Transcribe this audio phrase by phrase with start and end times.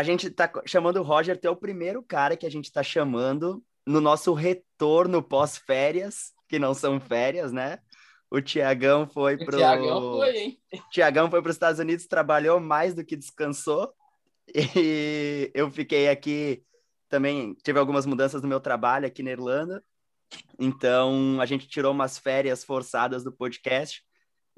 [0.00, 2.82] a gente tá chamando o Roger, tu é o primeiro cara que a gente tá
[2.82, 7.80] chamando no nosso retorno pós-férias, que não são férias, né?
[8.30, 9.56] O Tiagão foi pro.
[9.56, 10.60] O Tiagão foi, hein?
[10.90, 13.92] Tiagão foi para os Estados Unidos, trabalhou mais do que descansou.
[14.54, 16.64] E eu fiquei aqui
[17.06, 17.54] também.
[17.62, 19.84] Tive algumas mudanças no meu trabalho aqui na Irlanda.
[20.58, 24.02] Então, a gente tirou umas férias forçadas do podcast.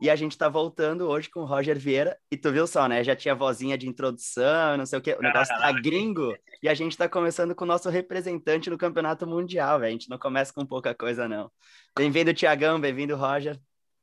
[0.03, 2.19] E a gente tá voltando hoje com o Roger Vieira.
[2.29, 3.05] E tu viu só, né?
[3.05, 5.15] Já tinha vozinha de introdução, não sei o quê.
[5.17, 6.37] O negócio tá gringo.
[6.61, 9.91] E a gente tá começando com o nosso representante no Campeonato Mundial, velho.
[9.91, 11.49] A gente não começa com pouca coisa, não.
[11.97, 12.81] Bem-vindo, Tiagão.
[12.81, 13.61] Bem-vindo, Roger.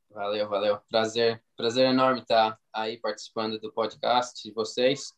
[0.08, 0.78] Valeu, valeu.
[0.88, 5.12] Prazer, prazer enorme estar aí participando do podcast de vocês.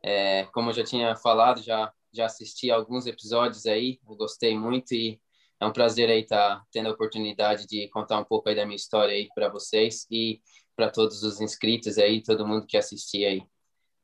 [0.00, 4.94] É, como eu já tinha falado, já, já assisti alguns episódios aí, eu gostei muito
[4.94, 5.20] e
[5.60, 8.64] é um prazer aí estar tá tendo a oportunidade de contar um pouco aí da
[8.64, 10.40] minha história aí para vocês e
[10.74, 13.42] para todos os inscritos aí, todo mundo que assistir aí.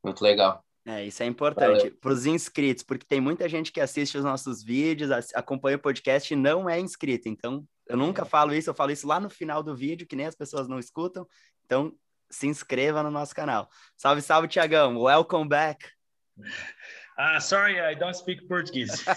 [0.04, 0.62] Muito legal.
[0.84, 4.62] É, isso é importante para os inscritos, porque tem muita gente que assiste os nossos
[4.62, 7.28] vídeos, acompanha o podcast e não é inscrito.
[7.28, 10.26] Então, eu nunca falo isso, eu falo isso lá no final do vídeo, que nem
[10.26, 11.26] as pessoas não escutam.
[11.64, 11.92] Então,
[12.30, 13.68] se inscreva no nosso canal.
[13.96, 14.96] Salve, salve, Tiagão.
[15.00, 15.88] Welcome back.
[17.18, 19.04] Uh, sorry, I don't speak Portuguese.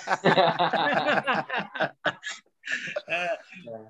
[3.07, 3.37] é,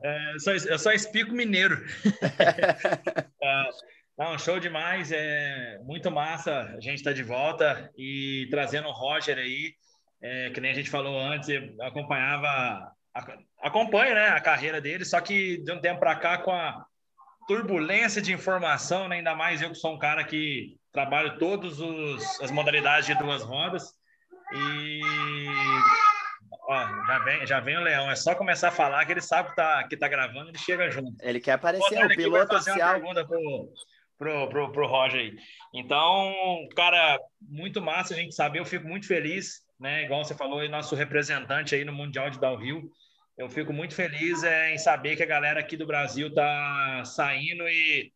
[0.04, 1.86] é, só, eu só explico mineiro.
[2.06, 3.70] uh,
[4.18, 6.74] não, show demais, é muito massa.
[6.78, 9.74] A gente está de volta e trazendo o Roger aí,
[10.22, 11.50] é, que nem a gente falou antes,
[11.82, 12.92] acompanhava,
[13.62, 16.86] acompanha né, a carreira dele, só que de um tempo para cá, com a
[17.48, 21.80] turbulência de informação, né, ainda mais eu que sou um cara que trabalho todas
[22.42, 23.94] as modalidades de duas rodas,
[24.54, 25.02] e
[26.70, 28.10] ó, já vem, já vem o Leão.
[28.10, 30.90] É só começar a falar que ele sabe que tá, que tá gravando, ele chega
[30.90, 31.16] junto.
[31.22, 32.78] Ele quer aparecer, o piloto oficial.
[32.78, 33.74] Uma pergunta pro,
[34.18, 35.36] pro, pro, pro Roger aí.
[35.74, 38.60] Então, cara, muito massa a gente saber.
[38.60, 40.04] Eu fico muito feliz, né?
[40.04, 42.90] Igual você falou, nosso representante aí no Mundial de Downhill.
[43.38, 47.68] Eu fico muito feliz é, em saber que a galera aqui do Brasil tá saindo
[47.70, 48.12] e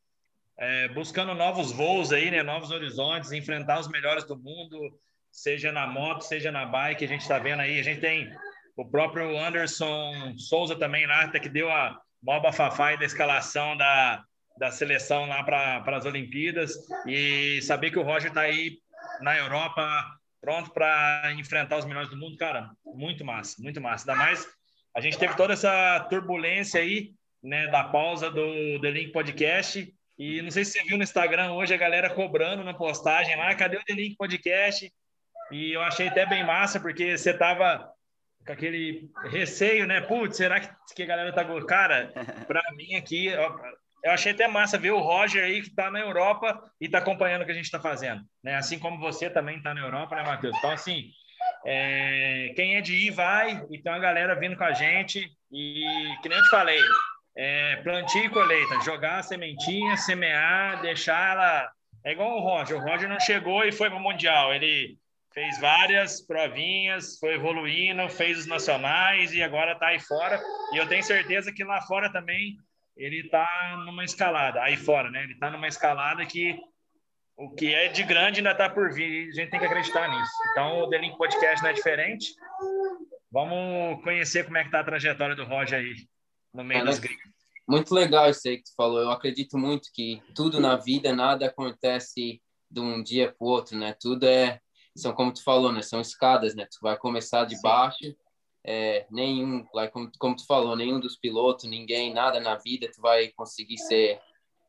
[0.59, 2.43] é, buscando novos voos aí, né?
[2.43, 4.99] Novos horizontes, enfrentar os melhores do mundo
[5.33, 8.31] seja na moto, seja na bike, a gente está vendo aí, a gente tem
[8.77, 14.23] o próprio Anderson Souza também lá, que deu a moba fafai da escalação da,
[14.57, 16.73] da seleção lá para as Olimpíadas,
[17.07, 18.77] e saber que o Roger está aí
[19.21, 19.83] na Europa,
[20.39, 24.11] pronto para enfrentar os melhores do mundo, cara, muito massa, muito massa.
[24.11, 24.47] Ainda mais,
[24.95, 27.11] a gente teve toda essa turbulência aí,
[27.41, 31.53] né, da pausa do The Link Podcast, e não sei se você viu no Instagram
[31.53, 34.93] hoje a galera cobrando na postagem lá, cadê o The Link Podcast?
[35.53, 37.89] E eu achei até bem massa, porque você tava
[38.45, 40.01] com aquele receio, né?
[40.01, 41.45] Putz, será que, que a galera tá.
[41.65, 42.11] Cara,
[42.47, 46.61] para mim aqui, eu achei até massa ver o Roger aí que tá na Europa
[46.81, 48.55] e tá acompanhando o que a gente tá fazendo, né?
[48.55, 50.57] Assim como você também tá na Europa, né, Matheus?
[50.57, 51.11] Então, assim,
[51.65, 55.83] é, quem é de ir, vai, e tem uma galera vindo com a gente, e
[56.21, 56.81] que nem eu te falei,
[57.35, 61.71] é, plantio e colheita, jogar a sementinha, semear, deixar ela.
[62.05, 62.75] É igual o Roger.
[62.75, 64.53] O Roger não chegou e foi para o Mundial.
[64.53, 64.97] Ele
[65.33, 70.41] fez várias provinhas, foi evoluindo, fez os nacionais e agora está aí fora.
[70.71, 72.57] E eu tenho certeza que lá fora também
[72.95, 75.23] ele está numa escalada, aí fora, né?
[75.23, 76.59] Ele está numa escalada que
[77.35, 79.29] o que é de grande ainda está por vir.
[79.29, 80.31] A gente tem que acreditar nisso.
[80.51, 82.35] Então o The Link Podcast não é diferente.
[83.31, 85.95] Vamos conhecer como é que está a trajetória do Roger aí
[86.53, 87.33] no meio dos gringos.
[87.67, 88.99] Muito legal isso aí que tu falou.
[88.99, 92.39] Eu acredito muito que tudo na vida, nada acontece
[92.69, 93.95] de um dia para o outro, né?
[93.99, 94.59] Tudo é
[94.95, 95.81] são como tu falou, né?
[95.81, 96.65] São escadas, né?
[96.65, 97.61] Tu vai começar de Sim.
[97.61, 98.15] baixo,
[98.65, 103.29] é, nenhum, como, como tu falou, nenhum dos pilotos, ninguém, nada na vida, tu vai
[103.29, 104.21] conseguir ser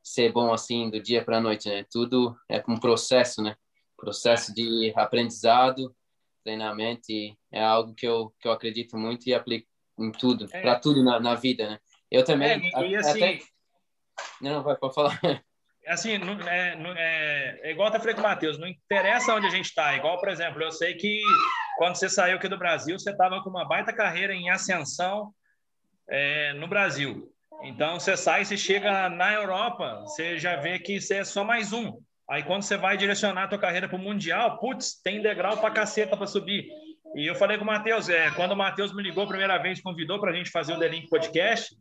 [0.03, 1.85] ser bom assim do dia para a noite, né?
[1.91, 3.57] Tudo é um processo, né?
[3.97, 5.97] Processo de aprendizado,
[6.43, 9.67] treinamento e é algo que eu que eu acredito muito e aplico
[9.99, 10.61] em tudo, é.
[10.61, 11.79] para tudo na, na vida, né?
[12.11, 13.39] Eu também é, assim, até
[14.41, 15.19] não vai para falar
[15.87, 19.47] assim, não, é, não, é, é, igual eu falei com o Matheus, não interessa onde
[19.47, 19.95] a gente está.
[19.97, 21.21] Igual, por exemplo, eu sei que
[21.77, 25.33] quando você saiu aqui do Brasil, você estava com uma baita carreira em ascensão
[26.09, 27.31] é, no Brasil.
[27.63, 31.73] Então, você sai, você chega na Europa, você já vê que você é só mais
[31.73, 31.99] um.
[32.29, 35.71] Aí, quando você vai direcionar a tua carreira para o Mundial, putz, tem degrau para
[35.71, 36.67] caceta para subir.
[37.15, 39.81] E eu falei com o Matheus, é, quando o Matheus me ligou a primeira vez,
[39.81, 41.77] convidou para a gente fazer o The Link Podcast,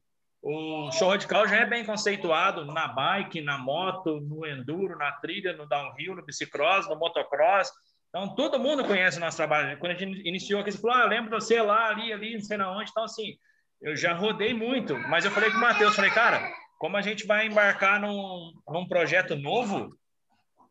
[0.45, 5.54] o show radical já é bem conceituado na bike, na moto, no enduro, na trilha,
[5.54, 7.72] no downhill, no bicicross, no motocross.
[8.10, 9.78] Então, todo mundo conhece o nosso trabalho.
[9.80, 12.42] Quando a gente iniciou aqui, você falou, ah, lembro de você lá, ali, ali, não
[12.42, 12.92] sei na onde.
[12.92, 13.38] Então, assim,
[13.81, 15.00] eu já rodei muito.
[15.07, 16.45] Mas eu falei com o Matheus, falei, cara,
[16.78, 19.98] como a gente vai embarcar num, num projeto novo,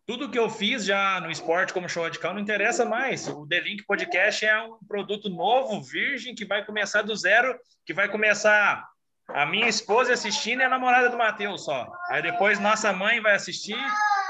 [0.05, 3.27] tudo que eu fiz já no esporte como show radical não interessa mais.
[3.27, 7.95] O The Link Podcast é um produto novo, virgem, que vai começar do zero, que
[7.95, 8.87] vai começar
[9.29, 11.91] a minha esposa assistindo e a namorada do Matheus só.
[12.11, 13.79] Aí depois nossa mãe vai assistir,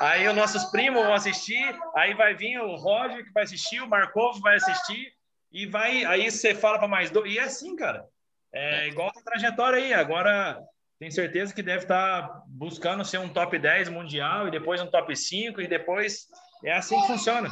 [0.00, 3.88] aí os nossos primos vão assistir, aí vai vir o Roger que vai assistir, o
[3.88, 5.12] Markov vai assistir,
[5.52, 6.04] e vai.
[6.04, 7.32] Aí você fala para mais dois.
[7.32, 8.04] E é assim, cara.
[8.52, 9.92] É igual a trajetória aí.
[9.92, 10.58] Agora
[10.98, 14.90] tenho certeza que deve estar tá buscando ser um top 10 mundial e depois um
[14.90, 16.26] top 5 e depois
[16.64, 17.50] é assim que funciona.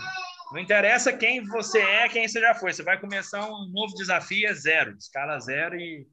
[0.52, 2.72] Não interessa quem você é, quem você já foi.
[2.72, 6.06] Você vai começar um novo desafio, é zero, escala zero e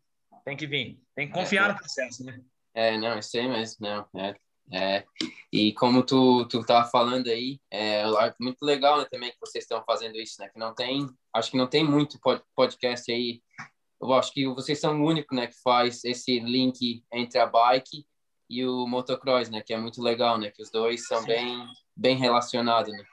[0.48, 0.98] tem que vir.
[1.14, 2.42] Tem que confiar é, no processo, né?
[2.74, 4.08] É, não, eu sei mesmo, não.
[4.16, 4.36] É,
[4.72, 5.06] é.
[5.52, 8.06] E como tu, tu tava falando aí, é
[8.40, 10.48] muito legal né, também que vocês estão fazendo isso, né?
[10.48, 12.18] Que não tem, acho que não tem muito
[12.56, 13.42] podcast aí
[14.00, 18.06] eu acho que vocês são o único, né, que faz esse link entre a bike
[18.48, 21.28] e o motocross, né, que é muito legal, né, que os dois são Sim.
[21.28, 23.04] bem bem relacionados, né.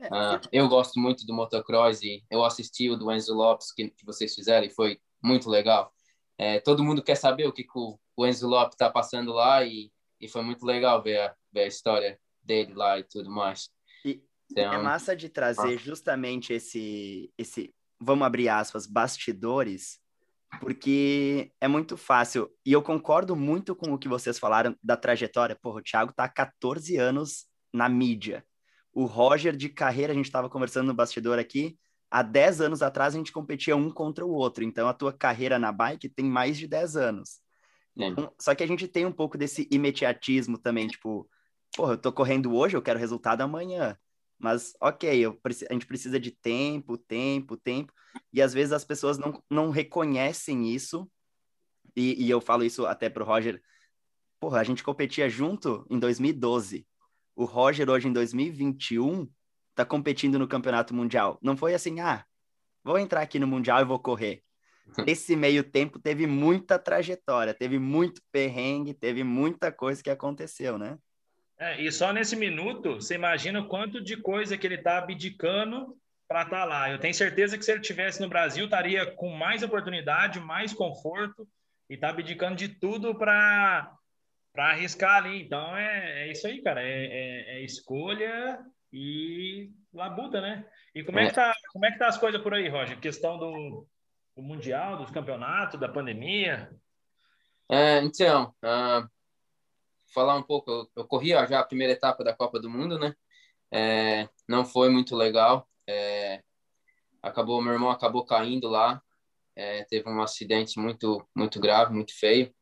[0.00, 4.06] Uh, eu gosto muito do motocross e eu assisti o do Enzo Lopes que, que
[4.06, 5.92] vocês fizeram e foi muito legal.
[6.42, 9.92] É, todo mundo quer saber o que, que o, Enzo Lopes está passando lá e,
[10.20, 13.70] e foi muito legal ver a, ver a história dele lá e tudo mais.
[14.04, 15.76] E então, é massa de trazer ah.
[15.76, 20.00] justamente esse, esse, vamos abrir aspas, bastidores
[20.60, 22.50] porque é muito fácil.
[22.66, 25.56] E eu concordo muito com o que vocês falaram da trajetória.
[25.56, 28.44] Porra, o Thiago tá há 14 anos na mídia.
[28.92, 31.78] O Roger, de carreira, a gente estava conversando no bastidor aqui,
[32.12, 34.62] há 10 anos atrás a gente competia um contra o outro.
[34.62, 37.40] Então a tua carreira na bike tem mais de 10 anos.
[37.96, 41.28] Então, só que a gente tem um pouco desse imediatismo também, tipo,
[41.74, 43.98] porra, eu tô correndo hoje, eu quero resultado amanhã.
[44.38, 45.38] Mas, ok, eu,
[45.70, 47.92] a gente precisa de tempo, tempo, tempo.
[48.32, 51.10] E às vezes as pessoas não, não reconhecem isso.
[51.96, 53.62] E, e eu falo isso até pro Roger.
[54.40, 56.86] Porra, a gente competia junto em 2012.
[57.36, 59.28] O Roger, hoje em 2021,
[59.74, 61.38] tá competindo no Campeonato Mundial.
[61.42, 62.24] Não foi assim, ah,
[62.84, 64.42] vou entrar aqui no Mundial e vou correr.
[65.06, 70.98] Esse meio tempo teve muita trajetória, teve muito perrengue, teve muita coisa que aconteceu, né?
[71.58, 75.96] É, e só nesse minuto, você imagina o quanto de coisa que ele está abdicando
[76.26, 76.90] para estar tá lá.
[76.90, 81.46] Eu tenho certeza que se ele tivesse no Brasil, estaria com mais oportunidade, mais conforto
[81.88, 83.96] e está abdicando de tudo para
[84.56, 85.42] arriscar ali.
[85.42, 86.82] Então é, é isso aí, cara.
[86.82, 88.58] É, é, é escolha
[88.92, 90.68] e labuta, né?
[90.94, 93.00] E como é, que tá, como é que tá as coisas por aí, Roger?
[93.00, 93.86] Questão do,
[94.36, 96.70] do Mundial, dos campeonatos, da pandemia?
[97.70, 99.08] É, então, uh,
[100.12, 102.98] falar um pouco, eu, eu corri ó, já a primeira etapa da Copa do Mundo,
[102.98, 103.14] né?
[103.72, 105.66] É, não foi muito legal.
[105.88, 106.42] É,
[107.22, 109.02] acabou, meu irmão acabou caindo lá.
[109.56, 112.54] É, teve um acidente muito, muito grave, muito feio.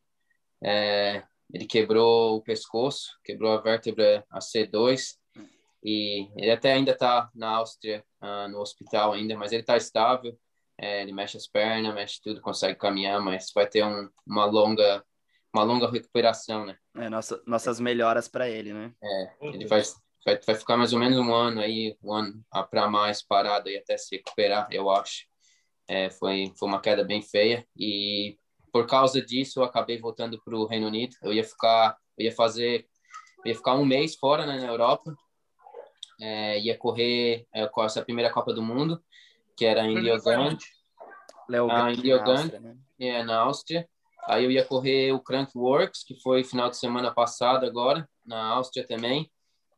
[0.63, 5.20] É, ele quebrou o pescoço, quebrou a vértebra a C2
[5.83, 10.39] e ele até ainda está na Áustria, uh, no hospital ainda, mas ele está estável.
[10.79, 15.05] É, ele mexe as pernas, mexe tudo, consegue caminhar, mas vai ter um, uma longa
[15.53, 16.77] uma longa recuperação, né?
[16.97, 18.93] É, nossa, nossas melhoras para ele, né?
[19.03, 19.83] É, ele vai,
[20.25, 22.41] vai, vai ficar mais ou menos um ano aí, um ano
[22.71, 25.25] para mais parado e até se recuperar, eu acho.
[25.89, 28.39] É, foi, foi uma queda bem feia e
[28.73, 31.17] por causa disso eu acabei voltando para o Reino Unido.
[31.23, 32.87] Eu ia ficar, eu ia fazer,
[33.45, 35.13] eu ia ficar um mês fora né, na Europa.
[36.21, 39.03] É, ia correr é, com essa primeira Copa do Mundo,
[39.57, 39.95] que era em.
[41.49, 42.77] Leogang, ah, na Áustria, né?
[42.99, 43.89] É, na Áustria.
[44.29, 48.87] Aí eu ia correr o Crankworks, que foi final de semana passado agora, na Áustria
[48.87, 49.31] também.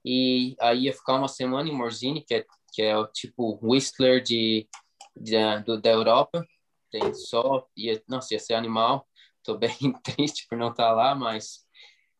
[0.05, 4.21] E aí ia ficar uma semana em Morzine, que é, que é o tipo Whistler
[4.21, 4.69] de,
[5.17, 6.45] de, do, da Europa.
[6.91, 9.07] Tem só, ia, nossa, ia ser animal.
[9.43, 11.65] Tô bem triste por não estar tá lá, mas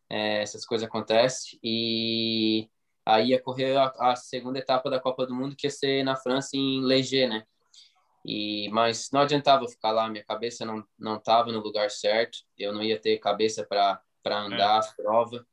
[0.09, 1.59] é, essas coisas acontecem.
[1.61, 2.69] E
[3.05, 6.15] aí ia correr a, a, segunda etapa da Copa do Mundo, que ia ser na
[6.15, 7.43] França, em Leger, né?
[8.25, 12.39] E mas não adiantava ficar lá, minha cabeça não não estava no lugar certo.
[12.57, 14.87] Eu não ia ter cabeça para para andar é.
[14.87, 15.45] a prova.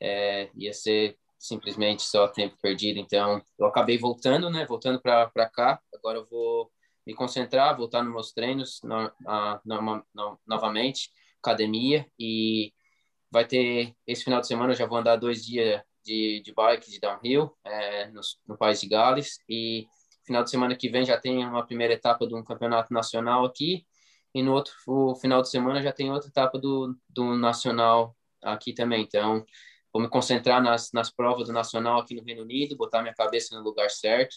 [0.00, 2.98] É, ia ser simplesmente só tempo perdido.
[2.98, 4.66] Então, eu acabei voltando, né?
[4.66, 5.80] Voltando para cá.
[5.94, 6.70] Agora eu vou
[7.06, 9.10] me concentrar, voltar nos meus treinos no,
[9.64, 11.10] no, no, novamente,
[11.42, 12.70] academia e
[13.30, 16.90] vai ter esse final de semana eu já vou andar dois dias de, de bike
[16.90, 19.86] de downhill é, no, no País de Gales e
[20.28, 23.86] Final de semana que vem já tem uma primeira etapa de um campeonato nacional aqui
[24.34, 24.74] e no outro
[25.18, 29.00] final de semana já tem outra etapa do, do nacional aqui também.
[29.00, 29.42] Então,
[29.90, 33.56] vou me concentrar nas, nas provas do nacional aqui no Reino Unido, botar minha cabeça
[33.56, 34.36] no lugar certo.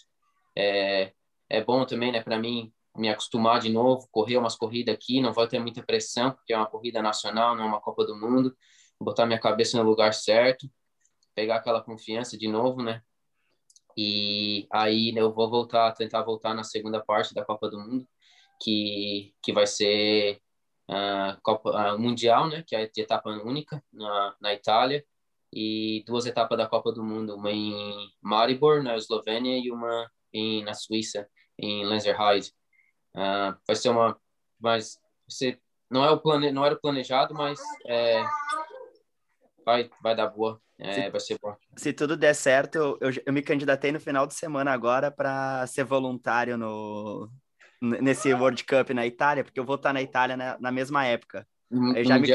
[0.56, 1.12] É,
[1.50, 5.34] é bom também, né, para mim me acostumar de novo, correr umas corridas aqui, não
[5.34, 8.56] vai ter muita pressão, porque é uma corrida nacional, não é uma Copa do Mundo.
[8.98, 10.66] Botar minha cabeça no lugar certo,
[11.34, 13.02] pegar aquela confiança de novo, né?
[13.96, 18.06] E aí né, eu vou voltar, tentar voltar na segunda parte da Copa do Mundo,
[18.60, 20.40] que, que vai ser
[20.88, 25.04] a Copa Mundial, né, que é de etapa única na, na Itália,
[25.52, 30.64] e duas etapas da Copa do Mundo, uma em Maribor, na Eslovênia, e uma em,
[30.64, 32.52] na Suíça, em Lenzerheide.
[33.14, 34.18] Uh, vai ser uma,
[34.58, 34.98] mas
[35.28, 35.60] você
[35.90, 38.24] não é o plane, não era planejado, mas é,
[39.64, 41.56] vai vai dar boa, é, se, vai ser bom.
[41.76, 45.84] Se tudo der certo, eu, eu me candidatei no final de semana agora para ser
[45.84, 47.30] voluntário no
[47.80, 51.46] nesse World Cup na Itália, porque eu vou estar na Itália na, na mesma época.
[51.96, 52.28] Eu já me,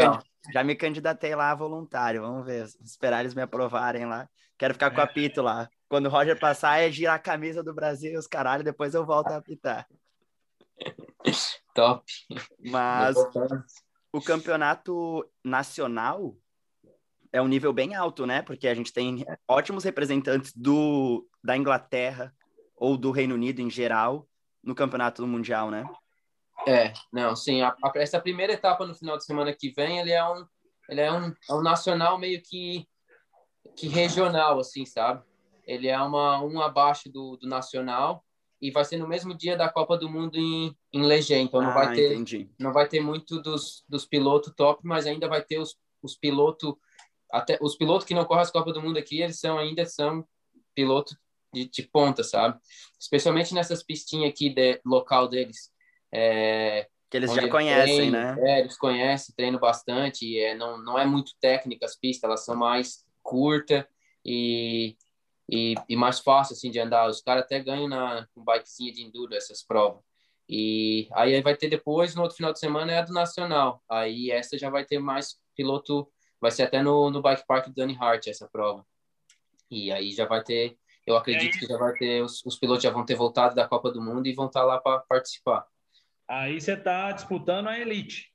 [0.51, 4.27] já me candidatei lá voluntário, vamos ver, esperar eles me aprovarem lá.
[4.58, 5.70] Quero ficar com o apito lá.
[5.88, 9.06] Quando o Roger passar, é girar a camisa do Brasil e os caralho, depois eu
[9.06, 9.88] volto a apitar.
[11.74, 12.04] Top.
[12.60, 13.16] Mas
[14.12, 16.36] o campeonato nacional
[17.31, 18.41] é um nível bem alto, né?
[18.41, 22.34] Porque a gente tem ótimos representantes do da Inglaterra
[22.75, 24.27] ou do Reino Unido em geral
[24.63, 25.89] no campeonato mundial, né?
[26.67, 27.62] É, não, sim.
[27.62, 30.46] A, a, essa primeira etapa no final de semana que vem, ele é um,
[30.89, 32.86] ele é um, é um nacional meio que,
[33.75, 35.24] que regional, assim, sabe?
[35.65, 38.24] Ele é uma um abaixo do, do nacional
[38.62, 41.69] e vai ser no mesmo dia da Copa do Mundo em, em Legend, então não
[41.69, 42.50] ah, vai ter entendi.
[42.60, 46.74] não vai ter muito dos, dos pilotos top, mas ainda vai ter os, os pilotos
[47.31, 50.25] até os pilotos que não correm as Copas do Mundo aqui, eles são ainda são
[50.75, 51.15] pilotos
[51.53, 52.60] de, de ponta, sabe?
[53.00, 55.72] Especialmente nessas pistinhas aqui de, local deles.
[56.12, 58.38] É, que eles já conhecem, treinam, né?
[58.39, 60.38] É, eles conhecem, treinam bastante.
[60.39, 63.86] É, não, não é muito técnica as pistas, elas são mais curtas
[64.25, 64.98] e,
[65.50, 67.10] e, e, mais fácil assim, de andar.
[67.10, 70.01] Os caras até ganham na com bikezinha de enduro essas provas.
[70.50, 73.81] E aí vai ter depois, no outro final de semana, é a do Nacional.
[73.89, 77.74] Aí essa já vai ter mais piloto, vai ser até no, no Bike Park do
[77.74, 78.86] Danny Hart essa prova.
[79.70, 80.77] E aí já vai ter
[81.08, 83.89] eu acredito que já vai ter, os, os, pilotos já vão ter voltado da Copa
[83.89, 85.65] do Mundo e vão estar lá para participar.
[86.27, 88.29] Aí você está disputando a Elite.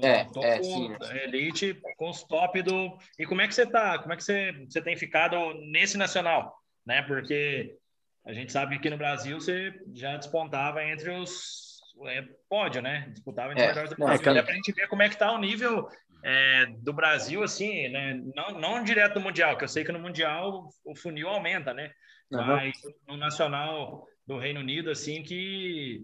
[0.00, 1.24] é, é sim, né?
[1.24, 2.96] Elite com os top do.
[3.18, 3.98] E como é que você está?
[3.98, 6.56] Como é que você, você tem ficado nesse nacional?
[6.86, 7.02] Né?
[7.02, 7.76] Porque
[8.24, 13.08] a gente sabe que aqui no Brasil você já despontava entre os é, pódio, né?
[13.10, 14.32] Disputava entre é, os melhores do Brasil.
[14.32, 15.88] É, para a gente ver como é que está o nível
[16.28, 18.20] é, do Brasil, assim, né?
[18.34, 21.92] Não, não direto do Mundial, que eu sei que no Mundial o funil aumenta, né?
[22.32, 22.44] Uhum.
[22.44, 26.00] Mas no Nacional do Reino Unido, assim, que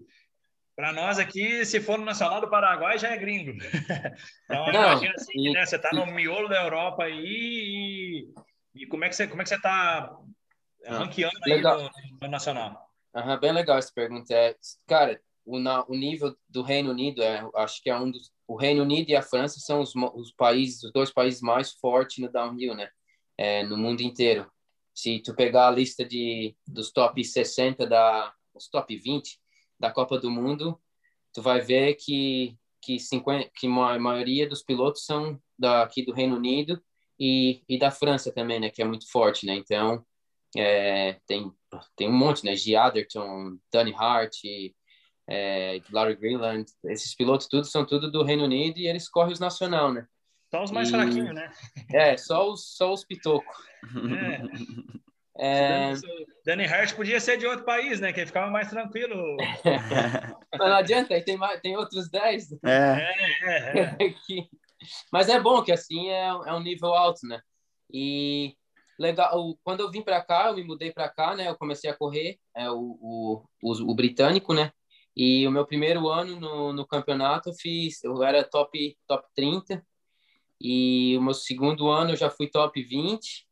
[0.77, 3.51] para nós aqui, se for no Nacional do Paraguai, já é gringo.
[4.49, 5.65] então, não, imagina assim, e, né?
[5.65, 8.33] Você está no miolo da Europa aí
[8.75, 10.09] e, e, como é que você como é que você está
[10.85, 12.89] ah, ranqueando aí no, no, Nacional?
[13.13, 14.33] Uhum, bem legal essa pergunta.
[14.33, 14.55] É,
[14.87, 18.31] cara, o, na, o nível do Reino Unido, é, acho que é um dos.
[18.47, 22.19] O Reino Unido e a França são os, os países, os dois países mais fortes
[22.19, 22.89] no downhill, né?
[23.37, 24.49] É, no mundo inteiro.
[24.93, 29.39] Se tu pegar a lista de dos top 60 da os top 20
[29.79, 30.79] da Copa do Mundo,
[31.33, 36.35] tu vai ver que que 50 que a maioria dos pilotos são daqui do Reino
[36.35, 36.83] Unido
[37.19, 39.55] e, e da França também, né, que é muito forte, né?
[39.55, 40.05] Então,
[40.57, 41.51] é, tem
[41.95, 42.55] tem um monte, né?
[42.55, 42.75] G.
[42.75, 44.35] Atherton, Danny Hart,
[45.29, 49.39] é, Larry Greenland, esses pilotos tudo são tudo do Reino Unido e eles correm os
[49.39, 50.05] nacional, né?
[50.51, 50.91] Só os mais e...
[50.91, 51.51] fraquinhos, né?
[51.93, 53.57] É, só os, só os pitocos.
[54.11, 54.83] É.
[55.35, 55.93] É...
[56.45, 58.13] Danny Hart podia ser de outro país, né?
[58.13, 59.37] Que ficava mais tranquilo.
[60.59, 62.51] Mas não adianta, tem, mais, tem outros 10.
[62.63, 62.67] É.
[62.67, 63.13] é,
[63.43, 63.95] é, é.
[65.11, 67.41] Mas é bom que assim é, é um nível alto, né?
[67.91, 68.55] E
[68.99, 71.47] legal, quando eu vim para cá, eu me mudei para cá, né?
[71.47, 74.71] Eu comecei a correr, é o, o, o, o britânico, né?
[75.15, 79.85] E o meu primeiro ano no, no campeonato eu fiz, eu era top top 30
[80.59, 83.47] e o meu segundo ano eu já fui top 20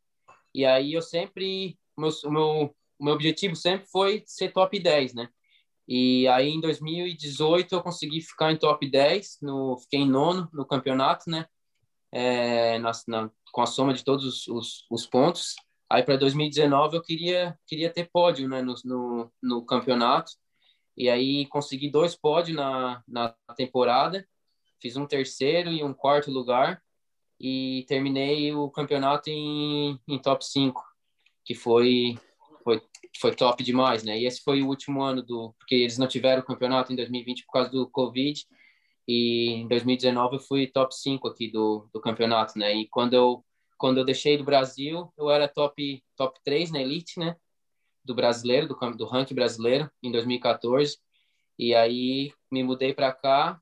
[0.54, 4.80] e aí eu sempre o meu, o meu, o meu objetivo sempre foi ser top
[4.80, 5.30] 10, né?
[5.88, 10.66] E aí em 2018 eu consegui ficar em top 10, no, fiquei em nono no
[10.66, 11.46] campeonato, né?
[12.12, 15.56] É, na, na, com a soma de todos os, os, os pontos.
[15.90, 20.32] Aí para 2019 eu queria queria ter pódio, né, no, no, no campeonato.
[21.02, 24.24] E aí consegui dois pódios na, na temporada,
[24.80, 26.80] fiz um terceiro e um quarto lugar
[27.40, 30.80] e terminei o campeonato em, em top 5,
[31.44, 32.20] que foi,
[32.64, 32.80] foi,
[33.20, 34.20] foi top demais, né?
[34.20, 35.56] E esse foi o último ano do...
[35.58, 38.40] Porque eles não tiveram campeonato em 2020 por causa do Covid,
[39.08, 42.76] e em 2019 eu fui top 5 aqui do, do campeonato, né?
[42.76, 43.44] E quando eu,
[43.76, 47.36] quando eu deixei do Brasil, eu era top, top 3 na Elite, né?
[48.04, 50.98] Do brasileiro, do, do ranking brasileiro, em 2014.
[51.58, 53.60] E aí me mudei para cá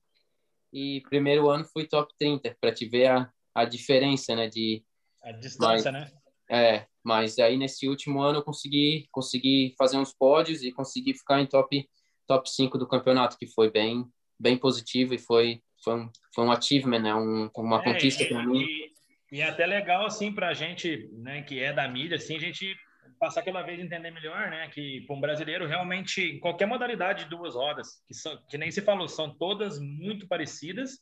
[0.72, 4.48] e primeiro ano fui top 30, para te ver a, a diferença, né?
[4.48, 4.84] De,
[5.24, 6.20] a distância, mas, né?
[6.50, 11.42] É, mas aí nesse último ano eu consegui, consegui fazer uns pódios e consegui ficar
[11.42, 11.88] em top,
[12.28, 14.06] top 5 do campeonato, que foi bem,
[14.40, 17.16] bem positivo e foi, foi, um, foi um achievement, né?
[17.16, 18.62] um, uma é, conquista para mim.
[18.62, 18.92] E,
[19.32, 22.40] e, é até legal, assim, para a gente, né, que é da mídia, assim, a
[22.40, 22.76] gente
[23.20, 27.54] passar aquela vez entender melhor, né, que para um brasileiro realmente qualquer modalidade de duas
[27.56, 31.00] rodas, que, são, que nem se falou, são todas muito parecidas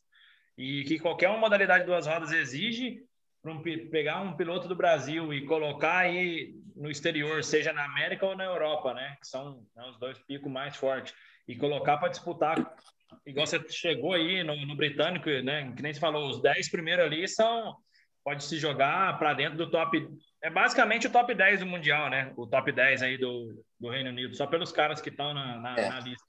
[0.58, 3.04] e que qualquer uma modalidade de duas rodas exige
[3.42, 8.26] para um, pegar um piloto do Brasil e colocar aí no exterior, seja na América
[8.26, 9.16] ou na Europa, né?
[9.22, 11.14] Que são né, os dois picos mais fortes.
[11.48, 12.76] E colocar para disputar,
[13.26, 15.72] igual você chegou aí no, no, britânico, né?
[15.76, 17.76] Que nem se falou, os 10 primeiros ali são.
[18.24, 20.06] Pode se jogar para dentro do top.
[20.48, 22.32] É basicamente o top 10 do Mundial, né?
[22.38, 25.77] O top 10 aí do, do Reino Unido, só pelos caras que estão na, na,
[25.77, 25.89] é.
[25.89, 26.25] na lista.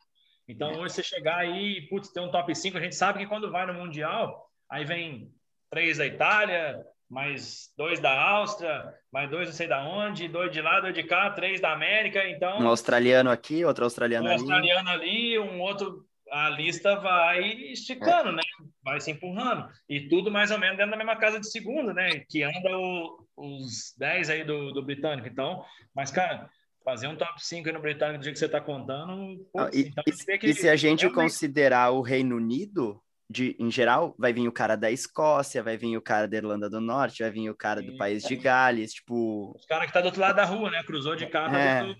[0.48, 3.52] Então, hoje você chegar aí, putz, tem um top 5, a gente sabe que quando
[3.52, 5.30] vai no Mundial, aí vem
[5.70, 10.60] três da Itália, mais dois da Áustria, mais dois não sei da onde, dois de
[10.60, 12.58] lá, dois de cá, três da América, então...
[12.58, 14.38] Um australiano aqui, outro australiano um ali.
[14.38, 16.04] Um australiano ali, um outro...
[16.32, 18.32] A lista vai esticando, é.
[18.32, 18.42] né?
[18.88, 19.68] Vai se empurrando.
[19.88, 22.24] E tudo mais ou menos dentro da mesma casa de segundo, né?
[22.28, 25.28] Que anda o, os 10 aí do, do britânico.
[25.28, 25.64] Então,
[25.94, 26.48] mas, cara,
[26.84, 29.46] fazer um top 5 aí no britânico do jeito que você está contando...
[29.52, 31.14] Putz, e, então, e, e se a gente realmente...
[31.14, 32.98] considerar o Reino Unido
[33.30, 36.70] de, em geral, vai vir o cara da Escócia, vai vir o cara da Irlanda
[36.70, 39.52] do Norte, vai vir o cara do país de Gales, tipo...
[39.54, 40.82] Os caras que tá do outro lado da rua, né?
[40.82, 41.54] Cruzou de carro.
[41.54, 41.84] É.
[41.84, 41.94] Do...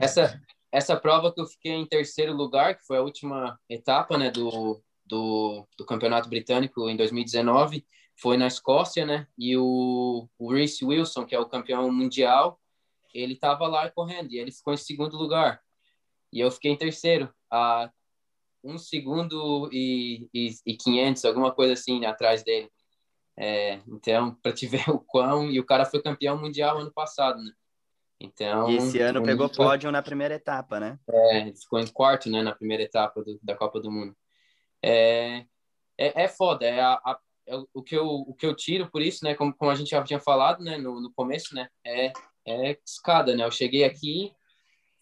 [0.00, 0.40] Essa,
[0.70, 4.80] essa prova que eu fiquei em terceiro lugar, que foi a última etapa, né, do,
[5.08, 7.86] do, do Campeonato Britânico em 2019,
[8.20, 9.26] foi na Escócia, né?
[9.36, 12.60] E o, o Reece Wilson, que é o campeão mundial,
[13.14, 15.60] ele tava lá correndo e ele ficou em segundo lugar.
[16.32, 17.32] E eu fiquei em terceiro.
[17.50, 17.90] A
[18.62, 22.70] um segundo e, e, e 500, alguma coisa assim, atrás dele.
[23.36, 25.50] É, então, para te ver o quão.
[25.50, 27.52] E o cara foi campeão mundial ano passado, né?
[28.20, 28.68] Então.
[28.68, 29.64] E esse ano pegou foi...
[29.64, 30.98] pódio na primeira etapa, né?
[31.08, 34.14] É, ficou em quarto, né, na primeira etapa do, da Copa do Mundo.
[34.82, 35.44] É,
[35.98, 39.02] é, é foda, é, a, a, é o, que eu, o que eu tiro por
[39.02, 42.12] isso, né, como, como a gente já tinha falado, né, no, no começo, né, é,
[42.46, 43.44] é escada, né?
[43.44, 44.32] Eu cheguei aqui,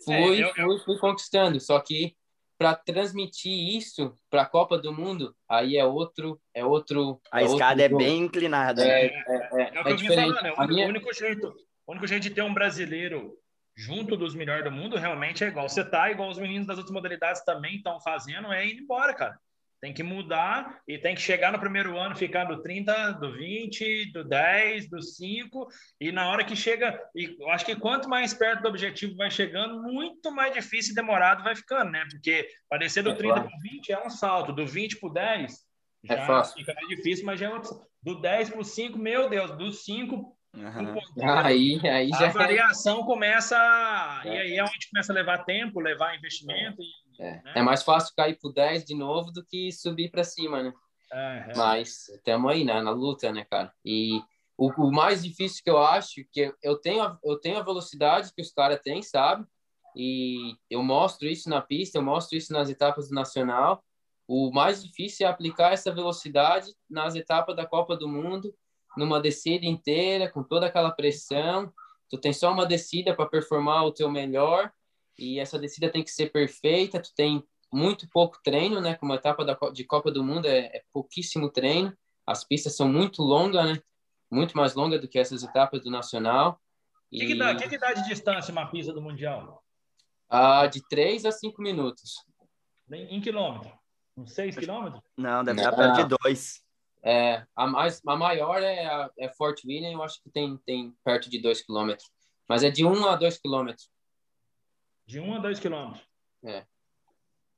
[0.05, 2.15] fui, é, eu, fui, fui conquistando, só que
[2.59, 7.21] para transmitir isso para a Copa do Mundo, aí é outro, é outro.
[7.31, 8.83] A é escada é bem inclinada.
[8.83, 9.25] É, né?
[9.27, 10.53] é, é, é, é, o que eu vim falando, né?
[10.53, 10.89] O único, minha...
[10.89, 11.55] único jeito,
[11.87, 13.37] o único jeito de ter um brasileiro
[13.77, 16.95] junto dos melhores do mundo realmente é igual você tá, igual os meninos das outras
[16.95, 19.39] modalidades também estão fazendo, é ir embora, cara.
[19.81, 24.13] Tem que mudar e tem que chegar no primeiro ano, ficar do 30, do 20,
[24.13, 25.69] do 10, do 5.
[26.01, 29.31] E na hora que chega, e eu acho que quanto mais perto do objetivo vai
[29.31, 32.05] chegando, muito mais difícil e demorado vai ficando, né?
[32.11, 35.09] Porque para descer do é 30 para o 20 é um salto, do 20 para
[35.09, 35.67] o 10
[36.05, 36.55] já é fácil.
[36.55, 37.81] fica mais difícil, mas já é outro.
[38.03, 40.95] Do 10 para o 5, meu Deus, do 5 Uhum.
[41.45, 43.57] Aí, aí já a é variação começa
[44.25, 44.29] é.
[44.29, 46.81] e aí é onde começa a levar tempo, levar investimento.
[46.81, 46.87] E,
[47.19, 47.43] é.
[47.43, 47.53] Né?
[47.57, 50.73] é mais fácil cair pro 10 de novo do que subir para cima, né?
[51.57, 53.73] Mas estamos aí né, na luta, né, cara?
[53.85, 54.21] E
[54.57, 58.33] o, o, mais difícil que eu acho que eu tenho a, eu tenho a velocidade
[58.35, 59.47] que os caras têm, sabe?
[59.95, 63.83] E eu mostro isso na pista, eu mostro isso nas etapas do nacional.
[64.29, 68.53] O mais difícil é aplicar essa velocidade nas etapas da Copa do Mundo
[68.97, 71.73] numa descida inteira, com toda aquela pressão.
[72.11, 74.73] Tu tem só uma descida para performar o teu melhor
[75.19, 77.01] e essa descida tem que ser perfeita.
[77.01, 78.95] Tu tem muito pouco treino, né?
[78.95, 81.97] Como a etapa da, de Copa do Mundo é, é pouquíssimo treino.
[82.27, 83.83] As pistas são muito longas, né?
[84.31, 86.61] Muito mais longas do que essas etapas do Nacional.
[87.13, 89.63] O que, que, dá, que, que dá de distância uma pista do Mundial?
[90.29, 92.25] Ah, de 3 a 5 minutos.
[92.91, 93.73] Em quilômetro?
[94.17, 95.03] Uns 6 quilômetros?
[95.17, 96.63] Não, deve estar perto de 2.
[97.05, 100.93] É, a, mais, a maior é, a, é Fort William, eu acho que tem, tem
[101.05, 102.11] perto de 2 quilômetros.
[102.49, 103.89] Mas é de 1 um a 2 quilômetros.
[105.07, 106.03] De 1 um a 2 quilômetros.
[106.45, 106.65] É.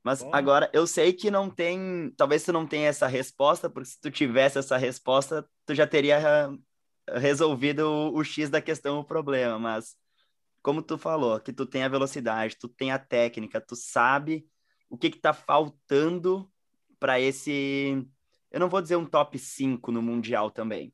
[0.03, 0.33] Mas Bom.
[0.33, 2.13] agora, eu sei que não tem.
[2.15, 6.49] Talvez tu não tenha essa resposta, porque se tu tivesse essa resposta, tu já teria
[7.15, 9.59] resolvido o, o X da questão, o problema.
[9.59, 9.95] Mas,
[10.61, 14.47] como tu falou, que tu tem a velocidade, tu tem a técnica, tu sabe
[14.89, 16.49] o que que tá faltando
[16.99, 18.07] para esse
[18.51, 20.93] eu não vou dizer um top 5 no Mundial também.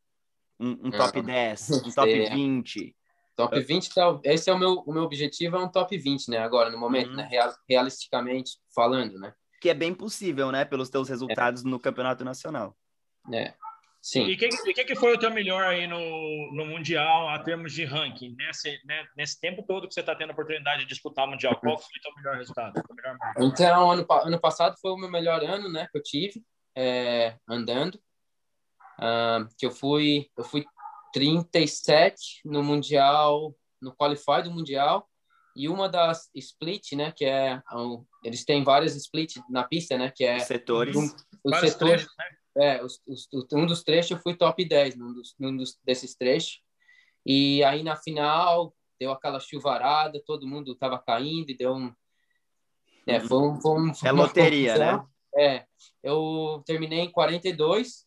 [0.59, 2.29] Um, um top 10, um top é.
[2.29, 2.95] 20.
[3.35, 6.37] Top 20, tá, esse é o meu, o meu objetivo, é um top 20, né?
[6.37, 7.17] Agora, no momento, uhum.
[7.17, 7.27] né?
[7.29, 9.33] Real, realisticamente falando, né?
[9.59, 10.63] Que é bem possível, né?
[10.63, 11.67] Pelos teus resultados é.
[11.67, 12.75] no Campeonato Nacional.
[13.33, 13.53] É,
[14.01, 14.25] sim.
[14.25, 15.99] E o que, que, que, foi o teu melhor aí no,
[16.53, 18.35] no Mundial, a termos de ranking?
[18.37, 21.59] Nesse, né, nesse tempo todo que você está tendo a oportunidade de disputar o Mundial,
[21.59, 22.81] qual foi o teu melhor resultado?
[22.89, 25.89] Melhor então, ano, ano passado foi o meu melhor ano, né?
[25.91, 26.41] Que eu tive
[26.73, 27.95] é, andando,
[28.99, 30.65] uh, que eu fui, eu fui
[31.15, 35.09] 37 no Mundial, no Qualify do Mundial,
[35.55, 37.61] e uma das split, né, que é
[38.21, 40.93] eles têm várias split na pista, né, que é os setores.
[40.93, 41.05] Um,
[41.41, 42.25] os setores, trechos, né?
[42.57, 46.15] É, os, os, um dos trechos eu fui top 10 num, dos, num dos, desses
[46.15, 46.59] trechos.
[47.25, 51.93] E aí na final deu aquela chuvarada, todo mundo estava caindo e deu um
[53.07, 55.05] é, foi um, foi um, foi é loteria, né?
[55.37, 55.65] É,
[56.03, 58.04] eu terminei em 42,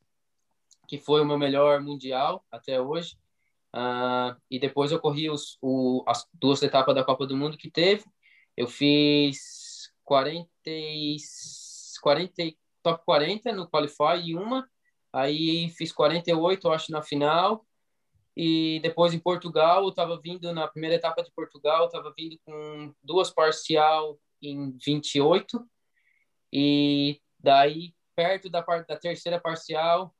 [0.88, 3.16] que foi o meu melhor mundial até hoje.
[3.76, 7.70] Uh, e depois eu corri os, o, as duas etapas da Copa do Mundo que
[7.70, 8.04] teve.
[8.56, 10.48] Eu fiz 40,
[12.02, 12.42] 40,
[12.82, 14.66] top 40 no Qualify e uma.
[15.12, 17.66] Aí fiz 48, acho, na final.
[18.34, 22.94] E depois em Portugal, eu estava vindo, na primeira etapa de Portugal, estava vindo com
[23.02, 25.60] duas parcial em 28.
[26.52, 30.14] E daí, perto da, da terceira parcial,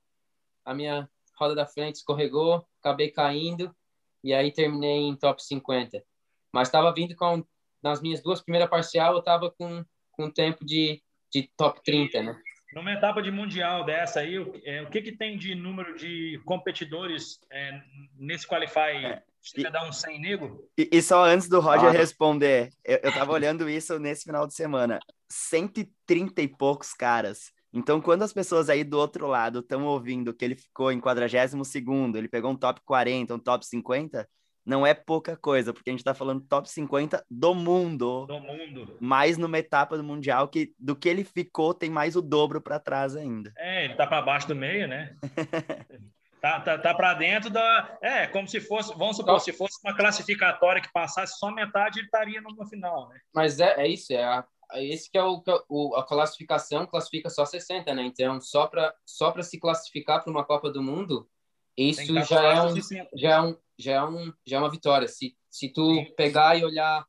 [0.68, 3.74] a minha roda da frente escorregou, acabei caindo
[4.22, 6.04] e aí terminei em top 50.
[6.52, 7.42] Mas estava vindo com,
[7.82, 11.02] nas minhas duas primeiras parcial, eu estava com, com tempo de,
[11.32, 12.42] de top 30, né?
[12.74, 16.38] Numa etapa de mundial dessa aí, o, é, o que, que tem de número de
[16.44, 17.80] competidores é,
[18.14, 19.06] nesse Qualify?
[19.06, 19.22] É.
[19.70, 20.68] Dar um 100 nego?
[20.76, 21.92] E, e, só antes do Roger ah.
[21.92, 24.98] responder, eu, eu tava olhando isso nesse final de semana.
[25.30, 27.52] 130 e poucos caras.
[27.72, 31.66] Então, quando as pessoas aí do outro lado estão ouvindo que ele ficou em 42
[31.68, 34.28] segundo, ele pegou um top 40, um top 50,
[34.68, 38.26] não é pouca coisa, porque a gente está falando top 50 do mundo.
[38.26, 38.96] Do mundo.
[39.00, 42.78] Mais numa etapa do Mundial que do que ele ficou, tem mais o dobro para
[42.78, 43.50] trás ainda.
[43.56, 45.16] É, ele tá para baixo do meio, né?
[46.38, 47.98] tá tá, tá para dentro da.
[48.02, 52.06] É, como se fosse, vamos supor, se fosse uma classificatória que passasse só metade, ele
[52.06, 53.18] estaria numa final, né?
[53.34, 57.30] Mas é, é isso, é a, é esse que é o, o, a classificação classifica
[57.30, 58.02] só 60, né?
[58.04, 61.28] Então, só para só para se classificar para uma Copa do Mundo,
[61.76, 62.74] isso já é, um,
[63.14, 65.06] já é um já é, um, já é uma vitória.
[65.06, 66.12] Se, se tu Sim.
[66.16, 67.06] pegar e olhar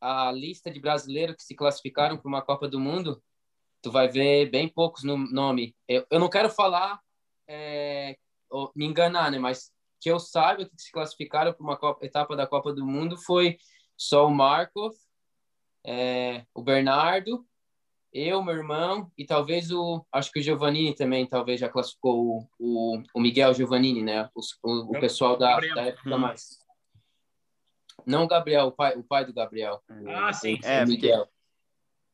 [0.00, 3.22] a lista de brasileiros que se classificaram para uma Copa do Mundo,
[3.80, 5.74] tu vai ver bem poucos no nome.
[5.88, 7.00] Eu, eu não quero falar,
[7.48, 8.16] é,
[8.76, 9.38] me enganar, né?
[9.38, 13.16] Mas que eu saiba que se classificaram para uma Copa, etapa da Copa do Mundo
[13.16, 13.56] foi
[13.96, 14.94] só o Markov,
[15.86, 17.46] é, o Bernardo,
[18.12, 22.48] eu, meu irmão e talvez o, acho que o Giovannini também talvez já classificou o,
[22.58, 24.30] o, o Miguel Giovannini, né?
[24.34, 26.18] O, o, o pessoal da, da época hum.
[26.18, 26.58] mais.
[28.06, 29.82] Não o Gabriel, o pai, o pai do Gabriel.
[30.06, 30.58] Ah, sim.
[30.62, 31.28] É, Miguel.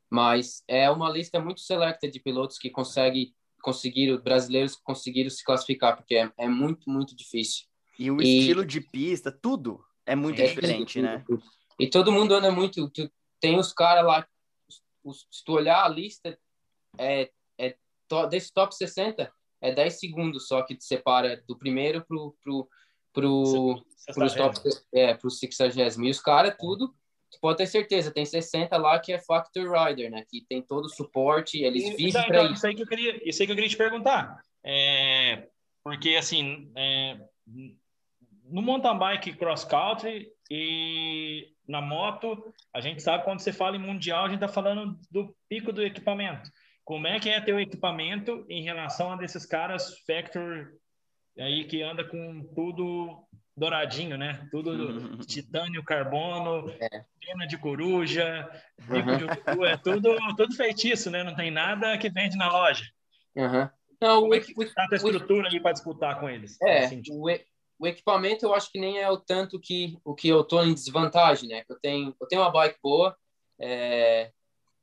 [0.08, 5.96] Mas é uma lista muito seleta de pilotos que consegue conseguiram, brasileiros conseguiram se classificar,
[5.96, 7.66] porque é, é muito, muito difícil.
[7.98, 8.38] E o e...
[8.38, 11.24] estilo de pista, tudo é muito é, diferente, tudo, né?
[11.26, 11.42] Tudo.
[11.78, 12.90] E todo mundo anda muito.
[13.40, 14.26] Tem os caras lá
[15.04, 16.38] os, se tu olhar a lista,
[16.98, 17.76] é, é
[18.08, 22.68] to, desse top 60, é 10 segundos só que te separa do primeiro pro, pro,
[23.12, 23.84] pro,
[24.36, 24.58] top,
[24.94, 26.02] é, pro 60.
[26.02, 26.88] E os caras, tudo,
[27.30, 30.24] tu pode ter certeza, tem 60 lá que é Factor Rider, né?
[30.28, 32.66] Que tem todo o suporte, eles e, vivem então, para então, isso.
[32.66, 34.42] Aí que eu queria, isso aí que eu queria te perguntar.
[34.64, 35.48] É,
[35.82, 37.18] porque, assim, é,
[38.44, 43.80] no mountain bike cross country e na moto, a gente sabe quando você fala em
[43.80, 46.50] mundial, a gente está falando do pico do equipamento.
[46.84, 50.72] Como é que é teu equipamento em relação a desses caras Factor
[51.38, 53.24] aí que anda com tudo
[53.56, 54.48] douradinho, né?
[54.50, 55.18] Tudo uhum.
[55.24, 57.04] titânio, carbono, é.
[57.20, 58.50] pena de coruja,
[58.90, 59.16] bico uhum.
[59.16, 61.22] de urubu, é tudo, tudo feitiço, né?
[61.22, 62.84] Não tem nada que vende na loja.
[63.36, 63.68] Uhum.
[64.00, 66.60] Não, Como é que está a estrutura o, ali para disputar com eles?
[66.62, 67.28] É, o,
[67.80, 70.74] o equipamento eu acho que nem é o tanto que o que eu tô em
[70.74, 71.64] desvantagem, né?
[71.68, 73.16] Eu tenho eu tenho uma bike boa,
[73.58, 74.30] é,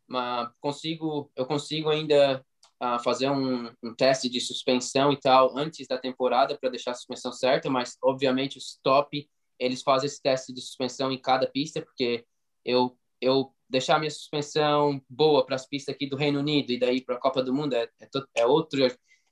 [0.07, 2.43] mas consigo eu consigo ainda
[2.81, 6.93] uh, fazer um, um, teste de suspensão e tal antes da temporada para deixar a
[6.95, 9.29] suspensão certa, mas obviamente os top
[9.59, 12.25] eles fazem esse teste de suspensão em cada pista porque
[12.65, 17.01] eu eu deixar minha suspensão boa para as pistas aqui do Reino Unido e daí
[17.01, 18.79] para a Copa do Mundo é, é, é outro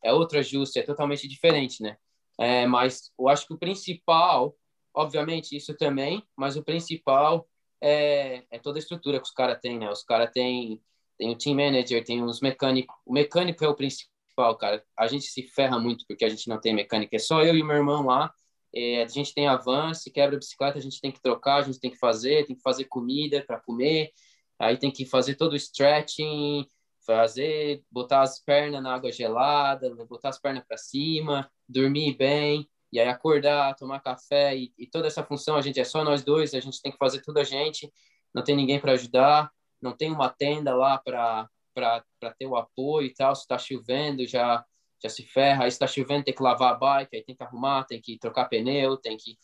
[0.03, 1.97] é outro ajuste, é totalmente diferente, né?
[2.37, 4.55] É, mas eu acho que o principal,
[4.93, 7.47] obviamente, isso também, mas o principal
[7.81, 9.89] é, é toda a estrutura que os caras têm, né?
[9.89, 10.81] Os caras têm
[11.17, 12.95] tem o team manager, tem os mecânicos.
[13.05, 14.83] O mecânico é o principal, cara.
[14.97, 17.15] A gente se ferra muito porque a gente não tem mecânica.
[17.15, 18.33] É só eu e meu irmão lá.
[18.73, 21.79] É, a gente tem avanço, quebra a bicicleta, a gente tem que trocar, a gente
[21.79, 24.11] tem que fazer, tem que fazer comida para comer.
[24.59, 26.65] Aí tem que fazer todo o stretching,
[27.05, 32.99] fazer, botar as pernas na água gelada, botar as pernas para cima, dormir bem, e
[32.99, 36.53] aí acordar, tomar café e, e, toda essa função a gente é só nós dois,
[36.53, 37.91] a gente tem que fazer tudo a gente,
[38.33, 41.49] não tem ninguém para ajudar, não tem uma tenda lá para
[42.37, 44.65] ter o apoio e tal, se está chovendo já
[45.03, 47.83] já se ferra, aí está chovendo, tem que lavar a bike, aí tem que arrumar,
[47.83, 49.37] tem que trocar pneu, tem que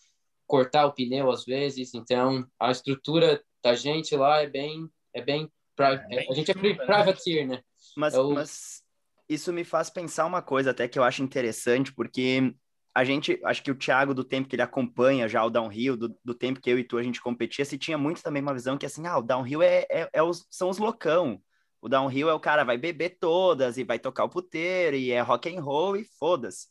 [0.47, 5.51] cortar o pneu às vezes, então a estrutura da gente lá é bem, é bem,
[5.79, 6.73] a gente é né?
[6.73, 7.61] privateer, né?
[7.95, 8.31] Mas, é o...
[8.31, 8.83] mas
[9.27, 12.53] isso me faz pensar uma coisa até que eu acho interessante, porque
[12.93, 16.15] a gente, acho que o Thiago, do tempo que ele acompanha já o downhill, do,
[16.23, 18.77] do tempo que eu e tu a gente competia, se tinha muito também uma visão
[18.77, 21.41] que assim, ah, o downhill é, é, é os, são os loucão.
[21.81, 25.21] O downhill é o cara vai beber todas e vai tocar o puteiro e é
[25.21, 26.67] rock and roll e foda-se.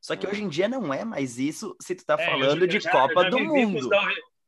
[0.00, 2.78] Só que hoje em dia não é mais isso se tu tá é, falando de
[2.78, 3.88] já, Copa do Mundo.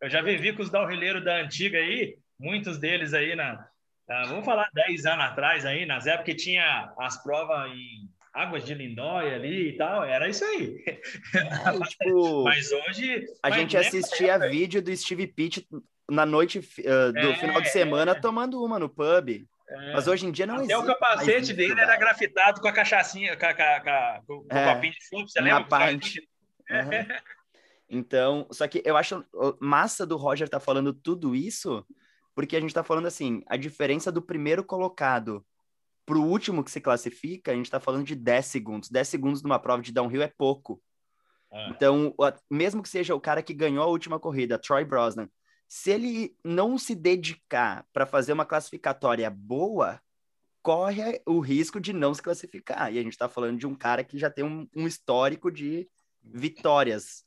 [0.02, 3.66] eu já vivi com os downhilleiros da antiga aí, muitos deles aí na,
[4.08, 8.64] na, vamos falar 10 anos atrás aí, nas épocas que tinha as provas em Águas
[8.64, 10.84] de Lindóia ali e tal, era isso aí.
[10.86, 11.00] É,
[11.88, 13.26] tipo, mas hoje.
[13.42, 15.66] A mas gente assistia vídeo do Steve Pitt
[16.08, 18.20] na noite uh, do é, final de semana é.
[18.20, 19.44] tomando uma no pub.
[19.68, 19.92] É.
[19.94, 20.80] Mas hoje em dia não Até existe.
[20.80, 24.46] Até o capacete dele era grafitado com a cachaçinha, com, a, com, a, com o
[24.50, 25.64] é, copinho de suco, você lembra?
[25.64, 26.16] Pint.
[26.70, 27.16] Uhum.
[27.88, 29.24] Então, só que eu acho
[29.60, 31.86] massa do Roger estar tá falando tudo isso,
[32.36, 35.44] porque a gente está falando assim, a diferença do primeiro colocado
[36.04, 38.90] para o último que se classifica, a gente está falando de 10 segundos.
[38.90, 40.80] 10 segundos numa prova de downhill é pouco.
[41.50, 41.70] É.
[41.70, 42.14] Então,
[42.50, 45.30] mesmo que seja o cara que ganhou a última corrida, Troy Brosnan,
[45.66, 49.98] se ele não se dedicar para fazer uma classificatória boa,
[50.60, 52.92] corre o risco de não se classificar.
[52.92, 55.88] E a gente está falando de um cara que já tem um, um, histórico de
[56.22, 57.24] vitórias.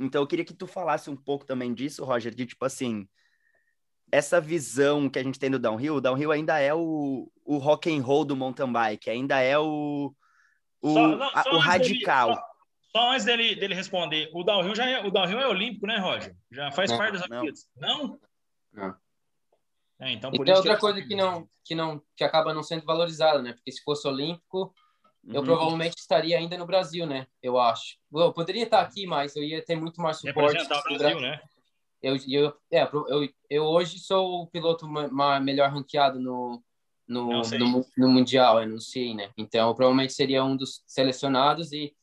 [0.00, 3.06] Então, eu queria que tu falasse um pouco também disso, Roger, de tipo assim,
[4.12, 7.90] essa visão que a gente tem do downhill, o downhill ainda é o, o rock
[7.90, 10.14] and roll do mountain bike, ainda é o,
[10.82, 12.28] o, só, não, a, o radical.
[12.28, 12.40] Dele,
[12.92, 15.96] só, só, antes dele, dele responder, o downhill já é, o downhill é olímpico, né,
[15.96, 16.36] Roger?
[16.50, 17.66] Já faz não, parte das Olimpíadas.
[17.74, 18.20] Não?
[18.70, 18.94] Não.
[19.98, 22.84] É, então, por isso outra que coisa que não, que não que acaba não sendo
[22.84, 23.54] valorizada, né?
[23.54, 24.74] Porque se fosse olímpico,
[25.24, 25.34] uhum.
[25.34, 27.26] eu provavelmente estaria ainda no Brasil, né?
[27.42, 27.96] Eu acho.
[28.12, 30.58] Eu poderia estar aqui, mas eu ia ter muito mais suporte.
[30.58, 31.40] Representar o Brasil, né?
[32.02, 34.88] Eu, eu, é, eu, eu hoje sou o piloto
[35.40, 36.62] melhor ranqueado no,
[37.06, 39.30] no, no, no, Mundial, eu não sei, né?
[39.36, 41.94] Então, provavelmente seria um dos selecionados e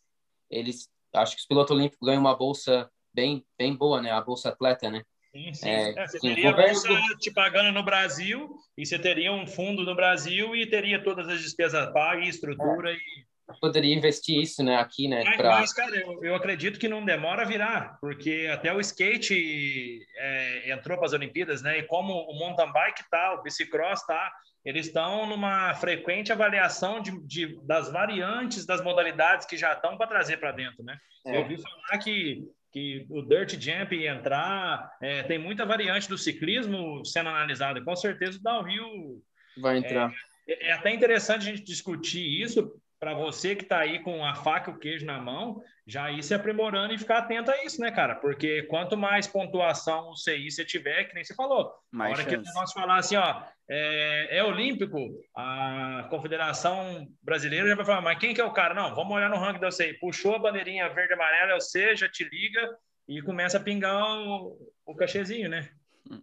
[0.49, 4.11] eles, acho que os pilotos olímpicos ganham uma bolsa bem, bem boa, né?
[4.11, 5.03] A bolsa atleta, né?
[5.31, 5.69] Sim, sim.
[5.69, 6.87] É, é, você teria a bolsa
[7.19, 11.41] te pagando no Brasil e você teria um fundo no Brasil e teria todas as
[11.41, 12.95] despesas pagas, estrutura é.
[12.95, 13.28] e
[13.59, 15.23] poderia investir isso, né, aqui, né?
[15.25, 15.49] Mas, pra...
[15.49, 20.71] mas cara, eu, eu, acredito que não demora a virar, porque até o skate é,
[20.71, 21.79] entrou para as Olimpíadas, né?
[21.79, 24.31] E como o mountain bike tá, o bicicross tá,
[24.63, 30.07] eles estão numa frequente avaliação de, de, das variantes das modalidades que já estão para
[30.07, 30.97] trazer para dentro, né?
[31.25, 31.35] É.
[31.35, 37.03] Eu ouvi falar que que o dirt jump entrar, é, tem muita variante do ciclismo
[37.03, 37.83] sendo analisada.
[37.83, 39.23] Com certeza o downhill
[39.57, 40.13] vai entrar.
[40.47, 44.35] É, é até interessante a gente discutir isso, para você que está aí com a
[44.35, 47.79] faca e o queijo na mão, já ir se aprimorando e ficar atento a isso,
[47.79, 48.15] né, cara?
[48.15, 52.29] Porque quanto mais pontuação o CI você tiver, que nem você falou, mais na hora
[52.29, 52.51] chance.
[52.51, 54.97] que nós falar assim, ó, é, é, olímpico,
[55.33, 58.73] a Confederação Brasileira já vai falar, mas quem que é o cara?
[58.73, 59.93] Não, vamos olhar no ranking da CI.
[59.93, 62.69] Puxou a bandeirinha verde e amarela, é o C, já te liga
[63.07, 65.69] e começa a pingar o, o cachezinho, né?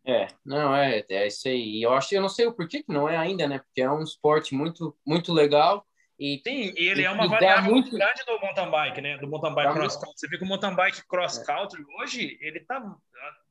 [0.04, 1.82] É, não, é, é isso aí.
[1.82, 3.60] Eu acho, eu não sei o porquê que não é ainda, né?
[3.60, 5.86] Porque é um esporte muito, muito legal
[6.18, 9.18] e, Sim, e ele é uma variável muito grande do mountain bike, né?
[9.18, 10.12] Do mountain bike cross country.
[10.18, 12.02] Você vê que o mountain bike cross country é.
[12.02, 12.82] hoje, ele tá,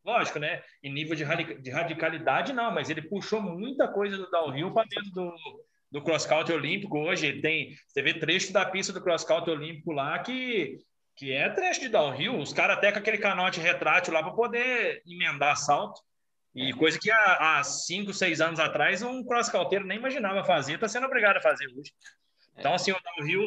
[0.04, 0.64] lógico, né?
[0.82, 5.36] Em nível de, radicalidade, não, mas ele puxou muita coisa do downhill para dentro do,
[5.92, 6.98] do cross country olímpico.
[6.98, 10.80] Hoje ele tem, você vê trecho da pista do cross country olímpico lá que,
[11.16, 12.40] que é trecho de downhill.
[12.40, 16.02] Os caras até com aquele canote retrátil lá para poder emendar salto.
[16.56, 20.88] E coisa que há, há cinco, seis anos atrás um cross-country nem imaginava fazer, está
[20.88, 21.92] sendo obrigado a fazer hoje.
[22.58, 23.46] Então, assim, o downhill,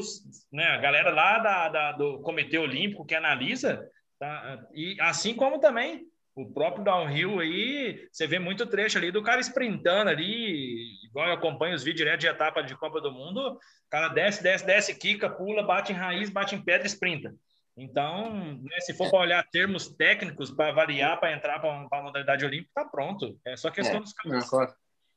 [0.52, 5.58] né, a galera lá da, da, do Comitê Olímpico que analisa, tá, e assim como
[5.58, 11.26] também o próprio downhill aí, você vê muito trecho ali do cara sprintando ali, igual
[11.26, 13.58] eu acompanho os vídeos direto de etapa de Copa do Mundo, o
[13.90, 17.34] cara desce, desce, desce, quica, pula, bate em raiz, bate em pedra e sprinta.
[17.76, 22.44] Então, né, se for para olhar termos técnicos para variar, para entrar para a modalidade
[22.44, 23.38] olímpica, tá pronto.
[23.44, 24.48] É só questão é, dos.
[24.48, 24.72] Claro.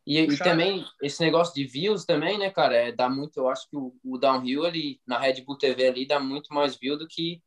[0.06, 3.70] E, e, também esse negócio de views também, né, cara, é, dá muito, eu acho
[3.70, 7.08] que o, o, downhill ali na Red Bull TV ali dá muito mais view do
[7.08, 7.42] que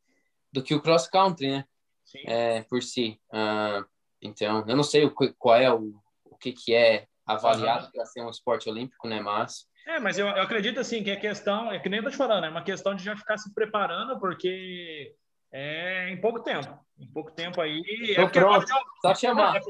[0.51, 1.65] do que o cross country, né?
[2.05, 2.23] Sim.
[2.25, 3.19] É, por si.
[3.29, 3.85] Uh,
[4.21, 7.91] então, eu não sei o, qual é o, o que que é avaliado uhum.
[7.91, 11.19] para ser um esporte olímpico, né, mas É, mas eu, eu acredito assim que a
[11.19, 13.53] questão, é que nem eu tô te falando, é uma questão de já ficar se
[13.53, 15.13] preparando porque
[15.57, 16.77] é, em pouco tempo.
[16.99, 17.81] Em pouco tempo aí.
[18.11, 18.75] É porque pronto, deu...
[19.01, 19.61] só chamar.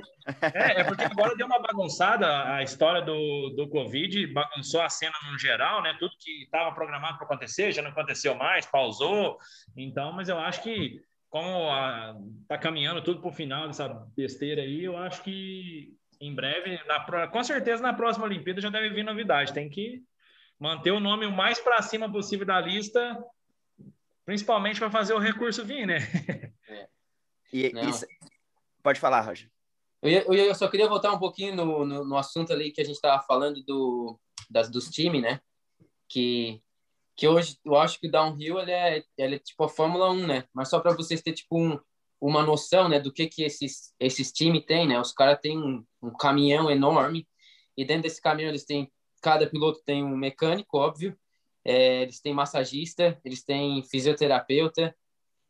[0.42, 5.14] É, é, porque agora deu uma bagunçada a história do, do Covid, bagunçou a cena
[5.32, 5.96] no geral, né?
[6.00, 9.38] Tudo que estava programado para acontecer já não aconteceu mais, pausou.
[9.78, 11.70] Então, mas eu acho que, como
[12.42, 17.28] está caminhando tudo para o final dessa besteira aí, eu acho que em breve, na,
[17.28, 19.54] com certeza na próxima Olimpíada já deve vir novidade.
[19.54, 20.02] Tem que
[20.60, 23.16] manter o nome o mais para cima possível da lista,
[24.26, 26.00] principalmente para fazer o recurso vir, né?
[26.68, 26.90] É.
[27.54, 28.06] E, isso...
[28.84, 29.50] Pode falar, Roger.
[30.02, 32.96] Eu, eu, só queria voltar um pouquinho no, no, no assunto ali que a gente
[32.96, 35.40] estava falando do, das, dos times, né?
[36.08, 36.62] Que,
[37.16, 40.28] que hoje eu acho que o downhill ele é, ele é tipo a Fórmula 1,
[40.28, 40.44] né?
[40.54, 41.80] Mas só para vocês terem tipo um,
[42.22, 45.00] uma noção, né, do que que esses esses times têm, né?
[45.00, 47.28] Os caras têm um, um, caminhão enorme
[47.76, 51.18] e dentro desse caminhão eles têm cada piloto tem um mecânico, óbvio.
[51.66, 54.96] É, eles têm massagista, eles têm fisioterapeuta,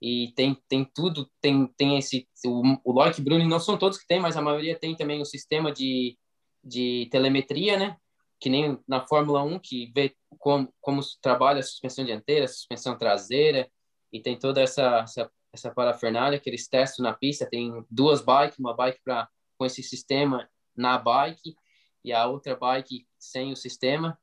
[0.01, 4.07] e tem, tem tudo, tem, tem esse, o, o Loic Bruni não são todos que
[4.07, 6.17] tem, mas a maioria tem também o sistema de,
[6.63, 7.97] de telemetria, né,
[8.39, 12.97] que nem na Fórmula 1, que vê como, como trabalha a suspensão dianteira, a suspensão
[12.97, 13.69] traseira,
[14.11, 18.59] e tem toda essa, essa, essa parafernália que eles testam na pista, tem duas bikes,
[18.59, 21.55] uma bike para com esse sistema na bike,
[22.03, 24.19] e a outra bike sem o sistema,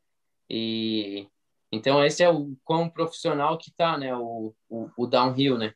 [0.49, 1.27] e
[1.73, 4.15] então, esse é o quão profissional que está, né?
[4.15, 5.73] O, o, o, downhill, né?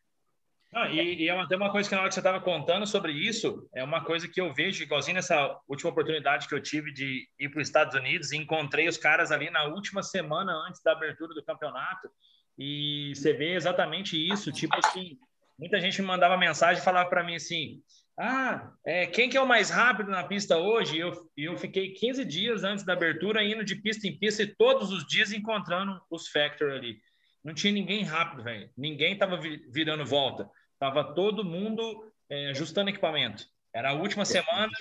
[0.75, 3.13] Ah, e, e é uma, uma coisa que na hora que você estava contando sobre
[3.13, 7.27] isso, é uma coisa que eu vejo, igualzinho nessa última oportunidade que eu tive de
[7.39, 10.93] ir para os Estados Unidos, e encontrei os caras ali na última semana antes da
[10.93, 12.11] abertura do campeonato,
[12.59, 15.19] e você vê exatamente isso, tipo assim,
[15.59, 17.81] muita gente me mandava mensagem e falava para mim assim,
[18.19, 20.99] ah, é, quem que é o mais rápido na pista hoje?
[20.99, 24.91] Eu, eu fiquei 15 dias antes da abertura indo de pista em pista e todos
[24.91, 26.99] os dias encontrando os Factor ali.
[27.45, 28.71] Não tinha ninguém rápido, velho.
[28.77, 30.49] Ninguém estava virando volta.
[30.79, 33.47] Tava todo mundo é, ajustando equipamento.
[33.75, 34.73] Era a última semana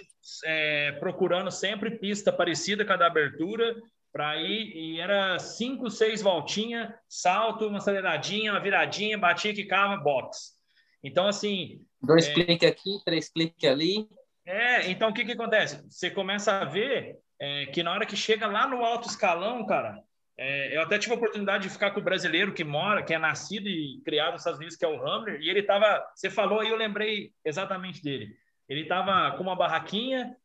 [0.45, 3.76] é, procurando sempre pista parecida com a da abertura
[4.13, 10.56] para ir e era cinco, seis voltinhas, salto, uma aceleradinha, uma viradinha, batia, quicava, box.
[11.04, 12.34] Então, assim, Dois é...
[12.34, 14.08] cliques aqui, três cliques ali.
[14.46, 15.84] É, então o que, que acontece?
[15.89, 20.04] Você começa a ver é, que na hora que chega lá no alto escalão, cara,
[20.38, 23.18] é, eu até tive a oportunidade de ficar com o brasileiro que mora, que é
[23.18, 26.06] nascido e criado nos Estados Unidos, que é o Hamler, e ele tava.
[26.13, 28.36] Você falou aí, eu lembrei exatamente dele.
[28.68, 30.36] Ele tava com uma barraquinha,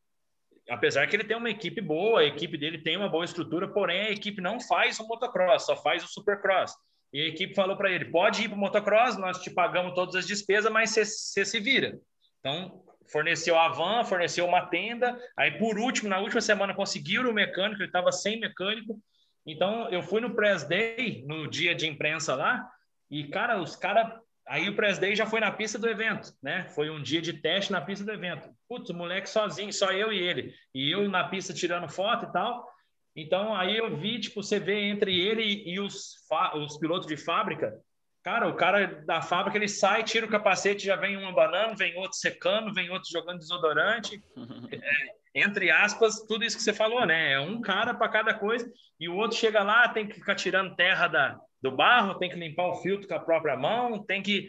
[0.68, 4.03] apesar que ele tem uma equipe boa, a equipe dele tem uma boa estrutura, porém
[4.03, 6.75] a equipe não faz o motocross, só faz o supercross.
[7.12, 10.14] E a equipe falou para ele: pode ir para o motocross, nós te pagamos todas
[10.14, 11.99] as despesas, mas você se vira.
[12.38, 15.18] Então, forneceu a van, forneceu uma tenda.
[15.37, 18.99] Aí, por último, na última semana, conseguiram o mecânico, ele estava sem mecânico.
[19.46, 22.70] Então, eu fui no Press Day, no dia de imprensa lá,
[23.11, 24.12] e, cara, os caras.
[24.46, 26.66] Aí o Press Day já foi na pista do evento, né?
[26.75, 28.49] Foi um dia de teste na pista do evento.
[28.68, 30.53] Putz, o moleque sozinho, só eu e ele.
[30.75, 32.68] E eu na pista tirando foto e tal.
[33.14, 36.14] Então, aí eu vi, tipo, você vê entre ele e os,
[36.55, 37.77] os pilotos de fábrica,
[38.23, 41.96] cara, o cara da fábrica, ele sai, tira o capacete, já vem um banana, vem
[41.96, 44.23] outro secando, vem outro jogando desodorante,
[44.73, 47.33] é, entre aspas, tudo isso que você falou, né?
[47.33, 50.77] É um cara para cada coisa, e o outro chega lá, tem que ficar tirando
[50.77, 54.49] terra da, do barro, tem que limpar o filtro com a própria mão, tem que...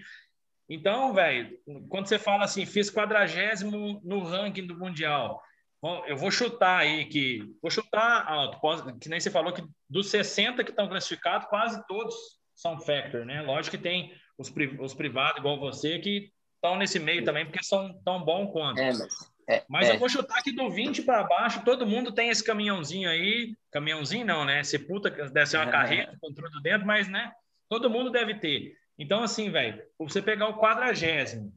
[0.70, 1.52] Então, velho,
[1.90, 5.42] quando você fala assim, fiz quadragésimo no ranking do Mundial,
[5.82, 7.44] Bom, eu vou chutar aí que.
[7.62, 8.60] Vou chutar alto,
[9.00, 12.16] que nem você falou que dos 60 que estão classificados, quase todos
[12.56, 13.42] são factor, né?
[13.42, 18.00] Lógico que tem os, os privados, igual você, que estão nesse meio também, porque são
[18.04, 18.80] tão bom quanto.
[18.80, 19.96] É, mas é, mas é.
[19.96, 23.54] eu vou chutar que do 20 para baixo, todo mundo tem esse caminhãozinho aí.
[23.70, 24.62] Caminhãozinho não, né?
[24.62, 25.72] Esse puta deve ser uma é.
[25.72, 27.32] carreta com tudo dentro, mas, né?
[27.68, 28.76] Todo mundo deve ter.
[28.98, 31.52] Então, assim, velho, você pegar o quadragésimo,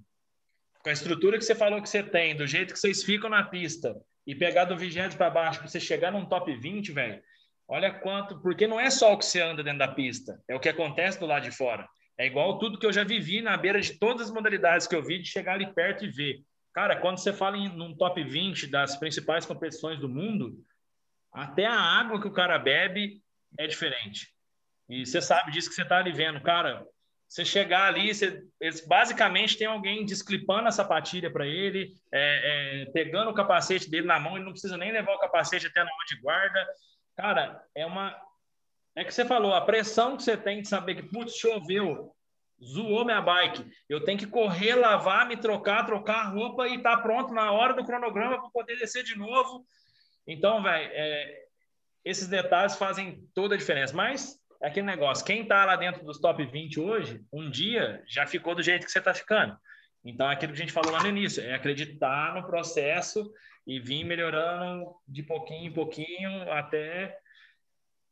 [0.83, 3.45] com a estrutura que você falou que você tem, do jeito que vocês ficam na
[3.45, 3.95] pista,
[4.27, 7.23] e pegar do vigésimo para baixo para você chegar num top 20, velho,
[7.69, 8.41] olha quanto.
[8.41, 11.19] Porque não é só o que você anda dentro da pista, é o que acontece
[11.21, 11.89] do lado de fora.
[12.17, 15.03] É igual tudo que eu já vivi na beira de todas as modalidades que eu
[15.03, 16.43] vi, de chegar ali perto e ver.
[16.73, 20.57] Cara, quando você fala em num top 20 das principais competições do mundo,
[21.33, 23.21] até a água que o cara bebe
[23.59, 24.33] é diferente.
[24.89, 26.41] E você sabe disso que você está ali vendo.
[26.41, 26.87] Cara,
[27.29, 32.91] você chegar ali, você, eles basicamente tem alguém desclipando a sapatilha para ele, é, é,
[32.93, 35.91] pegando o capacete dele na mão, ele não precisa nem levar o capacete até na
[35.91, 36.67] mão de guarda.
[37.17, 38.15] Cara, é uma.
[38.95, 42.15] É que você falou, a pressão que você tem de saber que, putz, choveu,
[42.63, 46.97] zoou minha bike, eu tenho que correr, lavar, me trocar, trocar a roupa e estar
[46.97, 49.67] tá pronto na hora do cronograma para poder descer de novo.
[50.27, 51.45] Então, velho, é,
[52.05, 53.95] esses detalhes fazem toda a diferença.
[53.95, 58.27] Mas é aquele negócio, quem está lá dentro dos top 20 hoje, um dia já
[58.27, 59.55] ficou do jeito que você está ficando.
[60.03, 63.31] Então, é aquilo que a gente falou lá no início, é acreditar no processo
[63.67, 67.15] e vir melhorando de pouquinho em pouquinho até,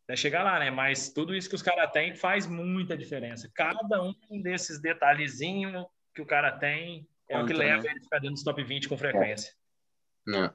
[0.05, 0.71] até chegar lá, né?
[0.71, 3.51] Mas tudo isso que os caras têm faz muita diferença.
[3.55, 7.91] Cada um desses detalhezinhos que o cara tem é Conta, o que leva né?
[7.93, 9.55] ele a ficar dentro dos top 20 com frequência.
[10.27, 10.53] Não.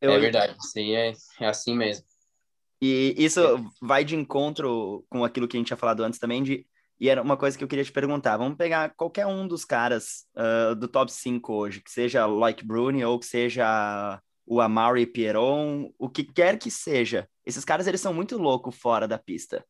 [0.00, 0.12] Eu...
[0.12, 2.04] É verdade, isso aí é, é assim mesmo.
[2.80, 3.40] E isso
[3.80, 6.66] vai de encontro com aquilo que a gente tinha falado antes também, de,
[7.00, 8.36] e era uma coisa que eu queria te perguntar.
[8.36, 13.04] Vamos pegar qualquer um dos caras uh, do top 5 hoje, que seja Like Bruni
[13.04, 17.28] ou que seja o Amari Pierron, o que quer que seja.
[17.44, 19.64] Esses caras, eles são muito loucos fora da pista.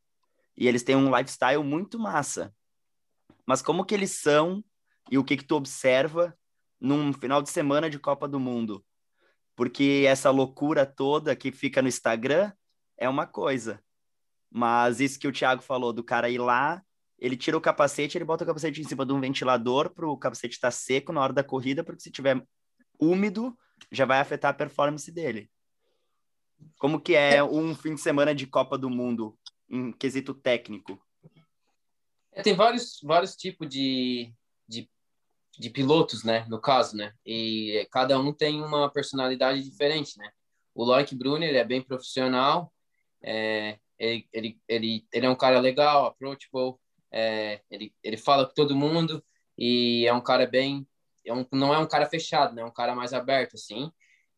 [0.57, 2.52] E eles têm um lifestyle muito massa.
[3.46, 4.64] Mas como que eles são
[5.11, 6.36] e o que que tu observa
[6.80, 8.84] num final de semana de Copa do Mundo?
[9.57, 12.52] Porque essa loucura toda que fica no Instagram
[12.97, 13.82] é uma coisa.
[14.51, 16.82] Mas isso que o Thiago falou, do cara ir lá,
[17.18, 20.16] ele tira o capacete, ele bota o capacete em cima de um ventilador para o
[20.16, 22.47] capacete estar tá seco na hora da corrida, porque se tiver
[23.01, 23.57] úmido,
[23.90, 25.51] já vai afetar a performance dele.
[26.78, 29.36] Como que é um fim de semana de Copa do Mundo
[29.68, 31.01] em quesito técnico?
[32.32, 34.32] É, tem vários, vários tipos de,
[34.68, 34.90] de,
[35.59, 36.45] de pilotos, né?
[36.49, 37.12] No caso, né?
[37.24, 40.30] E cada um tem uma personalidade diferente, né?
[40.74, 42.72] O Loic Brunner é bem profissional,
[43.25, 46.79] é, ele, ele, ele, ele é um cara legal, approachable,
[47.11, 49.25] é, ele, ele fala com todo mundo
[49.57, 50.87] e é um cara bem.
[51.25, 52.62] É um, não é um cara fechado, né?
[52.62, 53.91] É um cara mais aberto, assim.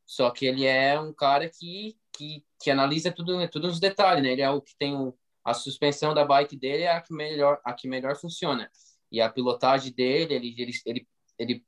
[0.05, 4.31] Só que ele é um cara que, que, que analisa tudo, tudo nos detalhes, né?
[4.31, 7.61] Ele é o que tem o, a suspensão da bike dele é a que melhor,
[7.65, 8.71] a que melhor funciona.
[9.11, 11.09] E a pilotagem dele, ele, ele, ele,
[11.39, 11.65] ele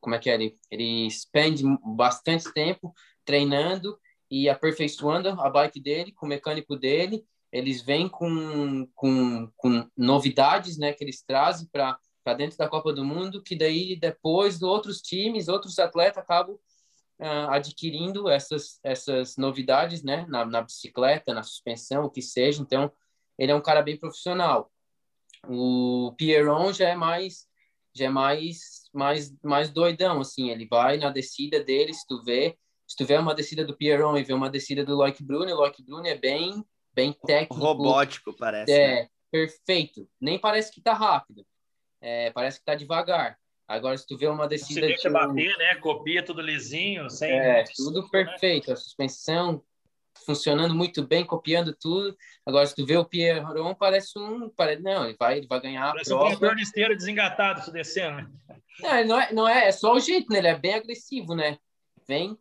[0.00, 0.34] como é que é?
[0.34, 2.94] Ele, ele spende bastante tempo
[3.24, 3.98] treinando
[4.30, 7.24] e aperfeiçoando a bike dele com o mecânico dele.
[7.50, 11.98] Eles vêm com, com, com novidades né, que eles trazem para
[12.36, 16.56] dentro da Copa do Mundo, que daí depois outros times, outros atletas acabam
[17.20, 22.60] uh, adquirindo essas, essas novidades né, na, na bicicleta, na suspensão, o que seja.
[22.60, 22.92] Então,
[23.38, 24.70] ele é um cara bem profissional.
[25.46, 27.46] O Pierron já é mais
[27.94, 32.56] já é mais mais mais doidão assim ele vai na descida dele se tu vê
[32.88, 35.56] se tu vê uma descida do Pierron e vê uma descida do Loic Brune, o
[35.56, 36.64] Loic Brune é bem,
[36.94, 37.62] bem técnico.
[37.62, 38.72] Robótico, parece.
[38.72, 39.08] É, né?
[39.30, 40.08] perfeito.
[40.18, 41.44] Nem parece que tá rápido.
[42.00, 43.36] É, parece que tá devagar.
[43.68, 44.80] Agora, se tu vê uma descida...
[44.80, 45.74] Você deixa bater, né?
[45.74, 47.30] Copia tudo lisinho, sem...
[47.30, 48.08] É, tudo né?
[48.10, 48.68] perfeito.
[48.68, 48.72] Né?
[48.72, 49.62] A suspensão
[50.24, 52.16] funcionando muito bem, copiando tudo.
[52.46, 54.48] Agora, se tu vê o Pierron, parece um...
[54.48, 56.30] Parece, não, ele vai, ele vai ganhar parece a prova.
[56.30, 58.16] Um campeão esteiro desengatado, se descendo.
[58.16, 58.60] Né?
[58.80, 60.38] Não, não é, não é, é só o jeito, né?
[60.38, 61.58] Ele é bem agressivo, né?
[62.06, 62.38] Vem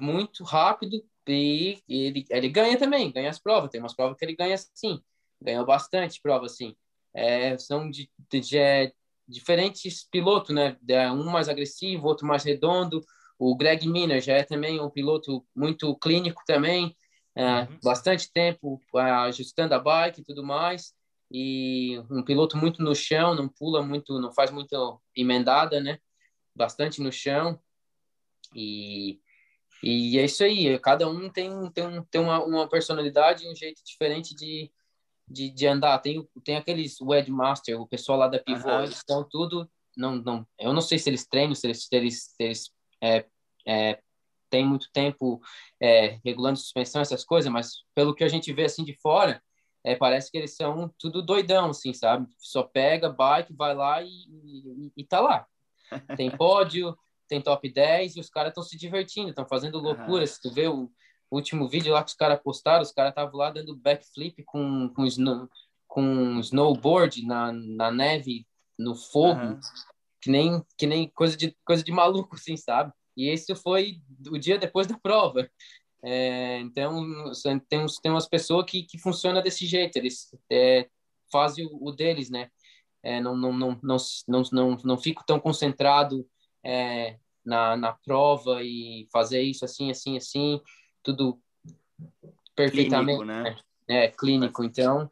[0.00, 3.70] muito rápido e ele, ele ganha também, ganha as provas.
[3.70, 5.00] Tem umas provas que ele ganha sim,
[5.40, 6.74] ganhou bastante prova assim.
[7.14, 8.92] É, são de, de, de é,
[9.26, 10.76] diferentes pilotos, né?
[11.12, 13.04] Um mais agressivo, outro mais redondo.
[13.38, 16.96] O Greg Miner já é também um piloto muito clínico também,
[17.34, 17.78] é, uhum.
[17.82, 20.92] bastante tempo ajustando a bike e tudo mais.
[21.30, 25.98] E um piloto muito no chão, não pula muito, não faz muito emendada, né?
[26.54, 27.58] Bastante no chão.
[28.54, 29.20] E
[29.84, 33.82] e é isso aí, cada um tem, tem, tem uma, uma personalidade e um jeito
[33.84, 34.72] diferente de,
[35.28, 35.98] de, de andar.
[35.98, 38.80] Tem, tem aqueles Wedmaster, o pessoal lá da Pivô, uhum.
[38.84, 39.70] eles estão tudo.
[39.94, 42.70] Não, não, eu não sei se eles treinam, se eles, se eles, se eles
[43.02, 43.26] é,
[43.66, 44.00] é,
[44.48, 45.38] têm muito tempo
[45.78, 49.42] é, regulando suspensão, essas coisas, mas pelo que a gente vê assim de fora,
[49.84, 52.26] é, parece que eles são tudo doidão, assim, sabe?
[52.38, 55.46] Só pega, bike, vai lá e, e, e tá lá.
[56.16, 56.96] Tem pódio,
[57.28, 60.26] tem top 10 e os caras estão se divertindo, estão fazendo loucura.
[60.26, 60.90] Se tu vê o
[61.30, 65.04] último vídeo lá que os caras postaram, os caras estavam lá dando backflip com, com,
[65.04, 65.48] snow,
[65.86, 68.46] com snowboard na, na neve,
[68.78, 69.58] no fogo,
[70.20, 72.92] que, nem, que nem coisa de, coisa de maluco, assim, sabe?
[73.16, 75.48] E esse foi o dia depois da prova.
[76.02, 77.32] É, então,
[77.68, 80.88] tem, uns, tem umas pessoas que, que funcionam desse jeito, eles é,
[81.32, 82.50] fazem o, o, deles, né?
[83.02, 83.96] É, não, não, não, não,
[84.28, 86.26] não, não, não fico tão concentrado
[86.64, 90.60] é, na, na prova e fazer isso assim, assim, assim,
[91.02, 91.38] tudo
[92.56, 93.18] perfeitamente.
[93.18, 93.56] Clínico, né?
[93.86, 94.64] É, clínico.
[94.64, 95.10] Então,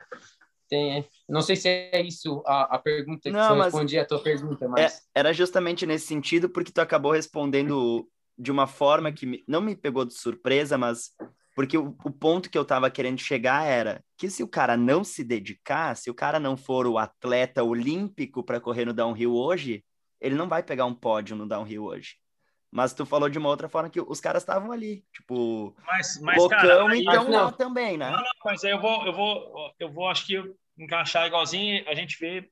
[0.68, 4.22] tem, não sei se é isso a, a pergunta que não, eu respondi a tua
[4.22, 4.96] pergunta, mas...
[5.14, 9.60] É, era justamente nesse sentido, porque tu acabou respondendo de uma forma que me, não
[9.60, 11.10] me pegou de surpresa, mas
[11.54, 15.04] porque o, o ponto que eu estava querendo chegar era que se o cara não
[15.04, 19.84] se dedicar, se o cara não for o atleta olímpico para correr no downhill hoje,
[20.22, 22.16] ele não vai pegar um pódio no downhill hoje.
[22.70, 26.38] Mas tu falou de uma outra forma que os caras estavam ali, tipo, mas, mas,
[26.38, 27.52] loucão, cara, então não.
[27.52, 28.10] também, né?
[28.10, 30.42] Não, não, mas aí eu vou, eu vou, eu vou, acho que
[30.78, 32.48] encaixar igualzinho, a gente vê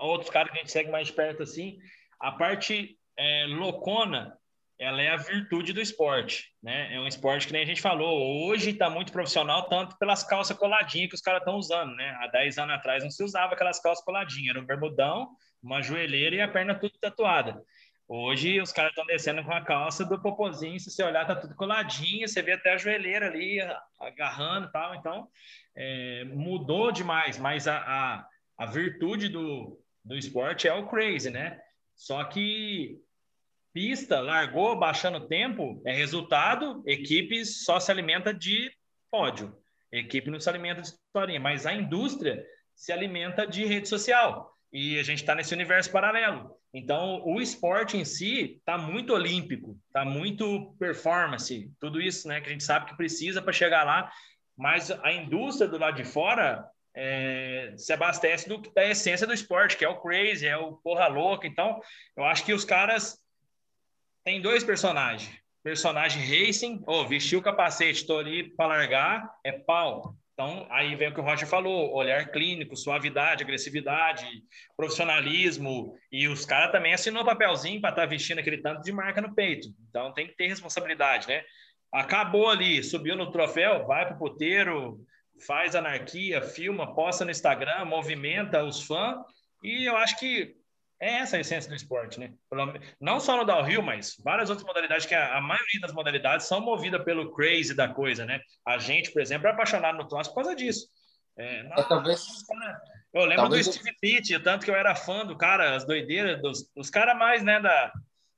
[0.00, 1.76] outros caras que a gente segue mais perto assim,
[2.18, 4.34] a parte é, loucona,
[4.78, 6.94] ela é a virtude do esporte, né?
[6.94, 10.56] É um esporte que nem a gente falou, hoje está muito profissional, tanto pelas calças
[10.56, 12.16] coladinhas que os caras estão usando, né?
[12.22, 15.28] Há 10 anos atrás não se usava aquelas calças coladinhas, era um bermudão,
[15.64, 17.62] uma joelheira e a perna tudo tatuada.
[18.06, 21.54] Hoje os caras estão descendo com a calça do popozinho, se você olhar, tá tudo
[21.54, 23.58] coladinho, você vê até a joelheira ali
[23.98, 24.94] agarrando e tal.
[24.94, 25.28] Então,
[25.74, 31.58] é, mudou demais, mas a, a, a virtude do, do esporte é o crazy, né?
[31.96, 33.00] Só que
[33.72, 38.70] pista, largou, baixando tempo, é resultado, equipe só se alimenta de
[39.10, 39.56] pódio.
[39.90, 42.44] Equipe não se alimenta de historinha, mas a indústria
[42.74, 44.53] se alimenta de rede social.
[44.74, 46.50] E a gente está nesse universo paralelo.
[46.72, 52.48] Então, o esporte em si está muito olímpico, está muito performance, tudo isso né, que
[52.48, 54.10] a gente sabe que precisa para chegar lá,
[54.56, 59.76] mas a indústria do lado de fora é, se abastece do, da essência do esporte,
[59.76, 61.46] que é o crazy, é o porra louca.
[61.46, 61.80] Então,
[62.16, 63.16] eu acho que os caras
[64.24, 65.32] têm dois personagens.
[65.62, 70.16] Personagem racing, ou oh, o capacete, estou ali para largar, é pau.
[70.34, 74.26] Então, aí vem o que o Roger falou: olhar clínico, suavidade, agressividade,
[74.76, 75.96] profissionalismo.
[76.10, 79.34] E os caras também assinou papelzinho para estar tá vestindo aquele tanto de marca no
[79.34, 79.68] peito.
[79.88, 81.42] Então, tem que ter responsabilidade, né?
[81.92, 84.98] Acabou ali, subiu no troféu, vai para o puteiro,
[85.46, 89.16] faz anarquia, filma, posta no Instagram, movimenta os fãs.
[89.62, 90.56] E eu acho que
[91.00, 92.32] é essa a essência do esporte, né?
[93.00, 96.60] Não só no downhill, mas várias outras modalidades, que a, a maioria das modalidades são
[96.60, 98.40] movidas pelo crazy da coisa, né?
[98.66, 100.86] A gente, por exemplo, é apaixonado no cross por causa disso.
[101.36, 102.24] É, é, talvez...
[103.12, 103.66] Eu lembro talvez...
[103.66, 107.16] do Steve Pitt, tanto que eu era fã do cara, as doideiras, dos, dos caras
[107.16, 107.92] mais, né, da,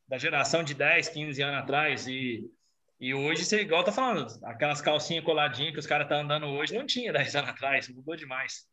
[0.09, 2.45] da geração de 10, 15 anos atrás, e,
[3.01, 6.47] e hoje, você, igual tá falando, aquelas calcinhas coladinhas que os caras estão tá andando
[6.47, 8.67] hoje, não tinha 10 anos atrás, mudou demais.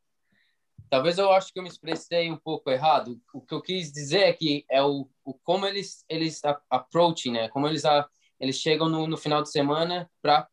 [0.93, 3.19] Talvez eu acho que eu me expressei um pouco errado.
[3.33, 6.39] O que eu quis dizer é que é o, o como eles eles
[6.69, 7.49] approach, né?
[7.49, 8.07] Como eles a,
[8.39, 10.47] eles chegam no, no final de semana para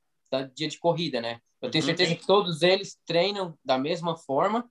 [0.55, 1.43] dia de corrida, né?
[1.61, 1.89] Eu tenho uhum.
[1.89, 4.67] certeza que todos eles treinam da mesma forma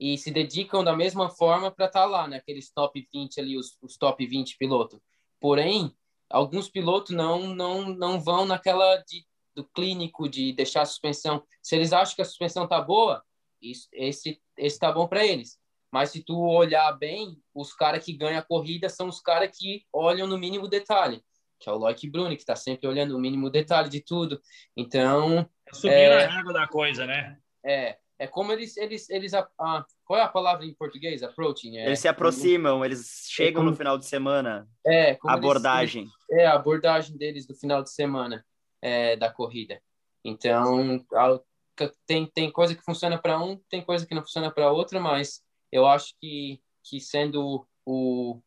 [0.00, 2.38] e se dedicam da mesma forma para estar tá lá, né?
[2.38, 4.98] Aqueles top 20 ali, os, os top 20 pilotos.
[5.40, 5.96] Porém,
[6.28, 11.44] alguns pilotos não não não vão naquela de, do clínico de deixar a suspensão.
[11.62, 13.22] Se eles acham que a suspensão tá boa,
[13.70, 15.58] isso, esse esse tá bom para eles.
[15.92, 19.84] Mas se tu olhar bem, os caras que ganham a corrida são os caras que
[19.92, 21.22] olham no mínimo detalhe,
[21.60, 24.40] que é o Loic Bruni, que está sempre olhando o mínimo detalhe de tudo.
[24.76, 25.48] Então.
[25.66, 27.38] É subir é, na água da coisa, né?
[27.64, 27.98] É.
[28.18, 28.76] É como eles.
[28.76, 31.22] eles, eles a, a, qual é a palavra em português?
[31.22, 31.76] Approaching?
[31.76, 34.66] É, eles se aproximam, eles chegam é como, no final de semana.
[34.86, 36.08] É, abordagem.
[36.30, 38.44] Eles, é, a abordagem deles do final de semana
[38.80, 39.80] é, da corrida.
[40.24, 41.04] Então,
[42.06, 45.42] tem, tem coisa que funciona para um, tem coisa que não funciona para outra, mas
[45.70, 48.40] eu acho que, que sendo o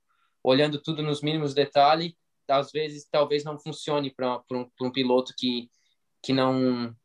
[0.43, 2.13] olhando tudo nos mínimos detalhes,
[2.47, 5.69] às vezes talvez não funcione para um, um piloto que,
[6.23, 6.95] que não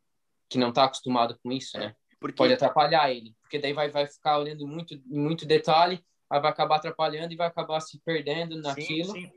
[0.49, 1.95] que não está acostumado com isso, né?
[2.19, 2.37] Porque...
[2.37, 6.77] Pode atrapalhar ele, porque daí vai, vai ficar olhando muito muito detalhe, aí vai acabar
[6.77, 9.13] atrapalhando e vai acabar se perdendo naquilo.
[9.13, 9.31] Sim, sim.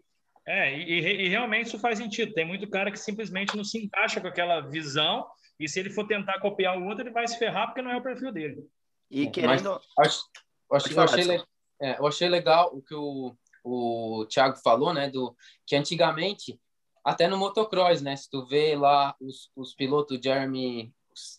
[0.46, 2.32] É, e, e, realmente isso faz sentido.
[2.32, 5.26] Tem muito cara que simplesmente não se encaixa com aquela visão
[5.58, 7.96] e se ele for tentar copiar o outro, ele vai se ferrar porque não é
[7.96, 8.66] o perfil dele.
[9.10, 9.80] E querendo.
[9.96, 10.22] Mas,
[10.70, 11.40] acho, eu, achei,
[11.80, 13.34] é, eu achei legal o que o,
[13.64, 15.10] o Thiago falou, né?
[15.10, 15.34] Do,
[15.66, 16.60] que antigamente,
[17.04, 18.14] até no motocross, né?
[18.16, 20.92] Se tu vê lá os, os pilotos Jeremy.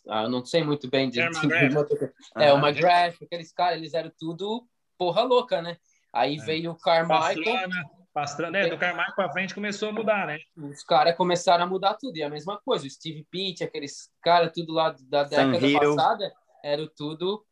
[0.09, 3.93] Ah, eu não sei muito bem de, de, de É, o McGrath, aqueles caras, eles
[3.93, 4.67] eram tudo
[4.97, 5.78] porra louca, né?
[6.11, 6.43] Aí é.
[6.43, 7.43] veio o Carmichael.
[7.43, 7.99] Pastrana.
[8.20, 8.67] Pastrana, né?
[8.67, 10.39] Do Carmichael para frente começou a mudar, né?
[10.57, 12.17] Os caras começaram a mudar tudo.
[12.17, 15.95] E a mesma coisa, o Steve Pitt, aqueles caras tudo lá da década Hill.
[15.95, 17.45] passada, era tudo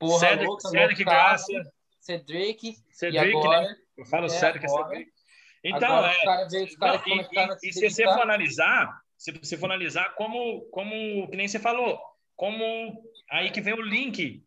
[0.00, 1.62] porra Cedric, louca, Cedric Garcia.
[2.00, 3.76] Cedric, Cedric, e agora, né?
[3.96, 5.12] Eu falo é, Cedric, é Cedric.
[5.62, 9.56] Então, agora, é, cara veio, os não, e, e se você for analisar, se você
[9.56, 12.00] for analisar como, como, que nem você falou,
[12.34, 14.44] como aí que vem o link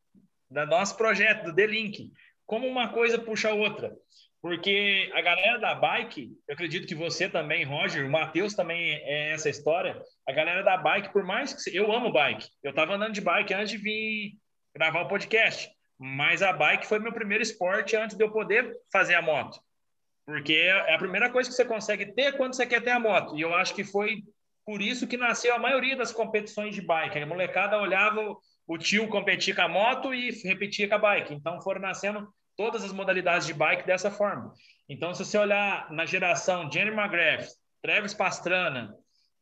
[0.50, 2.12] do nosso projeto, do The Link,
[2.46, 3.98] como uma coisa puxa a outra.
[4.46, 9.32] Porque a galera da bike, eu acredito que você também, Roger, o Matheus também é
[9.32, 10.00] essa história.
[10.30, 13.56] A galera da bike, por mais que eu amo bike, eu estava andando de bike
[13.56, 14.34] antes de vir
[14.76, 15.68] gravar o podcast,
[15.98, 19.60] mas a bike foi meu primeiro esporte antes de eu poder fazer a moto.
[20.28, 23.36] Porque é a primeira coisa que você consegue ter quando você quer ter a moto.
[23.36, 24.22] E eu acho que foi
[24.64, 27.18] por isso que nasceu a maioria das competições de bike.
[27.18, 28.22] A molecada olhava
[28.68, 31.34] o tio competir com a moto e repetia com a bike.
[31.34, 34.54] Então foram nascendo todas as modalidades de bike dessa forma.
[34.88, 37.48] Então, se você olhar na geração Jenny McGrath,
[37.82, 38.96] Travis Pastrana,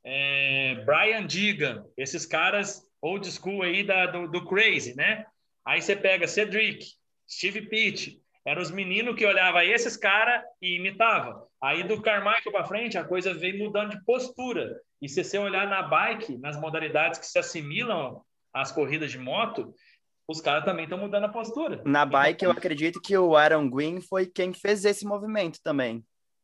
[0.03, 5.25] é, Brian Digan, esses caras old school aí da, do, do Crazy, né?
[5.65, 6.85] Aí você pega Cedric,
[7.29, 11.45] Steve Pitt, eram os meninos que olhavam esses caras e imitavam.
[11.61, 14.77] Aí do Carmichael para frente, a coisa veio mudando de postura.
[15.01, 18.21] E se você olhar na bike, nas modalidades que se assimilam
[18.53, 19.73] às corridas de moto,
[20.27, 21.81] os caras também estão mudando a postura.
[21.85, 26.03] Na bike, eu acredito que o Aaron Gwyn foi quem fez esse movimento também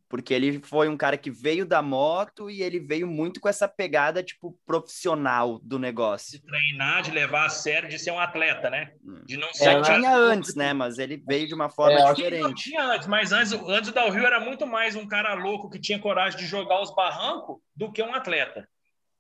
[0.10, 3.68] porque ele foi um cara que veio da moto e ele veio muito com essa
[3.68, 6.32] pegada, tipo, profissional do negócio.
[6.32, 8.92] De treinar, de levar a sério, de ser um atleta, né?
[9.06, 9.22] Hum.
[9.24, 9.66] De não ser...
[9.66, 10.74] Já tinha antes, né?
[10.74, 12.64] Mas ele veio de uma forma é, diferente.
[12.64, 16.00] Tinha antes, mas antes, antes do Rio era muito mais um cara louco que tinha
[16.00, 18.68] coragem de jogar os barrancos do que um atleta.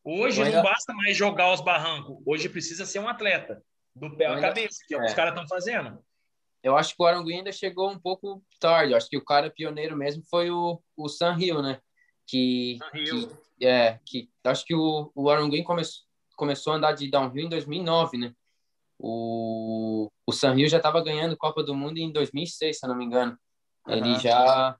[0.03, 3.61] Hoje não basta mais jogar os barrancos, hoje precisa ser um atleta,
[3.99, 5.15] do pé à cabeça, que é o que os é.
[5.15, 6.01] caras estão fazendo
[6.63, 8.91] eu acho que o Arangui ainda chegou um pouco tarde.
[8.91, 11.79] Eu acho que o cara pioneiro mesmo foi o, o San Hill, né?
[12.27, 15.81] Que, que é, que acho que o, o Arangui come,
[16.35, 18.33] começou a andar de downhill em 2009, né?
[18.97, 22.97] O, o San Hill já estava ganhando Copa do Mundo em 2006, se eu não
[22.97, 23.37] me engano.
[23.87, 24.19] Ele uhum.
[24.19, 24.77] já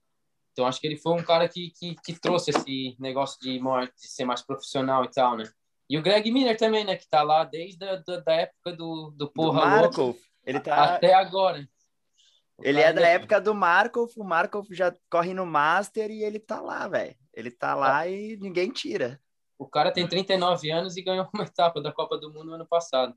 [0.52, 4.08] então acho que ele foi um cara que, que, que trouxe esse negócio de, de
[4.08, 5.44] ser mais profissional e tal, né?
[5.90, 6.94] E o Greg Miller também, né?
[6.94, 10.16] Que tá lá desde a da, da época do, do Porra do Marco.
[10.46, 10.94] Ele tá...
[10.94, 11.68] Até agora.
[12.62, 16.60] ele é da época do Markov, o Markov já corre no Master e ele tá
[16.60, 17.16] lá, velho.
[17.34, 18.12] Ele tá lá é.
[18.12, 19.20] e ninguém tira.
[19.58, 22.66] O cara tem 39 anos e ganhou uma etapa da Copa do Mundo no ano
[22.66, 23.12] passado.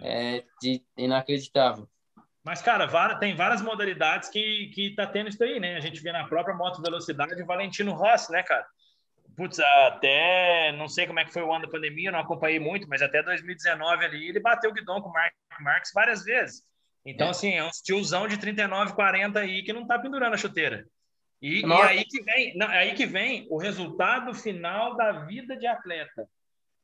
[0.00, 1.88] É, é de, inacreditável.
[2.44, 2.86] Mas, cara,
[3.18, 5.76] tem várias modalidades que, que tá tendo isso aí, né?
[5.76, 8.64] A gente vê na própria moto velocidade o Valentino Rossi, né, cara?
[9.38, 12.88] Putz, até não sei como é que foi o ano da pandemia, não acompanhei muito,
[12.88, 16.64] mas até 2019 ali ele bateu o guidão com o Mark Marques várias vezes.
[17.06, 17.30] Então, é.
[17.30, 20.84] assim, é um tiozão de 39, 40 aí que não tá pendurando a chuteira.
[21.40, 25.68] E, e aí que vem, não, aí que vem o resultado final da vida de
[25.68, 26.28] atleta.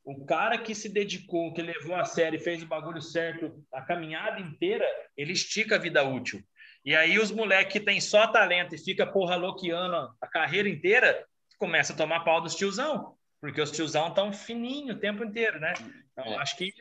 [0.05, 3.81] O cara que se dedicou, que levou a sério e fez o bagulho certo a
[3.81, 4.87] caminhada inteira,
[5.17, 6.41] ele estica a vida útil.
[6.85, 11.25] E aí os moleques que tem só talento e fica porra loqueando a carreira inteira,
[11.57, 15.73] começa a tomar pau dos tiozão, porque os tiozão estão fininho o tempo inteiro, né?
[16.11, 16.37] Então, é.
[16.37, 16.73] acho que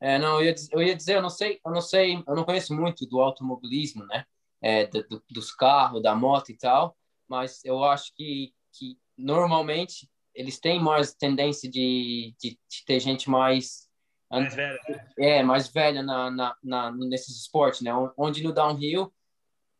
[0.00, 2.44] é, não, eu ia, eu ia dizer, eu não sei, eu não sei, eu não
[2.44, 4.24] conheço muito do automobilismo, né?
[4.62, 6.96] É, do, dos carros, da moto e tal,
[7.28, 13.28] mas eu acho que, que normalmente eles têm mais tendência de, de, de ter gente
[13.28, 13.88] mais
[14.30, 15.08] mais velha, né?
[15.18, 17.90] é mais velha na, na, na nesses esportes, né?
[18.16, 19.12] Onde no downhill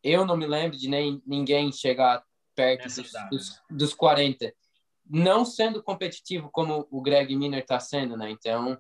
[0.03, 2.24] eu não me lembro de nem ninguém chegar
[2.61, 3.59] perto dos, dos, né?
[3.71, 4.53] dos 40.
[5.09, 8.31] Não sendo competitivo como o Greg Miner está sendo, né?
[8.31, 8.79] Então,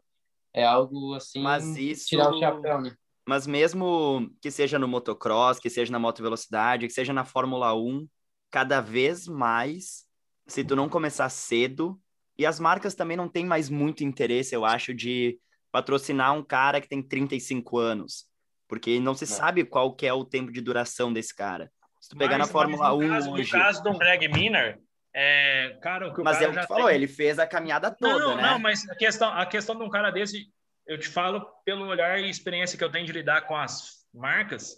[0.52, 2.06] é algo assim, Mas isso...
[2.06, 2.94] tirar o chapéu, né?
[3.26, 7.74] Mas mesmo que seja no motocross, que seja na moto velocidade, que seja na Fórmula
[7.74, 8.08] 1,
[8.50, 10.04] cada vez mais,
[10.46, 12.00] se tu não começar cedo,
[12.36, 15.38] e as marcas também não têm mais muito interesse, eu acho, de
[15.70, 18.26] patrocinar um cara que tem 35 anos,
[18.66, 19.36] porque não se não.
[19.36, 21.70] sabe qual que é o tempo de duração desse cara.
[22.00, 23.52] Se tu pegar mas, na Fórmula 1 caso, hoje...
[23.52, 24.78] No caso do Greg Miner,
[25.14, 27.90] é, cara, o que o mas é o que tu falou, ele fez a caminhada
[27.90, 28.42] toda, não, né?
[28.42, 30.46] Não, mas a questão, a questão de um cara desse,
[30.86, 34.76] eu te falo pelo olhar e experiência que eu tenho de lidar com as marcas,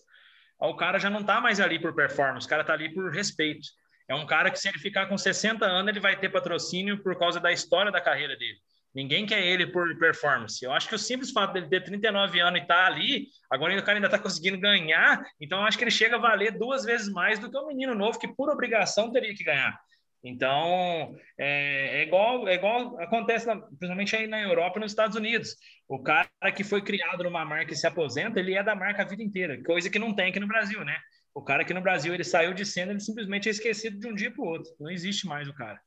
[0.59, 3.69] o cara já não tá mais ali por performance, o cara tá ali por respeito.
[4.09, 7.19] É um cara que se ele ficar com 60 anos, ele vai ter patrocínio por
[7.19, 8.59] causa da história da carreira dele.
[8.95, 10.63] Ninguém quer ele por performance.
[10.63, 13.77] Eu acho que o simples fato dele ter 39 anos e estar tá ali, agora
[13.79, 16.85] o cara ainda está conseguindo ganhar, então eu acho que ele chega a valer duas
[16.85, 19.79] vezes mais do que um menino novo que por obrigação teria que ganhar.
[20.25, 25.17] Então, é, é, igual, é igual acontece, na, principalmente aí na Europa e nos Estados
[25.17, 25.57] Unidos.
[25.89, 29.07] O cara que foi criado numa marca e se aposenta, ele é da marca a
[29.07, 30.97] vida inteira, coisa que não tem aqui no Brasil, né?
[31.35, 34.15] O cara aqui no Brasil, ele saiu de cena, ele simplesmente é esquecido de um
[34.15, 34.71] dia para o outro.
[34.79, 35.81] Não existe mais o cara.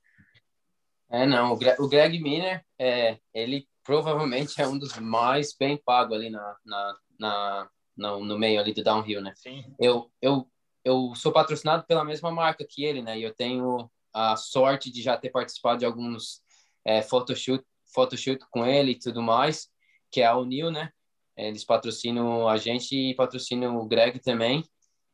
[1.09, 1.53] É, não.
[1.53, 6.29] O Greg, o Greg Miner, é, ele provavelmente é um dos mais bem pagos ali
[6.29, 9.33] na, na, na no, no, meio ali do downhill, né?
[9.35, 9.63] Sim.
[9.79, 10.49] Eu, eu,
[10.83, 13.17] eu sou patrocinado pela mesma marca que ele, né?
[13.17, 16.41] E eu tenho a sorte de já ter participado de alguns
[16.83, 19.69] é, photoshoot, photoshoot com ele e tudo mais,
[20.11, 20.91] que é a Unil, né?
[21.37, 24.63] Eles patrocinam a gente e patrocinam o Greg também.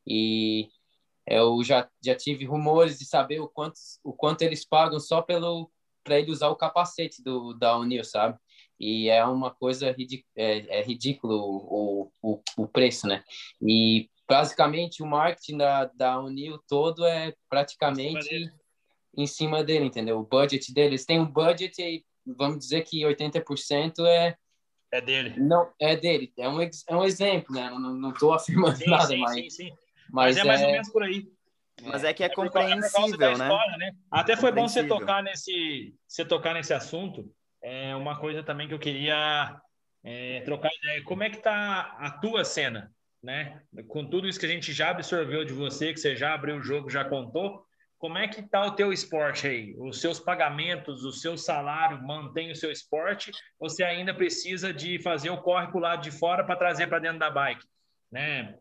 [0.06, 0.68] E
[1.26, 5.70] eu já, já tive rumores de saber o quanto, o quanto eles pagam só pelo
[6.02, 8.38] para ele usar o capacete do da Unil, sabe?
[8.78, 9.94] E é uma coisa
[10.36, 13.22] é, é ridículo o, o, o preço, né?
[13.60, 18.52] E basicamente o marketing da, da Unil todo é praticamente
[19.16, 20.18] em cima dele, entendeu?
[20.18, 24.36] O budget deles tem um budget e vamos dizer que 80% é
[24.90, 25.38] É dele.
[25.38, 26.32] Não, é dele.
[26.38, 27.70] É um, é um exemplo, né?
[27.70, 29.34] Não, não tô afirmando sim, nada, sim, mas...
[29.34, 29.70] Sim, sim.
[30.10, 31.32] Mas, mas é, é mais ou menos por aí.
[31.84, 33.44] Mas é que é, é compreensível, é né?
[33.44, 33.92] História, né?
[34.10, 37.24] Até foi bom você tocar nesse, você tocar nesse assunto.
[37.62, 39.56] É uma coisa também que eu queria
[40.04, 41.02] é, trocar ideia.
[41.04, 43.60] Como é que tá a tua cena, né?
[43.88, 46.62] Com tudo isso que a gente já absorveu de você, que você já abriu o
[46.62, 47.64] jogo, já contou,
[48.02, 49.76] como é que tá o teu esporte aí?
[49.78, 53.30] Os seus pagamentos, o seu salário mantém o seu esporte?
[53.60, 56.88] Ou você ainda precisa de fazer o corre para o lado de fora para trazer
[56.88, 57.64] para dentro da bike,
[58.10, 58.58] né?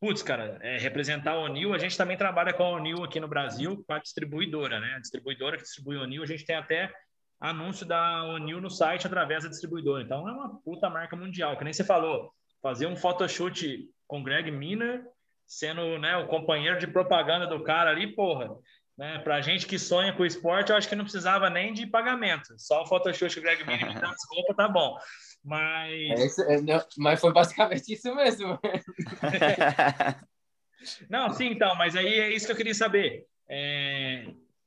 [0.00, 3.28] Putz, cara, é, representar a Onil, a gente também trabalha com a Onil aqui no
[3.28, 4.94] Brasil, com a distribuidora, né?
[4.96, 6.90] A distribuidora que distribui a Onil, a gente tem até
[7.38, 10.02] anúncio da Onil no site através da distribuidora.
[10.02, 12.32] Então é uma puta marca mundial, que nem você falou.
[12.62, 15.04] Fazer um photoshoot com Greg Miner,
[15.46, 18.56] sendo né, o companheiro de propaganda do cara ali, porra.
[18.96, 21.86] Né, pra gente que sonha com o esporte, eu acho que não precisava nem de
[21.86, 22.54] pagamento.
[22.58, 24.96] Só o photoshoot que o Greg Miner me dá as roupas, tá bom.
[25.44, 26.38] Mas.
[26.38, 28.58] É, é não, mas foi basicamente isso mesmo.
[31.08, 33.26] não, sim, então, mas aí é isso que eu queria saber.
[33.48, 34.26] É,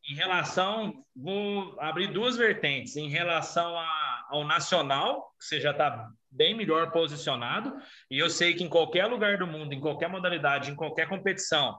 [0.09, 2.97] em relação, vou abrir duas vertentes.
[2.97, 7.77] Em relação a, ao nacional, que você já está bem melhor posicionado,
[8.09, 11.77] e eu sei que em qualquer lugar do mundo, em qualquer modalidade, em qualquer competição,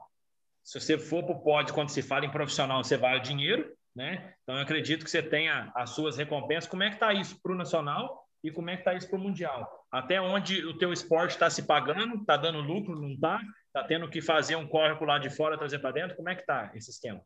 [0.63, 4.33] se você for para o pódio, quando se fala em profissional, você vale dinheiro, né?
[4.41, 6.69] Então, eu acredito que você tenha as suas recompensas.
[6.69, 8.24] Como é que está isso para o nacional?
[8.45, 9.87] E como é que está isso para o Mundial.
[9.91, 13.41] Até onde o teu esporte está se pagando, está dando lucro, não está?
[13.67, 16.15] Está tendo que fazer um corre por lá de fora, trazer para dentro?
[16.15, 17.21] Como é que está esse esquema?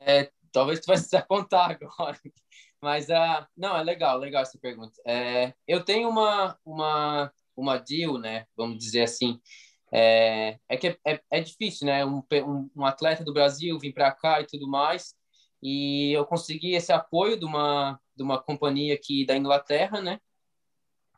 [0.00, 2.18] É, talvez tu vai precisar contar agora.
[2.82, 5.00] Mas, uh, não, é legal, legal essa pergunta.
[5.06, 8.46] É, eu tenho uma, uma, uma deal, né?
[8.56, 9.40] Vamos dizer assim.
[9.92, 12.04] É, é que é, é, é difícil, né?
[12.04, 15.14] Um, um, um atleta do Brasil vir para cá e tudo mais.
[15.62, 20.20] E eu consegui esse apoio de uma, de uma companhia aqui da Inglaterra, né?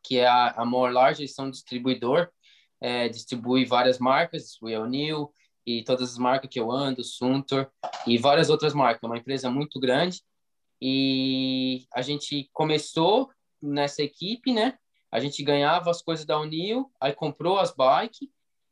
[0.02, 2.30] Que é a, a More Large, eles são distribuidor,
[2.80, 5.32] é, distribui várias marcas, o O'Neill
[5.66, 7.70] e todas as marcas que eu ando, Suntor
[8.06, 9.02] e várias outras marcas.
[9.02, 10.22] É uma empresa muito grande.
[10.80, 13.30] E a gente começou
[13.60, 14.78] nessa equipe, né?
[15.10, 18.28] A gente ganhava as coisas da O'Neill, aí comprou as bikes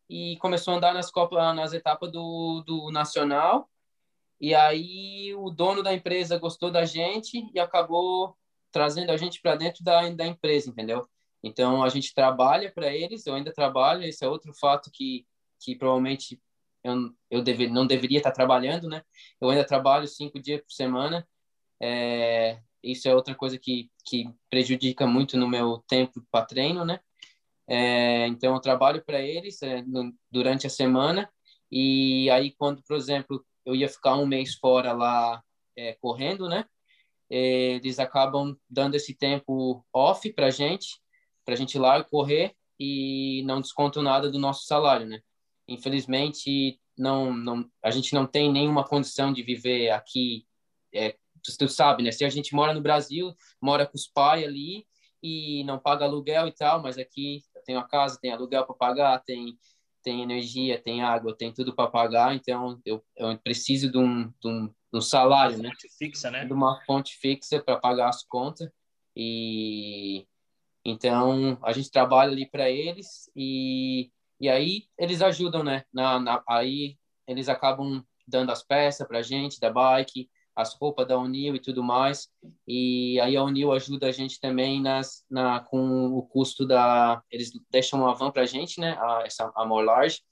[0.08, 3.68] e começou a andar nas copas, nas etapas do, do nacional
[4.40, 8.36] e aí o dono da empresa gostou da gente e acabou
[8.70, 11.08] trazendo a gente para dentro da, da empresa, entendeu?
[11.42, 15.26] Então a gente trabalha para eles, eu ainda trabalho, esse é outro fato que,
[15.60, 16.40] que provavelmente
[16.82, 19.02] eu, eu deve, não deveria estar trabalhando, né?
[19.40, 21.26] Eu ainda trabalho cinco dias por semana,
[21.80, 27.00] é, isso é outra coisa que, que prejudica muito no meu tempo para treino, né?
[27.68, 31.28] É, então eu trabalho para eles é, no, durante a semana
[31.70, 35.42] e aí quando, por exemplo, eu ia ficar um mês fora lá
[35.76, 36.64] é, correndo, né?
[37.28, 41.00] É, eles acabam dando esse tempo off para gente,
[41.44, 45.20] para gente ir lá correr e não descontam nada do nosso salário, né?
[45.66, 50.46] Infelizmente, não, não, a gente não tem nenhuma condição de viver aqui.
[50.94, 52.12] É, tu, sabe, né?
[52.12, 54.86] Se a gente mora no Brasil, mora com os pais ali
[55.20, 59.24] e não paga aluguel e tal, mas aqui tem uma casa, tem aluguel para pagar,
[59.24, 59.58] tem
[60.06, 64.46] tem energia, tem água, tem tudo para pagar, então eu, eu preciso de um, de
[64.48, 65.72] um, de um salário, né?
[65.98, 66.44] Fixa, né?
[66.44, 68.70] De uma fonte fixa para pagar as contas.
[69.16, 70.24] E
[70.84, 75.82] então a gente trabalha ali para eles e, e aí eles ajudam, né?
[75.92, 76.96] Na, na, aí
[77.26, 81.60] eles acabam dando as peças para a gente da bike, as roupas da Unil e
[81.60, 82.28] tudo mais.
[82.66, 87.22] E aí a Unil ajuda a gente também nas, na, com o custo da.
[87.30, 88.96] Eles deixam uma van para a gente, né?
[88.98, 90.22] A, essa a More Large.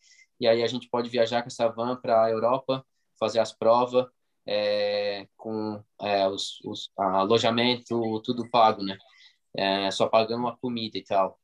[0.41, 2.85] E aí a gente pode viajar com essa van para a Europa,
[3.19, 4.07] fazer as provas,
[4.47, 8.97] é, com é, os, os alojamento, tudo pago, né?
[9.57, 11.39] É, só pagando a comida e tal.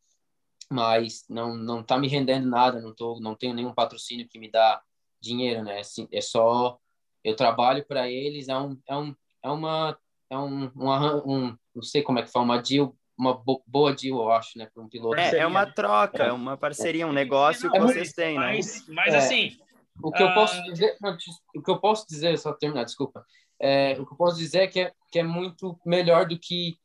[0.71, 4.51] Mas não não tá me rendendo nada, não tô, não tenho nenhum patrocínio que me
[4.51, 4.83] dá
[5.21, 5.81] dinheiro, né?
[5.81, 6.79] Assim, é só
[7.25, 9.99] eu trabalho para eles, é, um, é, um, é uma,
[10.31, 13.95] é um, uma, um, não sei como é que fala, uma deal, uma bo boa
[13.95, 15.19] deal, eu acho, né, para um piloto.
[15.19, 18.47] É, é uma troca, é uma parceria, um negócio que é vocês têm, né?
[18.47, 19.57] Mas, mas assim...
[20.03, 21.15] O que eu posso ah, dizer, não,
[21.55, 23.23] o que eu posso dizer, só terminar, desculpa,
[23.61, 26.79] é, o que eu posso dizer é que é, que é muito melhor do que...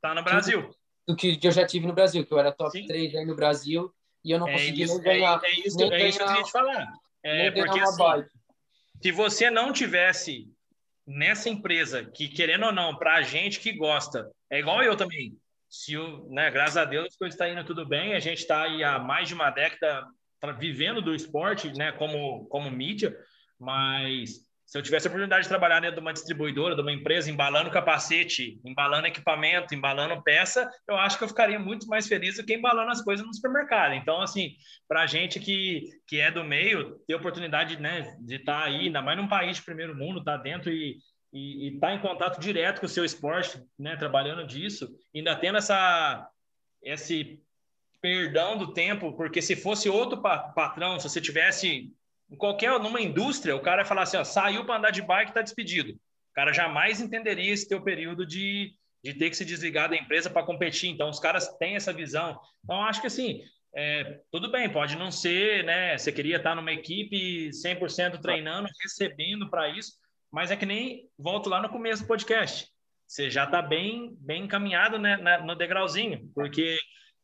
[0.00, 0.70] Tá no Brasil.
[1.08, 2.86] Do que, que eu já tive no Brasil, que eu era top Sim.
[2.86, 3.92] 3 aí no Brasil
[4.26, 5.40] e eu não é consegui isso, ganhar.
[5.42, 6.92] É, é isso, é ganhar, isso que eu queria te falar.
[7.22, 8.30] É, porque assim, bike.
[9.02, 10.48] Se você não tivesse
[11.06, 15.36] nessa empresa, que querendo ou não, para a gente que gosta, é igual eu também.
[15.68, 18.62] Se o, né, graças a Deus, as coisas tá indo tudo bem, a gente está
[18.62, 20.06] aí há mais de uma década
[20.58, 23.16] vivendo do esporte, né, como, como mídia,
[23.58, 27.30] mas se eu tivesse a oportunidade de trabalhar dentro de uma distribuidora, de uma empresa,
[27.30, 32.44] embalando capacete, embalando equipamento, embalando peça, eu acho que eu ficaria muito mais feliz do
[32.44, 33.94] que embalando as coisas no supermercado.
[33.94, 34.56] Então, assim,
[34.88, 38.86] para a gente que, que é do meio, ter oportunidade né, de estar tá aí,
[38.86, 40.98] ainda mais num país de primeiro mundo, estar tá dentro e
[41.32, 45.58] e estar tá em contato direto com o seu esporte, né, trabalhando disso, ainda tendo
[45.58, 46.28] essa,
[46.82, 47.38] esse
[48.00, 51.92] perdão do tempo, porque se fosse outro patrão, se você tivesse
[52.30, 55.30] em qualquer numa indústria, o cara ia falar assim, ó, saiu para andar de bike,
[55.30, 55.92] está despedido.
[55.92, 60.28] O cara jamais entenderia esse teu período de, de ter que se desligar da empresa
[60.28, 60.90] para competir.
[60.90, 62.38] Então, os caras têm essa visão.
[62.64, 63.42] Então, acho que assim,
[63.74, 65.96] é, tudo bem, pode não ser, né?
[65.96, 69.92] Você queria estar numa equipe 100% treinando, recebendo para isso,
[70.32, 72.68] mas é que nem volto lá no começo do podcast.
[73.06, 76.76] Você já está bem, bem encaminhado né, no degrauzinho, porque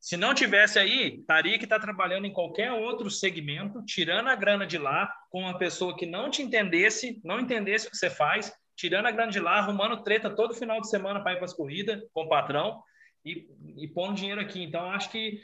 [0.03, 4.67] se não tivesse aí, estaria que está trabalhando em qualquer outro segmento, tirando a grana
[4.67, 8.53] de lá, com uma pessoa que não te entendesse, não entendesse o que você faz,
[8.77, 11.55] tirando a grana de lá, arrumando treta todo final de semana para ir para as
[11.55, 12.83] corridas com o patrão
[13.25, 13.47] e,
[13.77, 14.61] e pondo dinheiro aqui.
[14.65, 15.41] Então, acho que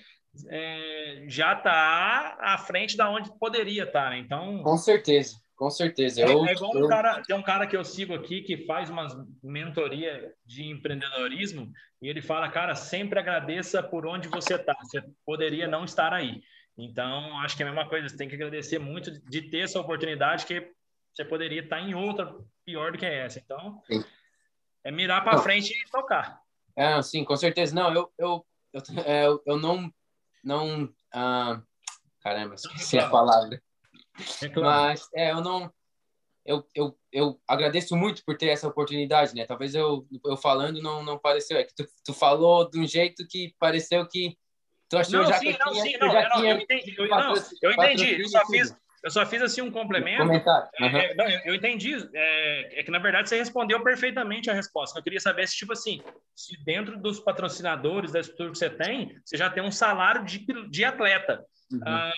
[0.48, 4.06] é, já está à frente da onde poderia estar.
[4.06, 4.18] Tá, né?
[4.18, 5.36] Então, com certeza.
[5.58, 6.20] Com certeza.
[6.20, 6.86] Eu, é, é igual eu...
[6.86, 9.08] um cara, tem um cara que eu sigo aqui que faz uma
[9.42, 14.72] mentoria de empreendedorismo e ele fala, cara, sempre agradeça por onde você está.
[14.80, 16.40] Você poderia não estar aí.
[16.76, 18.08] Então, acho que é a mesma coisa.
[18.08, 20.72] Você tem que agradecer muito de ter essa oportunidade que
[21.12, 22.32] você poderia estar em outra
[22.64, 23.40] pior do que essa.
[23.40, 24.04] Então, sim.
[24.84, 26.40] é mirar para frente e tocar.
[26.76, 27.74] É, sim, com certeza.
[27.74, 29.92] Não, eu, eu, eu, é, eu, não,
[30.44, 31.60] não, ah,
[32.20, 33.60] caramba, esqueci a palavra.
[34.42, 34.88] É claro.
[34.88, 35.72] Mas é, eu não.
[36.44, 39.44] Eu, eu, eu agradeço muito por ter essa oportunidade, né?
[39.44, 41.58] Talvez eu, eu falando não, não pareceu.
[41.58, 44.34] É que tu, tu falou de um jeito que pareceu que
[44.88, 46.94] tu achou não, já sim, que não, tinha, sim, não, já não, eu entendi.
[46.96, 48.20] Eu, não, eu entendi.
[48.22, 50.24] Eu só fiz, eu só fiz assim um complemento.
[50.24, 50.36] Uhum.
[50.80, 51.94] É, não, eu, eu, entendi.
[52.14, 54.98] É, é, que na verdade você respondeu perfeitamente a resposta.
[54.98, 56.02] Eu queria saber se tipo assim,
[56.34, 60.44] se dentro dos patrocinadores da estrutura que você tem, você já tem um salário de,
[60.68, 61.44] de atleta.
[61.70, 61.80] Uhum.
[61.84, 62.12] Ah,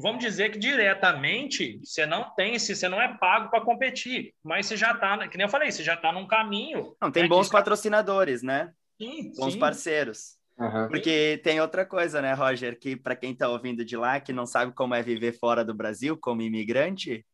[0.00, 4.66] vamos dizer que diretamente você não tem, se você não é pago para competir, mas
[4.66, 6.96] você já está, que nem eu falei, você já está num caminho.
[7.00, 8.72] Não, tem né, bons patrocinadores, né?
[9.00, 9.58] Sim, bons sim.
[9.58, 10.36] parceiros.
[10.58, 10.88] Uhum.
[10.88, 14.46] Porque tem outra coisa, né, Roger, que para quem está ouvindo de lá, que não
[14.46, 17.26] sabe como é viver fora do Brasil como imigrante,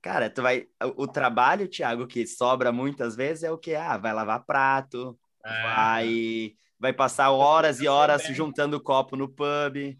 [0.00, 3.96] cara, tu vai o, o trabalho, Thiago, que sobra muitas vezes é o que ah,
[3.96, 5.62] vai lavar prato, é.
[5.62, 9.96] vai vai passar horas e horas juntando copo no pub.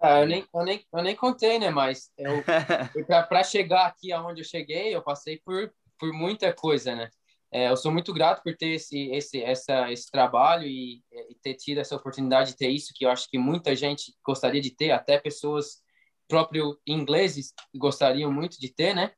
[0.00, 1.70] Ah, eu, nem, eu, nem, eu nem contei, né?
[1.70, 2.10] Mas
[3.28, 7.10] para chegar aqui aonde eu cheguei, eu passei por, por muita coisa, né?
[7.52, 11.54] É, eu sou muito grato por ter esse, esse, essa, esse trabalho e, e, ter
[11.54, 14.92] tido essa oportunidade de ter isso, que eu acho que muita gente gostaria de ter,
[14.92, 15.82] até pessoas
[16.28, 19.12] próprio ingleses gostariam muito de ter, né?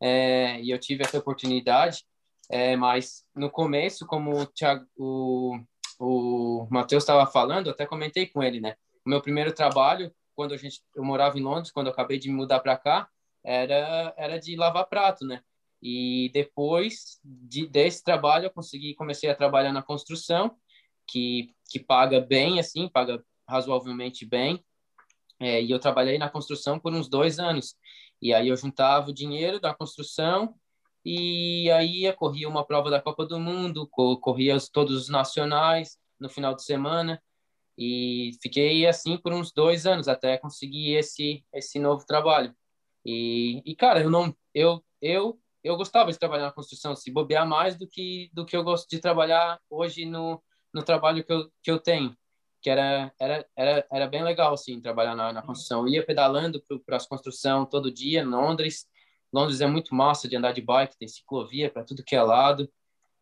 [0.00, 2.04] É, e eu tive essa oportunidade,
[2.50, 5.58] é, mas no começo, como o, Thiago, o,
[5.98, 8.76] o Matheus estava falando, eu até comentei com ele, né?
[9.04, 12.28] O meu primeiro trabalho quando a gente eu morava em Londres, quando eu acabei de
[12.28, 13.08] me mudar para cá,
[13.42, 15.42] era era de lavar prato, né?
[15.82, 20.56] E depois de, desse trabalho eu consegui comecei a trabalhar na construção,
[21.08, 24.64] que que paga bem assim, paga razoavelmente bem.
[25.40, 27.76] É, e eu trabalhei na construção por uns dois anos.
[28.22, 30.54] E aí eu juntava o dinheiro da construção
[31.04, 36.54] e aí corria uma prova da Copa do Mundo, corria todos os nacionais no final
[36.54, 37.20] de semana
[37.78, 42.52] e fiquei assim por uns dois anos até conseguir esse esse novo trabalho.
[43.06, 47.46] E, e cara, eu não eu eu eu gostava de trabalhar na construção, se bobear
[47.46, 50.42] mais do que do que eu gosto de trabalhar hoje no
[50.74, 52.16] no trabalho que eu que eu tenho,
[52.60, 55.82] que era era era, era bem legal assim trabalhar na, na construção.
[55.86, 58.86] Eu ia pedalando para as construção todo dia em Londres.
[59.32, 62.68] Londres é muito massa de andar de bike, tem ciclovia para tudo que é lado.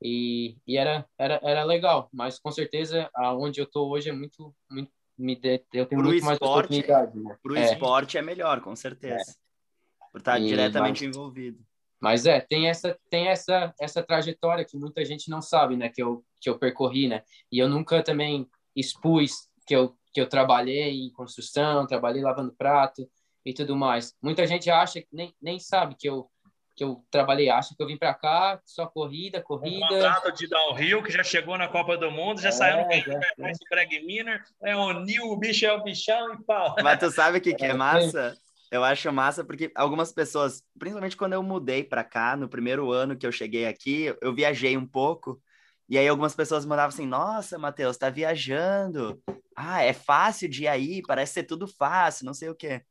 [0.03, 4.55] E, e era, era, era legal, mas com certeza aonde eu estou hoje é muito,
[4.71, 7.19] muito me de, eu tenho pro muito esporte, mais oportunidade.
[7.19, 7.37] Né?
[7.43, 7.65] Para o é.
[7.65, 9.31] esporte é melhor, com certeza.
[9.31, 10.13] É.
[10.13, 11.59] Por estar e, diretamente mas, envolvido.
[12.01, 16.03] Mas é, tem essa tem essa essa trajetória que muita gente não sabe, né, que
[16.03, 17.23] eu que eu percorri, né?
[17.51, 23.09] E eu nunca também expus que eu que eu trabalhei em construção, trabalhei lavando prato
[23.45, 24.15] e tudo mais.
[24.23, 26.31] Muita gente acha que nem, nem sabe que eu
[26.77, 29.87] que eu trabalhei, acho que eu vim para cá, só corrida, corrida.
[29.87, 32.93] Um contrato de downhill que já chegou na Copa do Mundo, já é, saiu no
[32.93, 36.77] é, Greg Miner, é o Nil, o bicho é o bichão e pau.
[36.83, 38.37] Mas tu sabe o que, que é, é massa?
[38.71, 43.17] Eu acho massa porque algumas pessoas, principalmente quando eu mudei para cá, no primeiro ano
[43.17, 45.41] que eu cheguei aqui, eu viajei um pouco.
[45.89, 49.23] E aí algumas pessoas mandavam assim: Nossa, Matheus, tá viajando.
[49.57, 52.83] Ah, é fácil de ir aí, parece ser tudo fácil, não sei o quê.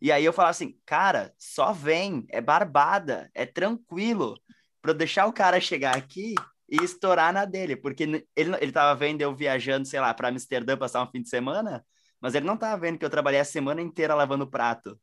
[0.00, 4.34] E aí eu falava assim, cara, só vem, é barbada, é tranquilo,
[4.80, 6.34] para deixar o cara chegar aqui
[6.68, 10.76] e estourar na dele, porque ele, ele tava vendo eu viajando, sei lá, para Amsterdã
[10.76, 11.84] passar um fim de semana,
[12.20, 14.98] mas ele não tava vendo que eu trabalhei a semana inteira lavando prato.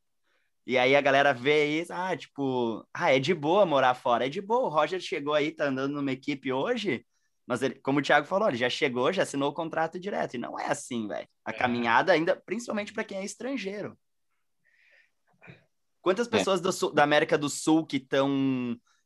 [0.65, 4.29] E aí a galera vê isso, ah, tipo, ah, é de boa morar fora, é
[4.29, 4.65] de boa.
[4.65, 7.05] O Roger chegou aí, tá andando numa equipe hoje,
[7.45, 10.35] mas ele, como o Thiago falou, ele já chegou, já assinou o contrato direto.
[10.35, 11.27] E não é assim, velho.
[11.45, 11.53] A é.
[11.53, 13.97] caminhada ainda, principalmente para quem é estrangeiro.
[16.07, 16.29] Quantas é.
[16.29, 16.71] pessoas é.
[16.71, 18.29] Sul, da América do Sul que estão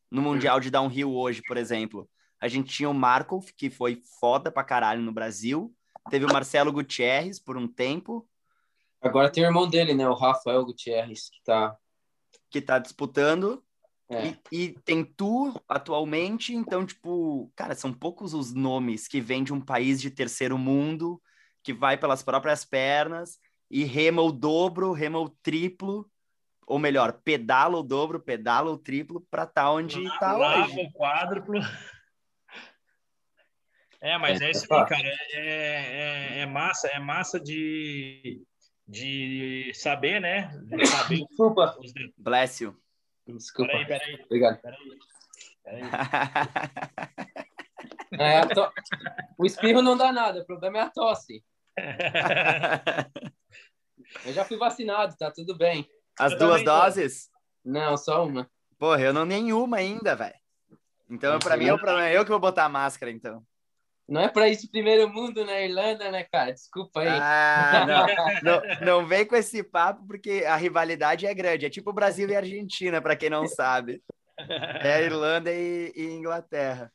[0.08, 2.08] no Mundial de Downhill hoje, por exemplo?
[2.40, 5.74] A gente tinha o Markov, que foi foda pra caralho no Brasil.
[6.08, 8.24] Teve o Marcelo Gutierrez por um tempo.
[9.00, 10.08] Agora tem o irmão dele, né?
[10.08, 11.76] O Rafael Gutierrez, que tá.
[12.48, 13.64] Que tá disputando.
[14.08, 14.28] É.
[14.28, 19.52] E, e, tem tu atualmente, então, tipo, cara, são poucos os nomes que vêm de
[19.52, 21.20] um país de terceiro mundo,
[21.64, 26.08] que vai pelas próprias pernas e rema o dobro, rema o triplo,
[26.66, 30.80] ou melhor, pedala o dobro, pedala o triplo para estar tá onde está hoje.
[30.80, 31.60] o quádruplo.
[34.00, 35.08] É, mas é, é isso aí, cara.
[35.32, 38.42] É, é, é, massa, é massa de,
[38.86, 40.50] de saber, né?
[40.64, 41.18] De saber.
[41.28, 41.76] Desculpa.
[42.18, 42.76] Bless you.
[43.26, 43.70] Desculpa.
[43.70, 44.20] Peraí, peraí.
[44.24, 44.60] Obrigado.
[44.60, 44.98] Peraí.
[45.62, 45.82] peraí.
[48.18, 48.68] É, to...
[49.38, 51.42] O espirro não dá nada, o problema é a tosse.
[54.26, 55.88] Eu já fui vacinado, tá tudo bem.
[56.18, 57.30] As eu duas doses?
[57.64, 58.50] Não, só uma.
[58.78, 60.34] Porra, eu não nenhuma ainda, velho.
[61.08, 62.08] Então, para mim, é o problema.
[62.08, 63.44] É eu que vou botar a máscara, então.
[64.08, 66.52] Não é para isso primeiro mundo na Irlanda, né, cara?
[66.52, 67.08] Desculpa aí.
[67.08, 67.86] Ah,
[68.42, 71.66] não, não, não, vem com esse papo, porque a rivalidade é grande.
[71.66, 74.02] É tipo Brasil e Argentina, para quem não sabe.
[74.82, 76.92] É a Irlanda e, e, Inglaterra.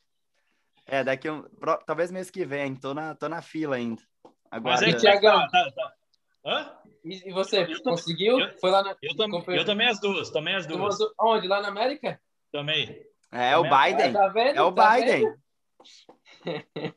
[0.86, 1.44] É, daqui um.
[1.86, 2.74] Talvez mês que vem.
[2.74, 4.02] Tô na, tô na fila ainda.
[4.50, 4.74] Agora.
[4.74, 5.46] Mas aí, Tiagão.
[5.48, 5.92] Tá, tá, tá.
[6.44, 6.77] Hã?
[7.04, 8.38] E, você, eu conseguiu?
[8.38, 8.96] Eu, Foi lá na.
[9.02, 10.96] Eu, tam, eu também as duas, também as duas.
[11.20, 11.46] Onde?
[11.46, 12.20] Lá na América?
[12.52, 13.02] Também.
[13.32, 14.12] É, o Biden.
[14.12, 14.56] Tá vendo?
[14.56, 15.34] É o tá Biden.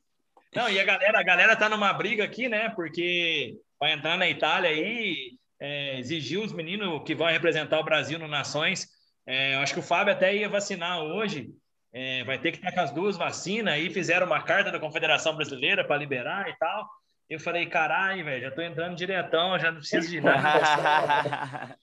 [0.56, 2.70] Não, e a galera, a galera tá numa briga aqui, né?
[2.70, 8.20] Porque vai entrar na Itália aí, é, exigiu os meninos que vão representar o Brasil
[8.20, 8.88] no Nações.
[9.26, 11.50] É, eu acho que o Fábio até ia vacinar hoje.
[11.94, 13.74] É, vai ter que estar com as duas vacinas.
[13.74, 16.90] Aí fizeram uma carta da Confederação Brasileira para liberar e tal.
[17.32, 21.78] Eu falei, caralho, velho, já tô entrando diretão, já não preciso de nada.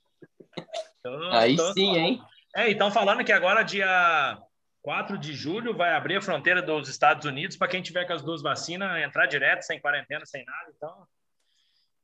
[1.02, 1.96] tô, aí tô, sim, tô...
[1.96, 2.22] hein?
[2.54, 4.38] É, então falando que agora dia
[4.82, 8.20] 4 de julho vai abrir a fronteira dos Estados Unidos para quem tiver com as
[8.20, 10.70] duas vacinas entrar direto, sem quarentena, sem nada.
[10.76, 11.06] Então.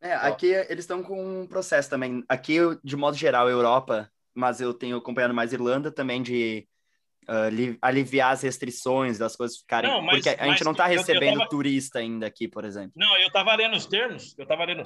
[0.00, 2.24] É, aqui eles estão com um processo também.
[2.26, 6.66] Aqui, de modo geral, Europa, mas eu tenho acompanhado mais Irlanda também de
[7.28, 9.90] uh, aliviar as restrições das coisas ficarem.
[9.90, 11.50] Não, mas, porque a gente não está recebendo tava...
[11.50, 12.92] turista ainda aqui, por exemplo.
[12.96, 14.82] Não, eu estava lendo os termos, eu estava lendo.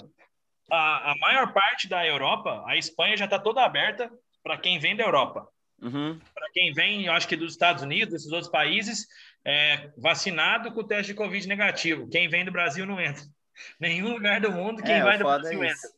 [0.71, 4.11] A, a maior parte da Europa, a Espanha já está toda aberta
[4.43, 5.49] para quem vem da Europa.
[5.81, 6.19] Uhum.
[6.35, 9.07] Para quem vem, eu acho que dos Estados Unidos, desses outros países,
[9.45, 12.09] é, vacinado com o teste de Covid negativo.
[12.09, 13.23] Quem vem do Brasil não entra.
[13.81, 15.89] Nenhum lugar do mundo quem é, vai do Brasil é entra.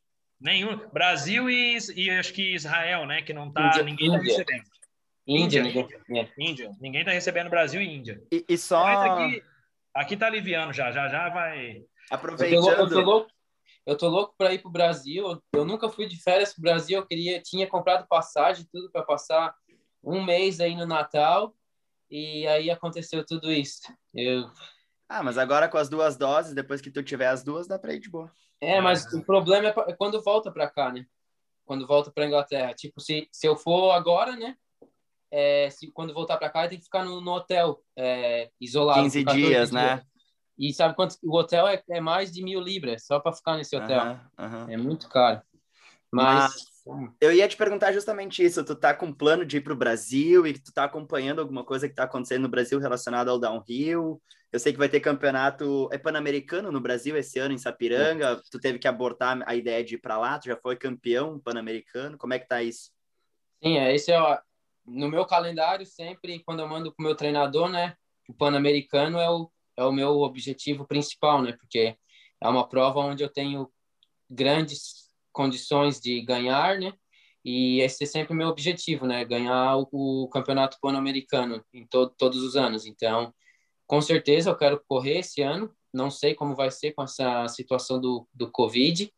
[0.41, 0.88] Nenhum.
[0.91, 3.20] Brasil e, e acho que Israel, né?
[3.20, 3.68] Que não tá.
[3.68, 4.64] Índia, ninguém está recebendo.
[5.27, 6.71] Índia, Índia, Índia.
[6.81, 8.23] Ninguém está recebendo Brasil e Índia.
[8.33, 8.85] E, e só.
[8.85, 9.43] Mas aqui,
[9.95, 11.85] aqui tá aliviando já, já, já vai.
[12.11, 12.68] Aproveitando.
[12.68, 13.31] Eu tô louco,
[13.87, 15.43] eu tô louco para ir para o Brasil.
[15.53, 16.99] Eu nunca fui de férias para o Brasil.
[16.99, 19.55] Eu queria, tinha comprado passagem, tudo para passar
[20.03, 21.55] um mês aí no Natal
[22.11, 23.83] e aí aconteceu tudo isso.
[24.12, 24.51] Eu...
[25.09, 27.95] Ah, mas agora com as duas doses, depois que tu tiver as duas, dá para
[27.95, 28.31] ir de boa.
[28.61, 31.07] É, mas o problema é, é quando volta para cá, né?
[31.64, 32.75] Quando volta para Inglaterra.
[32.75, 34.57] Tipo, se, se eu for agora, né?
[35.31, 39.03] É, se, quando voltar para cá, tem que ficar no, no hotel, é, isolado.
[39.03, 40.03] 15 dias, né?
[40.59, 41.16] E sabe quanto?
[41.22, 44.18] O hotel é, é mais de mil libras só para ficar nesse hotel.
[44.68, 45.41] É muito caro.
[46.12, 46.53] Mas,
[46.85, 48.64] mas eu ia te perguntar justamente isso.
[48.64, 51.89] Tu tá com plano de ir para o Brasil e tu tá acompanhando alguma coisa
[51.89, 54.20] que tá acontecendo no Brasil relacionada ao downhill?
[54.53, 58.43] Eu sei que vai ter campeonato é pan-americano no Brasil esse ano em Sapiranga.
[58.51, 60.39] Tu teve que abortar a ideia de ir para lá.
[60.39, 62.18] Tu já foi campeão pan-americano.
[62.18, 62.91] Como é que tá isso?
[63.62, 64.39] Sim, é esse é o...
[64.91, 67.95] no meu calendário sempre quando eu mando pro meu treinador, né?
[68.28, 71.53] O pan-americano é o é o meu objetivo principal, né?
[71.53, 71.97] Porque
[72.41, 73.70] é uma prova onde eu tenho
[74.28, 76.93] grandes condições de ganhar, né?
[77.45, 79.24] E esse é sempre o meu objetivo, né?
[79.24, 82.84] Ganhar o, o campeonato pan-americano em to todos os anos.
[82.84, 83.32] Então,
[83.86, 85.74] com certeza eu quero correr esse ano.
[85.93, 89.11] Não sei como vai ser com essa situação do, do Covid.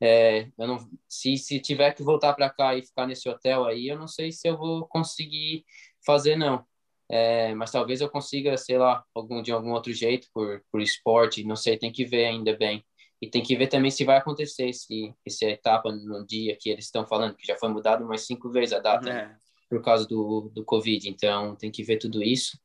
[0.00, 0.78] É, eu não,
[1.08, 4.32] se, se tiver que voltar para cá e ficar nesse hotel aí, eu não sei
[4.32, 5.64] se eu vou conseguir
[6.04, 6.64] fazer, não.
[7.10, 11.44] É, mas talvez eu consiga, sei lá, algum de algum outro jeito por, por esporte,
[11.44, 12.84] não sei, tem que ver ainda bem.
[13.20, 16.86] e tem que ver também se vai acontecer esse, essa etapa no dia que eles
[16.86, 19.12] estão falando, que já foi mudado mais cinco vezes a data é.
[19.12, 19.36] né,
[19.70, 21.08] por causa do, do Covid.
[21.08, 22.58] Então, tem que ver tudo isso.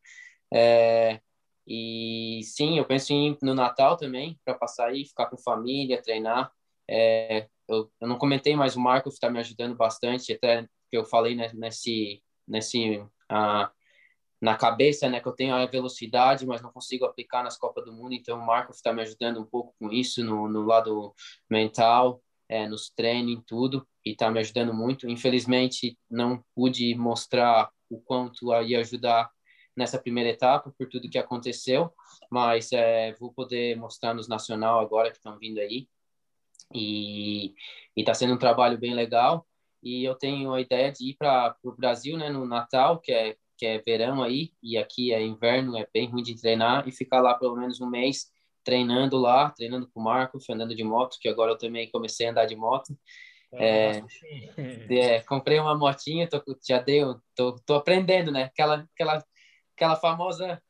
[0.53, 1.19] É,
[1.67, 6.51] e sim, eu penso em no Natal também, para passar aí, ficar com família, treinar.
[6.89, 11.05] É, eu, eu não comentei, mas o Marco está me ajudando bastante, até que eu
[11.05, 13.69] falei né, nesse, nesse uh,
[14.41, 17.93] na cabeça, né, que eu tenho a velocidade, mas não consigo aplicar nas Copas do
[17.93, 21.13] Mundo, então o Marco está me ajudando um pouco com isso, no, no lado
[21.49, 25.07] mental, é, nos treinos, tudo, e está me ajudando muito.
[25.07, 29.29] Infelizmente, não pude mostrar o quanto ia ajudar
[29.75, 31.93] nessa primeira etapa, por tudo que aconteceu,
[32.31, 35.87] mas é, vou poder mostrar nos Nacional agora que estão vindo aí,
[36.73, 37.53] e
[37.95, 39.45] está sendo um trabalho bem legal,
[39.81, 43.35] e eu tenho a ideia de ir para o Brasil, né, no Natal, que é
[43.57, 47.19] que é verão aí, e aqui é inverno, é bem ruim de treinar, e ficar
[47.19, 48.31] lá pelo menos um mês
[48.63, 52.31] treinando lá, treinando com o Marco, andando de moto, que agora eu também comecei a
[52.31, 52.97] andar de moto.
[53.51, 54.01] É,
[54.89, 58.43] é, comprei uma motinha, tô, já deu, tô, tô aprendendo, né?
[58.43, 59.25] Aquela, aquela,
[59.75, 60.61] aquela famosa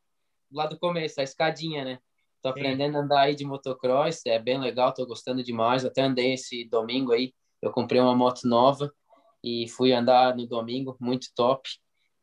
[0.51, 1.99] lá do começo, a escadinha, né?
[2.41, 5.83] Tô aprendendo a andar aí de motocross, é bem legal, tô gostando demais.
[5.83, 8.91] Até andei esse domingo aí, eu comprei uma moto nova
[9.43, 11.69] e fui andar no domingo, muito top.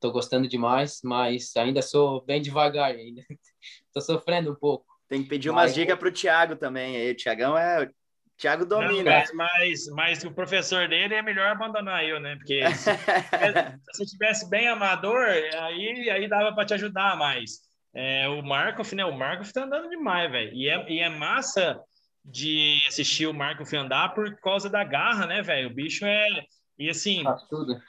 [0.00, 3.22] Tô gostando demais, mas ainda sou bem devagar ainda.
[3.92, 4.86] Tô sofrendo um pouco.
[5.08, 5.74] Tem que pedir umas mas...
[5.74, 6.96] dicas pro Thiago também.
[6.96, 7.84] Aí, o Thiagão é.
[7.84, 7.90] O
[8.36, 9.24] Thiago domina.
[9.24, 12.36] Não, mas, mas o professor dele é melhor abandonar eu, né?
[12.36, 12.90] Porque se,
[13.92, 17.65] se tivesse bem amador, aí, aí dava para te ajudar mais.
[17.96, 19.04] É, o Markov, né?
[19.04, 20.52] O Markov tá andando demais, velho.
[20.52, 21.80] E é, e é massa
[22.24, 25.68] de assistir o Markov andar por causa da garra, né, velho?
[25.68, 26.28] O bicho é.
[26.78, 27.22] E assim.
[27.22, 27.80] Faz tudo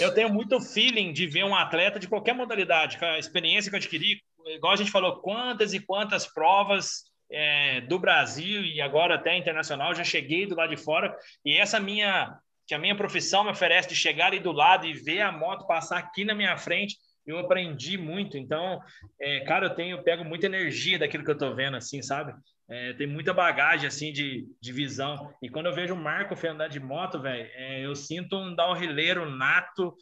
[0.00, 3.76] eu tenho muito feeling de ver um atleta de qualquer modalidade, com a experiência que
[3.76, 9.14] eu adquiri, igual a gente falou, quantas e quantas provas é, do Brasil e agora
[9.14, 12.36] até internacional, já cheguei do lado de fora, e essa minha,
[12.66, 15.66] que a minha profissão me oferece de chegar ali do lado e ver a moto
[15.66, 16.96] passar aqui na minha frente,
[17.28, 18.38] eu aprendi muito.
[18.38, 18.80] Então,
[19.20, 22.32] é, cara, eu tenho, eu pego muita energia daquilo que eu tô vendo, assim, sabe?
[22.70, 25.32] É, tem muita bagagem, assim, de, de visão.
[25.42, 29.30] E quando eu vejo o Marco andar de moto, velho, é, eu sinto um downhilleiro
[29.30, 29.94] nato.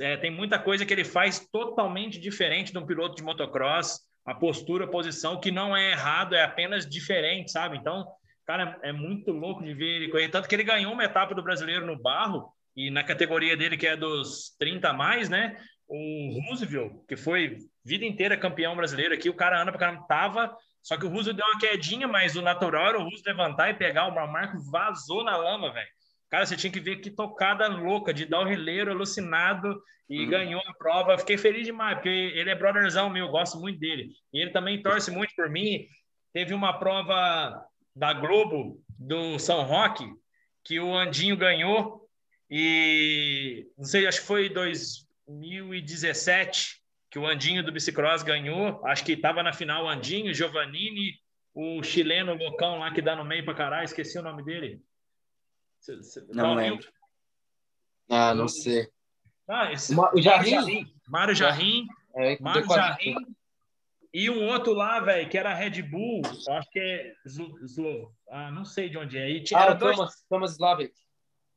[0.00, 4.00] É, tem muita coisa que ele faz totalmente diferente de um piloto de motocross.
[4.24, 7.76] A postura, a posição, que não é errado, é apenas diferente, sabe?
[7.76, 8.06] Então,
[8.46, 10.28] cara, é muito louco de ver ele correr.
[10.28, 13.88] Tanto que ele ganhou uma etapa do brasileiro no barro, e na categoria dele, que
[13.88, 15.56] é dos 30 a mais, né?
[15.88, 20.56] O Roosevelt, que foi vida inteira campeão brasileiro aqui, o cara anda para caramba, tava
[20.88, 23.74] só que o Russo deu uma quedinha, mas o natural era o Russo levantar e
[23.74, 24.08] pegar.
[24.08, 25.88] O Marco vazou na lama, velho.
[26.30, 30.30] Cara, você tinha que ver que tocada louca de dar o rileiro alucinado e uhum.
[30.30, 31.18] ganhou a prova.
[31.18, 34.12] Fiquei feliz demais, porque ele é brotherzão meu, gosto muito dele.
[34.32, 35.86] E ele também torce muito por mim.
[36.32, 37.62] Teve uma prova
[37.94, 40.06] da Globo, do São Roque,
[40.64, 42.08] que o Andinho ganhou.
[42.50, 44.48] E não sei, acho que foi
[45.28, 48.84] 2017 que o Andinho do Bicicross ganhou.
[48.86, 51.14] Acho que estava na final o Andinho, Giovannini,
[51.54, 54.82] o chileno loucão lá que dá no meio para caralho, esqueci o nome dele.
[55.80, 56.86] Cê, cê, não, não lembro.
[58.08, 58.88] Ah, não sei.
[59.48, 60.92] Ah, esse, o Jarrim.
[61.06, 61.86] Mário Jarrim.
[62.14, 63.14] É, Mário Jarrim.
[64.12, 68.64] E um outro lá, velho, que era Red Bull, acho que é Zlo, ah, não
[68.64, 69.30] sei de onde é.
[69.30, 69.96] E tinha, ah, dois...
[69.96, 70.94] Thomas, Thomas Slavik.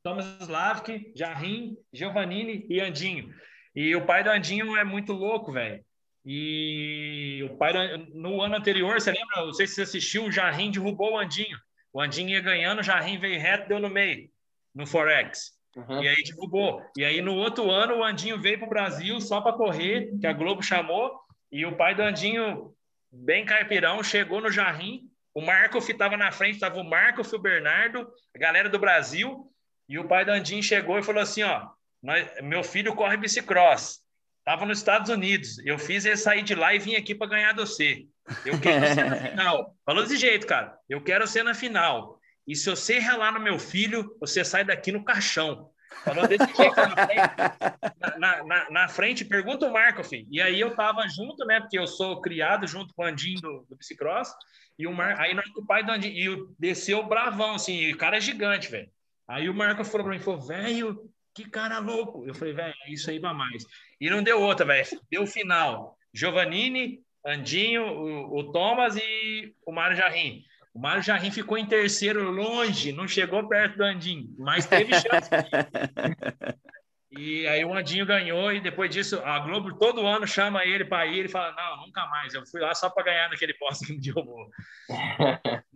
[0.02, 3.34] Thomas Slavik, Jarrim, Giovannini e Andinho.
[3.74, 5.82] E o pai do Andinho é muito louco, velho.
[6.24, 7.98] E o pai do...
[8.14, 9.44] no ano anterior, você lembra?
[9.44, 11.58] Não sei se você assistiu, o Jarrim derrubou o Andinho.
[11.92, 14.30] O Andinho ia ganhando, o Jarrim veio reto, deu no meio,
[14.74, 15.52] no Forex.
[15.76, 16.02] Uhum.
[16.02, 16.82] E aí derrubou.
[16.96, 20.26] E aí no outro ano o Andinho veio para o Brasil só para correr, que
[20.26, 21.18] a Globo chamou.
[21.50, 22.74] E o pai do Andinho,
[23.10, 25.08] bem caipirão, chegou no Jarrim.
[25.34, 29.50] O Marco estava na frente, estava o Marco, o Bernardo, a galera do Brasil.
[29.88, 31.68] E o pai do Andinho chegou e falou assim: ó,
[32.02, 34.00] nós, meu filho corre bicicross.
[34.38, 35.58] Estava nos Estados Unidos.
[35.64, 38.06] Eu fiz ele sair de lá e vim aqui para ganhar do você.
[38.44, 39.76] Eu quero ser na final.
[39.86, 40.76] Falou desse jeito, cara.
[40.88, 42.18] Eu quero ser na final.
[42.46, 45.70] E se você relar no meu filho, você sai daqui no caixão.
[46.04, 48.18] Falou desse jeito na frente.
[48.18, 50.26] Na, na, na frente pergunta o Marco, filho.
[50.28, 51.60] E aí eu tava junto, né?
[51.60, 54.34] Porque eu sou criado junto com o Andinho do, do Bicicross.
[54.76, 55.20] E o Mar...
[55.20, 57.76] aí o pai do Andinho e desceu bravão, assim.
[57.76, 58.90] E o cara é gigante, velho.
[59.28, 62.24] Aí o Marco falou para mim, falou, velho, que cara louco.
[62.26, 63.64] Eu falei, velho, é isso aí vai mais.
[64.00, 64.86] E não deu outra, velho.
[65.10, 65.96] Deu final.
[66.12, 70.44] Giovannini, Andinho, o, o, Thomas e o Mário Jarrim.
[70.74, 75.30] O Mário Jarrim ficou em terceiro, longe, não chegou perto do Andinho, mas teve chance.
[77.12, 81.06] e aí o Andinho ganhou, e depois disso, a Globo todo ano chama ele para
[81.06, 82.32] ir, ele fala: Não, nunca mais.
[82.34, 84.48] Eu fui lá só para ganhar naquele posto que me derrubou.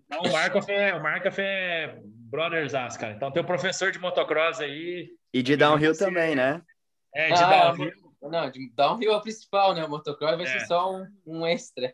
[0.06, 3.12] Então, o Markov é, o Markov é Brothers cara.
[3.12, 5.10] Então, tem o professor de motocross aí.
[5.36, 6.62] E de downhill também, né?
[7.14, 7.92] É, de ah, downhill.
[8.22, 9.84] Não, de downhill é o principal, né?
[9.84, 10.48] O motocross vai é.
[10.48, 11.92] ser só um, um extra.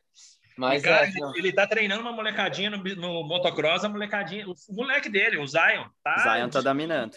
[0.56, 4.55] Mas, cara, é, ele, ele tá treinando uma molecadinha no, no motocross, a molecadinha, o
[4.70, 6.19] moleque dele, o Zion, tá?
[6.19, 7.16] Zion tá dominando.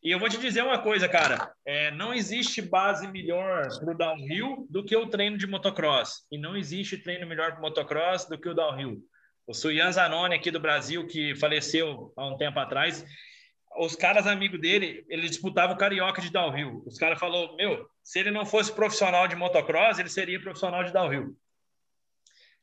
[0.00, 4.64] E eu vou te dizer uma coisa, cara, é, não existe base melhor pro downhill
[4.70, 6.24] do que o treino de motocross.
[6.30, 9.02] E não existe treino melhor pro motocross do que o downhill.
[9.44, 13.04] O Suyan Zanoni aqui do Brasil, que faleceu há um tempo atrás,
[13.78, 16.82] os caras amigos dele, ele disputava o carioca de downhill.
[16.86, 20.92] Os caras falou, meu, se ele não fosse profissional de motocross, ele seria profissional de
[20.92, 21.36] downhill.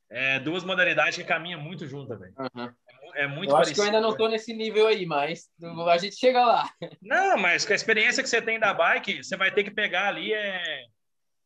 [0.10, 2.34] É duas modalidades que caminham muito juntas, velho.
[2.38, 2.72] Uhum.
[3.16, 5.50] É, muito eu acho parecido, que eu ainda não estou nesse nível aí, mas
[5.88, 6.70] a gente chega lá.
[7.02, 10.08] Não, mas com a experiência que você tem da bike, você vai ter que pegar
[10.08, 10.86] ali é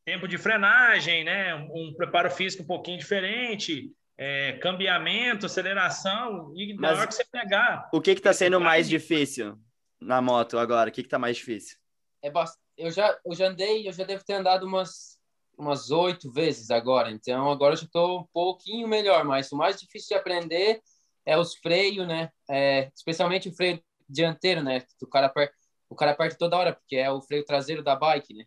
[0.06, 1.54] tempo de frenagem, né?
[1.56, 7.26] Um preparo físico um pouquinho diferente, é, cambiamento, aceleração, e na Mas hora que você
[7.26, 7.90] pegar.
[7.94, 9.58] O que está sendo mais difícil
[10.02, 10.90] na moto agora?
[10.90, 11.78] O que está mais difícil?
[12.22, 12.58] É bast...
[12.78, 15.18] eu, já, eu já andei, eu já devo ter andado umas
[15.58, 19.82] umas oito vezes agora, então agora eu já estou um pouquinho melhor, mas o mais
[19.82, 20.80] difícil de aprender
[21.26, 22.30] é os freios, né?
[22.48, 24.86] É, especialmente o freio dianteiro, né?
[25.02, 25.56] O cara, aperta,
[25.90, 28.46] o cara aperta toda hora, porque é o freio traseiro da bike, né?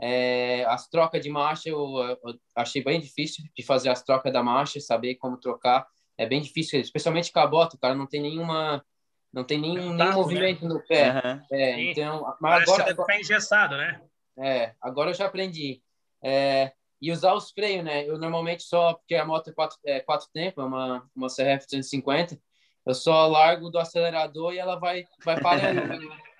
[0.00, 4.42] É, as trocas de marcha eu, eu, achei bem difícil de fazer as trocas da
[4.42, 5.86] marcha, saber como trocar.
[6.16, 8.84] É bem difícil, especialmente com a bota, o cara não tem nenhuma
[9.32, 10.74] não tem nenhum, nenhum movimento né?
[10.74, 11.12] no pé.
[11.12, 11.42] Uhum.
[11.52, 14.02] É, então, mas agora tá pé engessado, né?
[14.36, 15.80] É, agora eu já aprendi.
[16.22, 18.06] É, e usar os freios, né?
[18.06, 21.66] Eu normalmente só, porque a moto é quatro, é, quatro tempos, é uma, uma CRF
[21.68, 22.38] 150,
[22.84, 25.80] eu só largo do acelerador e ela vai, vai parando.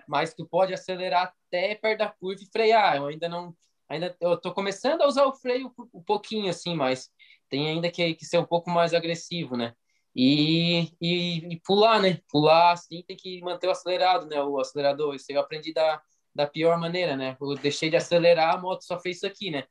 [0.07, 2.97] Mas tu pode acelerar até perto da curva e frear.
[2.97, 3.55] Eu ainda não,
[3.87, 7.09] ainda eu tô começando a usar o freio um pouquinho assim, mas
[7.49, 9.73] tem ainda que, que ser um pouco mais agressivo, né?
[10.15, 12.19] E, e, e, pular, né?
[12.29, 14.41] Pular assim tem que manter o acelerado, né?
[14.41, 15.15] O acelerador.
[15.15, 16.01] Isso eu aprendi da,
[16.35, 17.37] da pior maneira, né?
[17.39, 19.63] Eu deixei de acelerar, a moto só fez isso aqui, né?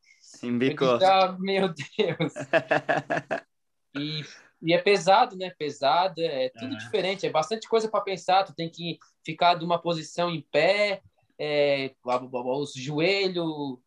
[0.43, 0.99] Embicou.
[1.03, 2.33] Ah, meu Deus.
[3.95, 4.25] e
[4.63, 5.51] e é pesado, né?
[5.59, 6.79] Pesado, é tudo é.
[6.79, 8.45] diferente, é bastante coisa para pensar.
[8.45, 11.01] Tu tem que ficar de uma posição em pé,
[11.39, 13.79] é, os joelhos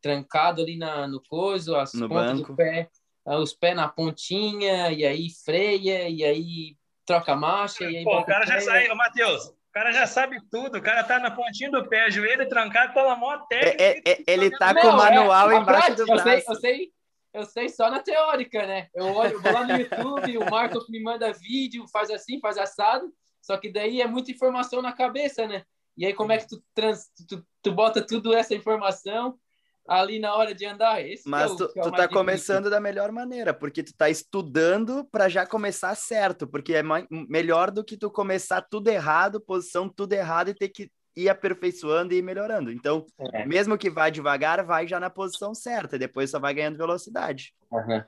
[0.00, 2.52] trancado ali na, no coiso, as no pontas banco.
[2.52, 2.88] do pé,
[3.26, 7.84] ah, os pés na pontinha, e aí freia, e aí troca marcha.
[7.84, 10.82] E aí Pô, o cara já sai, ô Matheus, o cara já sabe tudo, o
[10.82, 13.82] cara tá na pontinha do pé, joelho trancado, tá na mão técnica.
[13.82, 16.28] É, é, ele tá com o manual é, embaixo prática, do braço.
[16.28, 16.97] Eu sei, eu sei
[17.38, 18.88] eu sei só na teórica, né?
[18.94, 22.58] Eu olho, eu vou lá no YouTube, o Marco me manda vídeo, faz assim, faz
[22.58, 25.64] assado, só que daí é muita informação na cabeça, né?
[25.96, 29.38] E aí como é que tu, trans, tu, tu bota tudo essa informação
[29.86, 31.04] ali na hora de andar?
[31.04, 34.10] Esse Mas é o, tu, é tu tá começando da melhor maneira, porque tu tá
[34.10, 36.82] estudando para já começar certo, porque é
[37.28, 42.14] melhor do que tu começar tudo errado, posição tudo errado e ter que ir aperfeiçoando
[42.14, 42.70] e ir melhorando.
[42.70, 43.44] Então, é.
[43.44, 47.52] mesmo que vá devagar, vai já na posição certa, e depois só vai ganhando velocidade.
[47.70, 48.02] Uhum.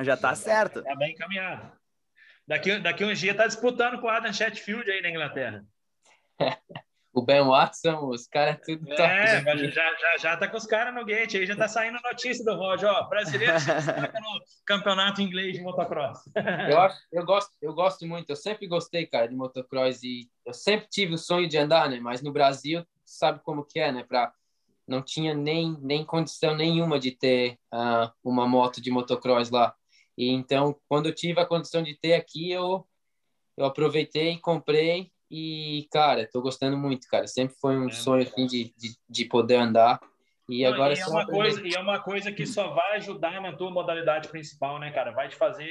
[0.00, 0.82] Já tá certo.
[0.82, 1.72] Tá bem encaminhado.
[2.46, 5.64] Daqui, daqui uns dias tá disputando com o Adam Chatfield aí na Inglaterra.
[7.12, 9.02] o Ben Watson, os caras tudo top.
[9.02, 12.44] É, já, já, já tá com os caras no gate, aí já tá saindo notícia
[12.44, 16.20] do Roger, ó, brasileiro no campeonato inglês de motocross.
[16.70, 20.54] eu, acho, eu, gosto, eu gosto muito, eu sempre gostei, cara, de motocross e eu
[20.54, 24.04] sempre tive o sonho de andar, né, mas no Brasil, sabe como que é, né,
[24.04, 24.32] pra,
[24.86, 29.74] não tinha nem, nem condição nenhuma de ter uh, uma moto de motocross lá.
[30.16, 32.86] E então, quando eu tive a condição de ter aqui, eu,
[33.56, 37.26] eu aproveitei, comprei e, cara, tô gostando muito, cara.
[37.26, 40.00] Sempre foi um é, sonho assim, de, de, de, poder andar.
[40.48, 43.40] E Não, agora e é uma coisa E é uma coisa que só vai ajudar
[43.40, 45.12] na tua modalidade principal, né, cara?
[45.12, 45.70] Vai te fazer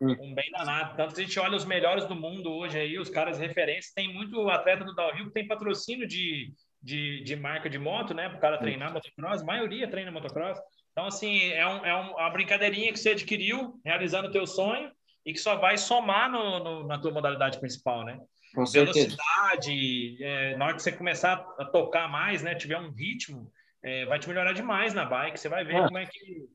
[0.00, 0.16] hum.
[0.18, 0.96] um bem danado.
[0.96, 3.92] Tanto que a gente olha os melhores do mundo hoje aí, os caras referências.
[3.92, 8.30] Tem muito atleta do downhill que tem patrocínio de, de, de marca de moto, né?
[8.30, 9.42] Para o cara treinar motocross.
[9.42, 10.58] A maioria treina motocross.
[10.92, 14.90] Então, assim, é, um, é uma brincadeirinha que você adquiriu realizando o teu sonho
[15.26, 18.18] e que só vai somar no, no, na tua modalidade principal, né?
[18.54, 23.50] Com velocidade, é, na hora que você começar a tocar mais, né, tiver um ritmo,
[23.82, 25.38] é, vai te melhorar demais na bike.
[25.38, 26.48] Você vai ver ah, como é que.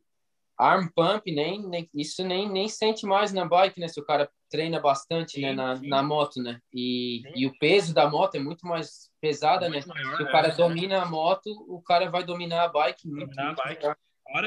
[0.57, 3.87] Arm pump, nem, nem, isso nem, nem sente mais na bike, né?
[3.87, 6.59] Se o cara treina bastante sim, né, na, na moto, né?
[6.73, 9.93] E, e o peso da moto é muito mais pesada, muito né?
[9.93, 13.27] Maior, Se o cara é, domina a moto, o cara vai dominar a bike muito.
[13.27, 13.85] Dominar muito a bike.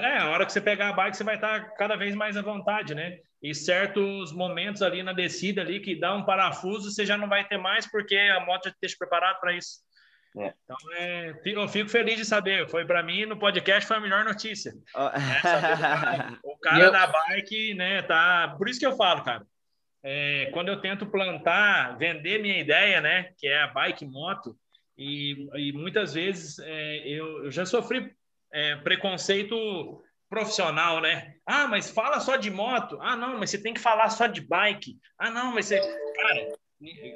[0.01, 2.43] É, a hora que você pegar a bike, você vai estar cada vez mais à
[2.43, 3.21] vontade, né?
[3.43, 7.47] E certos momentos ali na descida ali que dá um parafuso, você já não vai
[7.47, 9.81] ter mais porque a moto já esteja preparada para isso.
[10.39, 10.55] É.
[10.65, 12.69] Então, é, eu fico feliz de saber.
[12.69, 14.73] Foi para mim no podcast foi a melhor notícia.
[14.95, 15.09] Oh.
[15.09, 16.93] É, o cara, o cara eu...
[16.93, 18.03] da bike, né?
[18.03, 18.55] Tá.
[18.57, 19.45] Por isso que eu falo, cara.
[20.03, 24.57] é, quando eu tento plantar, vender minha ideia, né, que é a bike moto,
[24.97, 28.15] e, e muitas vezes é, eu, eu, já sofri
[28.53, 30.03] é, preconceito
[30.33, 31.35] profissional, né?
[31.45, 32.97] Ah, mas fala só de moto.
[33.03, 34.99] Ah, não, mas você tem que falar só de bike.
[35.19, 35.79] Ah, não, mas você.
[35.79, 36.55] Cara,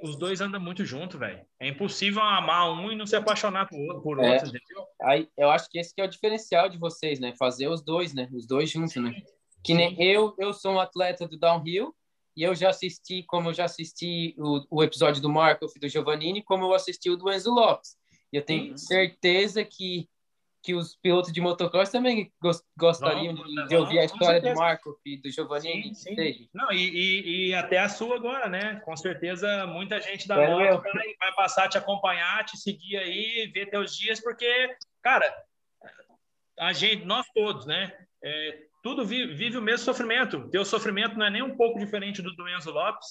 [0.03, 1.41] os dois andam muito junto, velho.
[1.59, 4.33] É impossível amar um e não se apaixonar por, por é.
[4.33, 4.85] outro, entendeu?
[5.01, 7.33] Aí, eu acho que esse que é o diferencial de vocês, né?
[7.39, 8.29] Fazer os dois, né?
[8.35, 9.01] Os dois juntos, Sim.
[9.01, 9.15] né?
[9.65, 11.97] Que nem eu, eu sou um atleta do downhill
[12.37, 15.89] e eu já assisti, como eu já assisti o, o episódio do Marco e do
[15.89, 17.97] Giovannini, como eu assisti o do Enzo Lopes.
[18.31, 18.77] E eu tenho uhum.
[18.77, 20.07] certeza que
[20.67, 22.33] que os pilotos de motocross também
[22.77, 25.95] gostariam de, de, ouvir a história do Marco e do Giovanni.
[25.95, 26.49] Sim, sim.
[26.53, 28.81] Não, e, e, e, até a sua agora, né?
[28.85, 33.49] Com certeza muita gente da moto vai, vai, passar a te acompanhar, te seguir aí,
[33.55, 35.33] ver teus dias, porque, cara,
[36.59, 37.97] a gente, nós todos, né?
[38.25, 40.51] É, tudo vive, vive, o mesmo sofrimento.
[40.51, 43.07] Teu sofrimento não é nem um pouco diferente do do Enzo Lopes,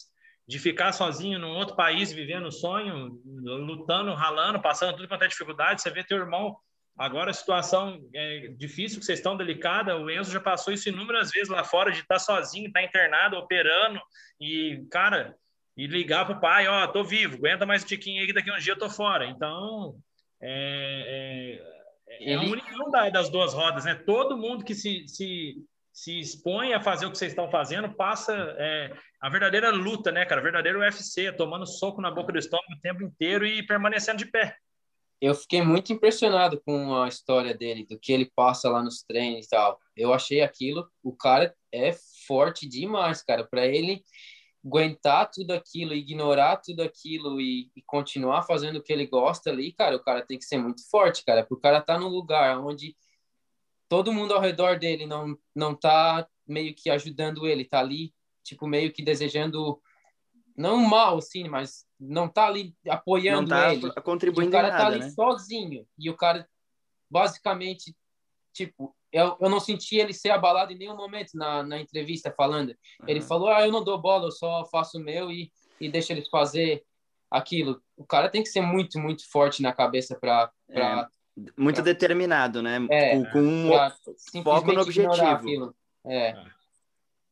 [0.46, 5.28] de ficar sozinho num outro país, vivendo o sonho, lutando, ralando, passando tudo quanto é
[5.30, 5.82] dificuldade.
[5.82, 6.58] Você vê teu irmão
[6.98, 9.98] Agora a situação é difícil, que vocês estão delicada.
[9.98, 14.00] O Enzo já passou isso inúmeras vezes lá fora, de estar sozinho, estar internado, operando,
[14.40, 15.36] e, cara,
[15.76, 18.34] e ligar para o pai: Ó, oh, tô vivo, aguenta mais um tiquinho aí que
[18.34, 19.26] daqui a um dia eu tô fora.
[19.26, 19.98] Então,
[20.42, 21.60] é,
[22.08, 23.96] é, é a união das duas rodas, né?
[23.96, 25.56] Todo mundo que se, se,
[25.92, 30.24] se expõe a fazer o que vocês estão fazendo passa é, a verdadeira luta, né,
[30.24, 30.42] cara?
[30.42, 34.56] verdadeiro UFC, tomando soco na boca do estômago o tempo inteiro e permanecendo de pé
[35.22, 39.46] eu fiquei muito impressionado com a história dele, do que ele passa lá nos treinos
[39.46, 39.80] e tal.
[39.96, 41.96] Eu achei aquilo, o cara é
[42.28, 44.04] forte demais, cara, para ele
[44.66, 49.72] aguentar tudo aquilo, ignorar tudo aquilo e, e, continuar fazendo o que ele gosta ali,
[49.72, 52.60] cara, o cara tem que ser muito forte, cara, porque o cara tá num lugar
[52.60, 52.96] onde
[53.88, 58.12] todo mundo ao redor dele não não tá meio que ajudando ele, tá ali
[58.44, 59.80] tipo meio que desejando
[60.56, 63.92] não mal assim, mas não tá ali apoiando não tá ele.
[64.02, 65.10] contribuindo o cara tá nada, tá ali né?
[65.10, 65.88] sozinho.
[65.98, 66.48] E o cara,
[67.10, 67.96] basicamente,
[68.54, 72.70] tipo, eu, eu não senti ele ser abalado em nenhum momento na, na entrevista falando.
[72.70, 73.08] Uhum.
[73.08, 76.14] Ele falou, ah, eu não dou bola, eu só faço o meu e, e deixa
[76.14, 76.84] eles fazer
[77.30, 77.82] aquilo.
[77.98, 80.52] O cara tem que ser muito, muito forte na cabeça para...
[80.70, 81.06] É,
[81.58, 81.84] muito pra...
[81.84, 82.86] determinado, né?
[82.90, 85.76] É, com, com um foco no objetivo.
[86.06, 86.55] É.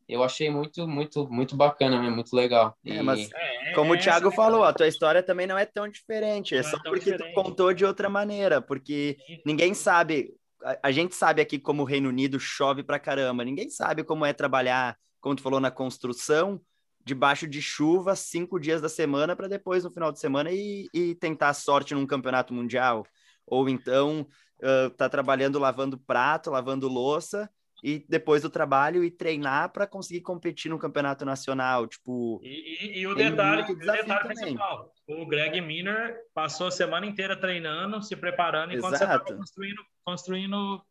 [0.09, 2.77] é eu achei muito, muito, muito bacana mesmo, muito legal.
[2.85, 6.55] É, mas, é, como o Thiago falou, a tua história também não é tão diferente,
[6.55, 7.33] é não só é porque diferente.
[7.33, 11.85] tu contou de outra maneira, porque ninguém sabe, a, a, gente sabe aqui como o
[11.85, 16.61] Reino Unido chove pra caramba, ninguém sabe como é trabalhar, como tu falou, na construção,
[17.05, 21.15] debaixo de chuva, cinco dias da semana, para depois, no final de semana, e, e
[21.15, 23.05] tentar sorte num campeonato mundial.
[23.45, 24.25] Ou então,
[24.61, 27.49] uh, tá trabalhando lavando prato, lavando louça,
[27.83, 32.39] e depois do trabalho e treinar para conseguir competir no campeonato nacional, tipo.
[32.41, 37.35] E, e, e o detalhe, o detalhe principal, o Greg Miner passou a semana inteira
[37.35, 39.11] treinando, se preparando enquanto Exato.
[39.11, 40.85] você estava construindo, construindo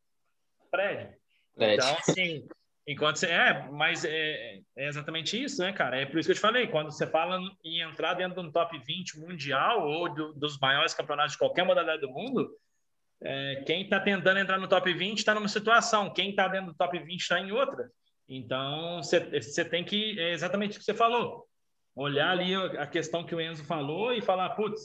[0.71, 1.09] prédio.
[1.57, 1.75] prédio.
[1.77, 2.47] Então, assim,
[2.87, 5.99] enquanto você é, mas é, é, exatamente isso, né, cara?
[5.99, 8.79] É por isso que eu te falei, quando você fala em entrar dentro do top
[8.79, 12.51] 20 mundial ou do, dos maiores campeonatos de qualquer modalidade do mundo,
[13.25, 16.77] é, quem está tentando entrar no top 20 está numa situação, quem está dentro do
[16.77, 17.91] top 20 está em outra.
[18.29, 21.47] Então, você tem que, é exatamente o que você falou,
[21.95, 24.81] olhar ali a questão que o Enzo falou e falar, putz,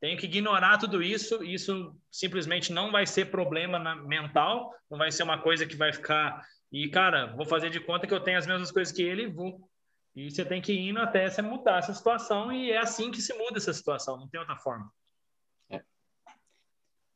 [0.00, 5.10] tenho que ignorar tudo isso, isso simplesmente não vai ser problema na, mental, não vai
[5.10, 8.38] ser uma coisa que vai ficar, e cara, vou fazer de conta que eu tenho
[8.38, 9.68] as mesmas coisas que ele e vou.
[10.14, 13.20] E você tem que ir indo até você mudar essa situação, e é assim que
[13.20, 14.90] se muda essa situação, não tem outra forma.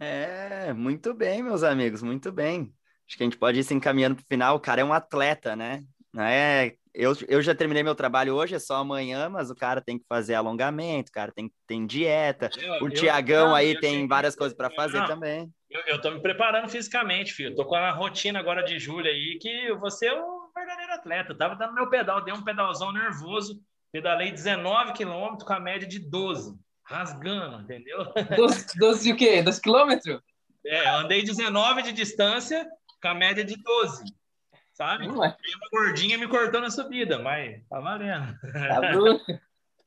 [0.05, 2.74] É, muito bem, meus amigos, muito bem.
[3.07, 4.57] Acho que a gente pode ir se encaminhando para o final.
[4.57, 5.81] O cara é um atleta, né?
[6.12, 9.81] Não é, eu, eu já terminei meu trabalho hoje, é só amanhã, mas o cara
[9.81, 12.51] tem que fazer alongamento, o cara tem, tem dieta.
[12.61, 15.49] Eu, o Tiagão aí tem várias coisas para fazer não, também.
[15.70, 17.55] Eu, eu tô me preparando fisicamente, filho.
[17.55, 21.33] tô com a rotina agora de julho aí, que você é um verdadeiro atleta.
[21.33, 23.62] Eu tava dando meu pedal, dei um pedalzão nervoso,
[23.93, 28.05] pedalei 19 quilômetros com a média de 12 rasgando, entendeu?
[28.37, 29.43] 12, 12 o quê?
[29.43, 30.21] 12 quilômetros?
[30.65, 32.67] É, andei 19 de distância
[33.01, 34.05] com a média de 12,
[34.73, 35.07] sabe?
[35.07, 35.09] É.
[35.09, 35.37] uma
[35.73, 38.39] gordinha me cortou na subida, mas tá valendo.
[38.53, 38.81] Tá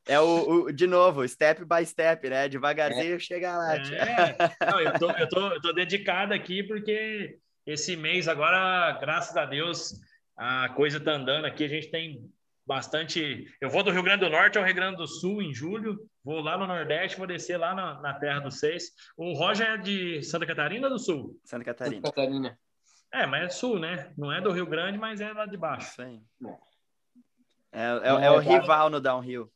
[0.06, 2.48] é o, o, de novo, step by step, né?
[2.48, 3.18] Devagarzinho é.
[3.18, 3.76] chega lá.
[3.76, 4.36] É.
[4.70, 9.46] Não, eu, tô, eu, tô, eu tô dedicado aqui porque esse mês agora, graças a
[9.46, 9.94] Deus,
[10.36, 11.64] a coisa tá andando aqui.
[11.64, 12.30] A gente tem
[12.66, 13.46] bastante.
[13.60, 16.40] Eu vou do Rio Grande do Norte ao Rio Grande do Sul em julho, vou
[16.40, 18.90] lá no Nordeste, vou descer lá na, na Terra dos Seis.
[19.16, 21.38] O Roger é de Santa Catarina ou do Sul?
[21.44, 21.96] Santa Catarina.
[21.96, 22.58] Santa Catarina.
[23.12, 24.12] É, mas é sul, né?
[24.18, 25.94] Não é do Rio Grande, mas é lá de baixo.
[25.94, 26.22] Sim.
[27.72, 29.50] É, é, é, é o rival no downhill.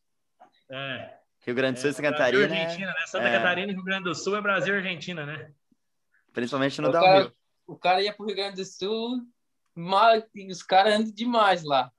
[0.70, 1.18] É.
[1.40, 2.46] Rio Grande do Sul e Santa Catarina.
[2.46, 3.06] Brasil, Argentina, né?
[3.06, 5.52] Santa Catarina e Rio Grande do Sul é Brasil e Argentina, né?
[6.32, 7.24] Principalmente no o downhill.
[7.24, 7.34] Cara,
[7.66, 9.26] o cara ia pro Rio Grande do Sul,
[9.74, 11.90] mal, os caras andam demais lá.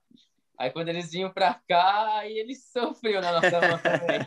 [0.62, 4.24] Aí quando eles vinham pra cá, aí eles sofriam na nossa mão também.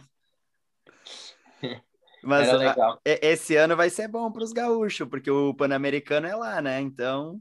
[2.21, 6.61] Mas a, esse ano vai ser bom para os gaúchos, porque o Pan-Americano é lá,
[6.61, 6.81] né?
[6.81, 7.39] Então.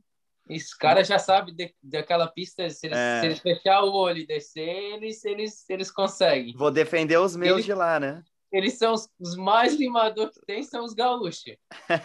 [0.49, 3.19] Os caras já sabem daquela pista, se eles, é.
[3.19, 6.55] se eles fechar o olho e descer, eles, eles, eles conseguem.
[6.57, 8.23] Vou defender os meus eles, de lá, né?
[8.53, 11.57] Eles são os, os mais limadores que tem, são os gaúchos.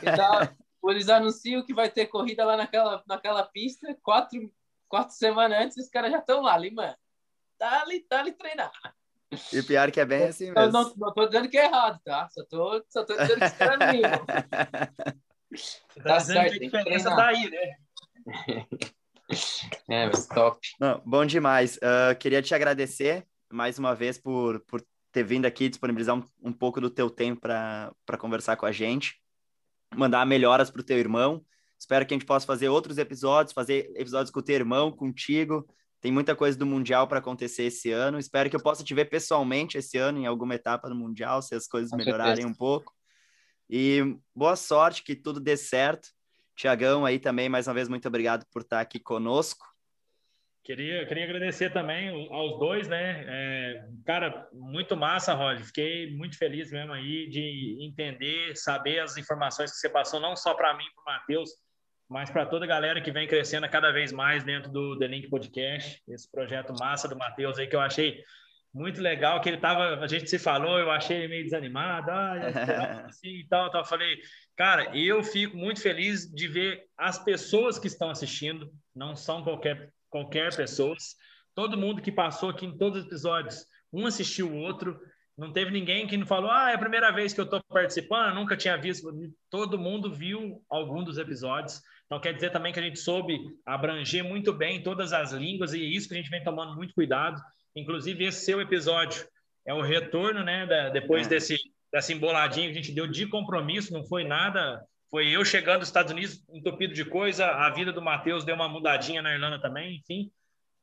[0.01, 0.57] Então,
[0.89, 4.51] eles anunciam que vai ter corrida lá naquela, naquela pista, quatro,
[4.89, 6.97] quatro semanas antes, os caras já estão lá, limando.
[7.57, 8.71] Tá ali, tá ali treinar.
[9.53, 10.59] E pior que é bem assim mesmo.
[10.59, 12.27] Eu não, não tô dizendo que é errado, tá?
[12.29, 13.79] Só tô, só tô dizendo que os caras
[15.95, 17.75] Tá, tá certo, que a diferença tá aí, né?
[19.87, 20.59] É, mas top.
[20.79, 21.77] Não, bom demais.
[21.77, 26.51] Uh, queria te agradecer mais uma vez por, por ter vindo aqui, disponibilizar um, um
[26.51, 29.21] pouco do teu tempo para conversar com a gente,
[29.95, 31.45] mandar melhoras para o teu irmão.
[31.79, 35.65] Espero que a gente possa fazer outros episódios, fazer episódios com o teu irmão, contigo,
[36.01, 38.19] tem muita coisa do Mundial para acontecer esse ano.
[38.19, 41.53] Espero que eu possa te ver pessoalmente esse ano em alguma etapa do Mundial, se
[41.55, 42.47] as coisas Com melhorarem certeza.
[42.47, 42.93] um pouco.
[43.69, 46.09] E boa sorte, que tudo dê certo.
[46.55, 49.65] Tiagão aí também, mais uma vez, muito obrigado por estar aqui conosco.
[50.63, 53.25] Queria, queria agradecer também aos dois, né?
[53.27, 55.65] É, cara, muito massa, Roger.
[55.65, 60.53] Fiquei muito feliz mesmo aí de entender, saber as informações que você passou, não só
[60.53, 61.49] para mim, para o Matheus,
[62.09, 65.29] mas para toda a galera que vem crescendo cada vez mais dentro do The Link
[65.29, 68.23] Podcast, esse projeto massa do Matheus aí que eu achei
[68.73, 72.33] muito legal, que ele tava, a gente se falou, eu achei ele meio desanimado, ah,
[73.07, 73.81] assim e tal, tal.
[73.81, 74.17] Eu falei,
[74.55, 79.91] cara, eu fico muito feliz de ver as pessoas que estão assistindo, não são qualquer,
[80.09, 81.15] qualquer pessoas,
[81.53, 84.99] todo mundo que passou aqui em todos os episódios, um assistiu o outro,
[85.39, 88.35] não teve ninguém que não falou, ah, é a primeira vez que eu estou participando,
[88.35, 89.09] nunca tinha visto.
[89.49, 91.81] Todo mundo viu algum dos episódios.
[92.05, 95.81] Então, quer dizer também que a gente soube abranger muito bem todas as línguas e
[95.81, 97.41] é isso que a gente vem tomando muito cuidado.
[97.75, 99.25] Inclusive, esse seu episódio
[99.65, 101.29] é o retorno, né, da, depois é.
[101.29, 101.57] desse,
[101.91, 104.83] dessa emboladinha que a gente deu de compromisso, não foi nada.
[105.09, 108.67] Foi eu chegando nos Estados Unidos entupido de coisa, a vida do Matheus deu uma
[108.67, 110.29] mudadinha na Irlanda também, enfim.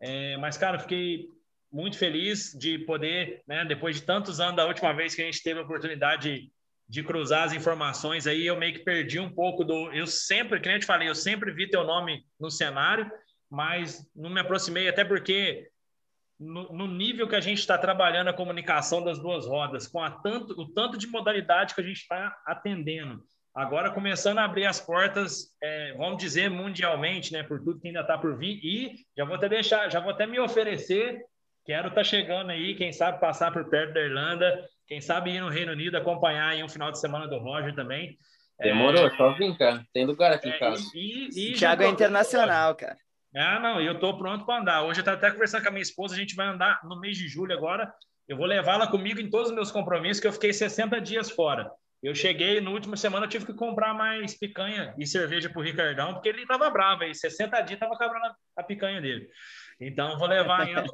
[0.01, 1.29] É, mas, cara, fiquei
[1.77, 5.43] muito feliz de poder, né, depois de tantos anos da última vez que a gente
[5.43, 6.51] teve a oportunidade
[6.89, 9.93] de cruzar as informações aí, eu meio que perdi um pouco do.
[9.93, 13.11] Eu sempre, que nem eu te falei, eu sempre vi teu nome no cenário,
[13.51, 15.69] mas não me aproximei, até porque
[16.41, 20.11] no, no nível que a gente está trabalhando a comunicação das duas rodas, com a
[20.11, 23.23] tanto, o tanto de modalidade que a gente está atendendo.
[23.55, 28.01] Agora começando a abrir as portas, é, vamos dizer, mundialmente, né, por tudo que ainda
[28.01, 31.23] está por vir, e já vou até deixar, já vou até me oferecer,
[31.67, 35.41] quero estar tá chegando aí, quem sabe passar por perto da Irlanda, quem sabe ir
[35.41, 38.17] no Reino Unido acompanhar aí um final de semana do Roger também.
[38.59, 39.17] Demorou, é...
[39.17, 39.85] só vim, cara.
[39.93, 40.83] Tem lugar aqui em é, casa.
[40.95, 42.97] E, e, e Thiago é internacional, cara.
[43.35, 44.83] Ah, não, eu tô pronto para andar.
[44.85, 47.19] Hoje eu estava até conversando com a minha esposa, a gente vai andar no mês
[47.19, 47.93] de julho agora.
[48.27, 51.71] Eu vou levá-la comigo em todos os meus compromissos, que eu fiquei 60 dias fora.
[52.03, 56.15] Eu cheguei, no último semana, eu tive que comprar mais picanha e cerveja pro Ricardão,
[56.15, 57.15] porque ele estava bravo aí.
[57.15, 59.29] 60 dias estava quebrando a picanha dele.
[59.81, 60.87] Então, vou levar ela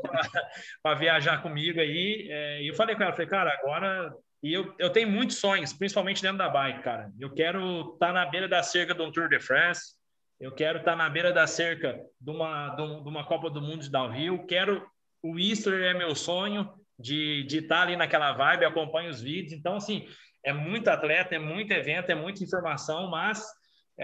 [0.83, 2.27] para viajar comigo aí.
[2.31, 4.13] É, e eu falei com ela, falei, cara, agora.
[4.43, 7.11] E eu, eu tenho muitos sonhos, principalmente dentro da bike, cara.
[7.19, 9.95] Eu quero estar tá na beira da cerca do Tour de France.
[10.41, 13.83] Eu quero estar tá na beira da cerca de uma, de uma Copa do Mundo
[13.83, 14.45] de downhill.
[14.47, 14.85] Quero.
[15.23, 16.69] O Easter é meu sonho
[16.99, 19.53] de, de estar tá ali naquela vibe, acompanho os vídeos.
[19.53, 20.05] Então, assim,
[20.45, 23.45] é muito atleta, é muito evento, é muita informação, mas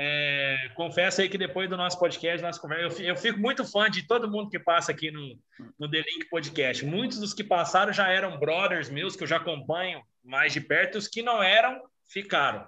[0.01, 4.07] é, confesso aí que depois do nosso podcast, nossa conversa, eu, fico muito fã de
[4.07, 5.37] todo mundo que passa aqui no,
[5.77, 6.87] no The Link Podcast.
[6.87, 10.99] Muitos dos que passaram já eram brothers meus, que eu já acompanho mais de perto,
[10.99, 12.65] os que não eram, ficaram.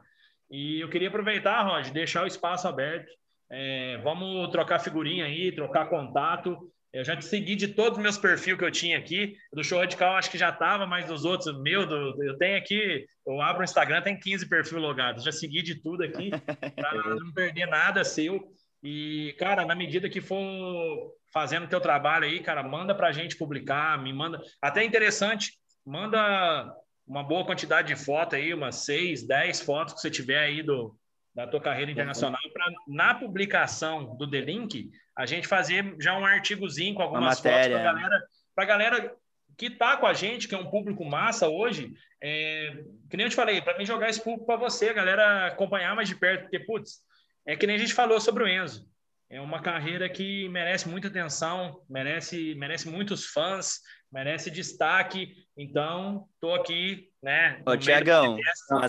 [0.50, 3.12] E eu queria aproveitar, Roger, deixar o espaço aberto.
[3.48, 6.58] É, vamos trocar figurinha aí, trocar contato.
[6.92, 9.36] Eu já te segui de todos os meus perfis que eu tinha aqui.
[9.52, 13.06] Do Show Radical acho que já estava, mas dos outros, meu, do, eu tenho aqui,
[13.24, 15.22] eu abro o Instagram, tem 15 perfis logados.
[15.22, 16.30] Já segui de tudo aqui,
[16.76, 18.40] para não perder nada seu.
[18.82, 23.36] E, cara, na medida que for fazendo teu trabalho aí, cara, manda para a gente
[23.36, 24.40] publicar, me manda.
[24.60, 25.52] Até interessante,
[25.86, 26.74] manda
[27.06, 30.96] uma boa quantidade de fotos aí, umas 6, 10 fotos que você tiver aí do,
[31.34, 36.24] da tua carreira internacional, para na publicação do The Link, a gente fazer já um
[36.24, 38.22] artigozinho com algumas fotos para a galera,
[38.54, 39.16] pra galera
[39.56, 41.92] que está com a gente, que é um público massa hoje,
[42.22, 45.46] é, que nem eu te falei, para mim jogar esse público para você, a galera
[45.48, 47.00] acompanhar mais de perto, porque, putz,
[47.46, 48.88] é que nem a gente falou sobre o Enzo.
[49.28, 53.80] é uma carreira que merece muita atenção, merece, merece muitos fãs,
[54.10, 55.34] merece destaque.
[55.56, 57.62] Então, estou aqui, né?
[57.66, 58.38] Ô, Tiagão,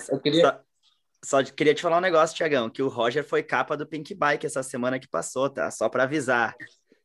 [0.09, 0.59] eu queria...
[1.23, 4.45] Só, queria te falar um negócio, Tiagão, que o Roger foi capa do Pink Bike
[4.45, 5.69] essa semana que passou, tá?
[5.69, 6.55] Só para avisar.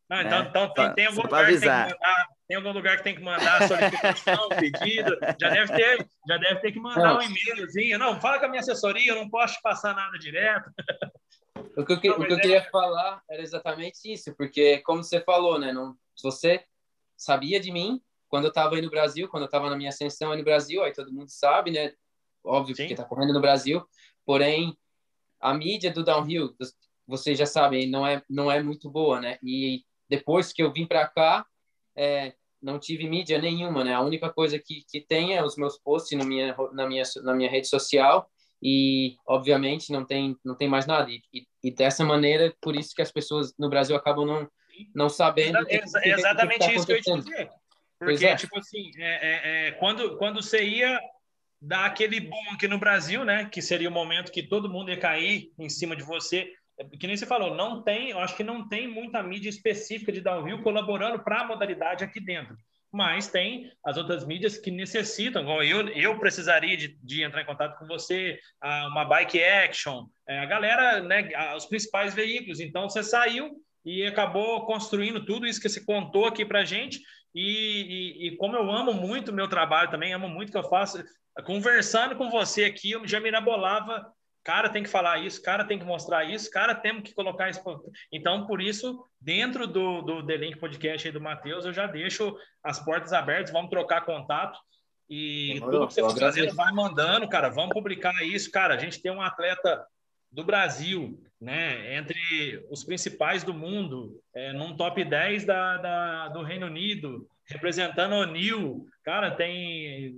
[0.08, 0.46] Não, então, né?
[0.48, 3.68] então tem, tem, algum lugar que tem, mandar, tem algum lugar que tem que mandar
[3.68, 5.18] solicitação, pedido.
[5.40, 7.18] Já deve ter, já deve ter que mandar não.
[7.18, 7.98] um e-mailzinho.
[7.98, 10.70] Não, fala com a minha assessoria, eu não posso passar nada direto.
[11.76, 15.20] O que, eu, não, o que eu queria falar era exatamente isso, porque, como você
[15.20, 15.72] falou, né?
[15.72, 16.64] Não, você
[17.16, 20.30] sabia de mim quando eu estava aí no Brasil, quando eu estava na minha ascensão
[20.30, 21.92] aí no Brasil, aí todo mundo sabe, né?
[22.46, 22.84] Óbvio, Sim.
[22.84, 23.82] porque está correndo no Brasil.
[24.24, 24.76] Porém,
[25.40, 26.54] a mídia do downhill,
[27.06, 29.38] vocês já sabem, não é, não é muito boa, né?
[29.42, 31.44] E depois que eu vim para cá,
[31.96, 33.94] é, não tive mídia nenhuma, né?
[33.94, 37.34] A única coisa que, que tem é os meus posts na minha, na minha, na
[37.34, 38.28] minha rede social
[38.62, 41.10] e, obviamente, não tem, não tem mais nada.
[41.10, 44.48] E, e, e dessa maneira, por isso que as pessoas no Brasil acabam não,
[44.94, 45.58] não sabendo.
[45.68, 47.50] Exa que, exatamente que, que tá isso que eu ia te dizer.
[47.98, 48.36] Porque, é.
[48.36, 51.00] tipo assim, é, é, é, quando, quando você ia
[51.66, 53.44] dar aquele boom aqui no Brasil, né?
[53.46, 56.52] Que seria o momento que todo mundo ia cair em cima de você.
[56.78, 60.12] É, que nem você falou, não tem, eu acho que não tem muita mídia específica
[60.12, 62.56] de downhill colaborando para a modalidade aqui dentro.
[62.92, 67.46] Mas tem as outras mídias que necessitam, igual eu, eu precisaria de, de entrar em
[67.46, 72.60] contato com você, uma bike action, é, a galera, né, os principais veículos.
[72.60, 73.50] Então você saiu
[73.84, 77.00] e acabou construindo tudo isso que você contou aqui para gente.
[77.34, 80.58] E, e, e, como eu amo muito o meu trabalho também, amo muito o que
[80.58, 81.04] eu faço,
[81.44, 84.12] conversando com você aqui, eu já me mirabolava
[84.46, 87.60] cara tem que falar isso, cara tem que mostrar isso, cara temos que colocar isso.
[88.12, 92.38] Então, por isso, dentro do, do The Link Podcast aí do Matheus, eu já deixo
[92.62, 94.56] as portas abertas, vamos trocar contato.
[95.10, 98.48] E tudo que você for fazendo, vai mandando, cara, vamos publicar isso.
[98.52, 99.84] Cara, a gente tem um atleta
[100.30, 106.42] do Brasil, né, entre os principais do mundo, é, num top 10 da, da, do
[106.44, 108.86] Reino Unido, representando o NIL.
[109.02, 110.14] Cara, tem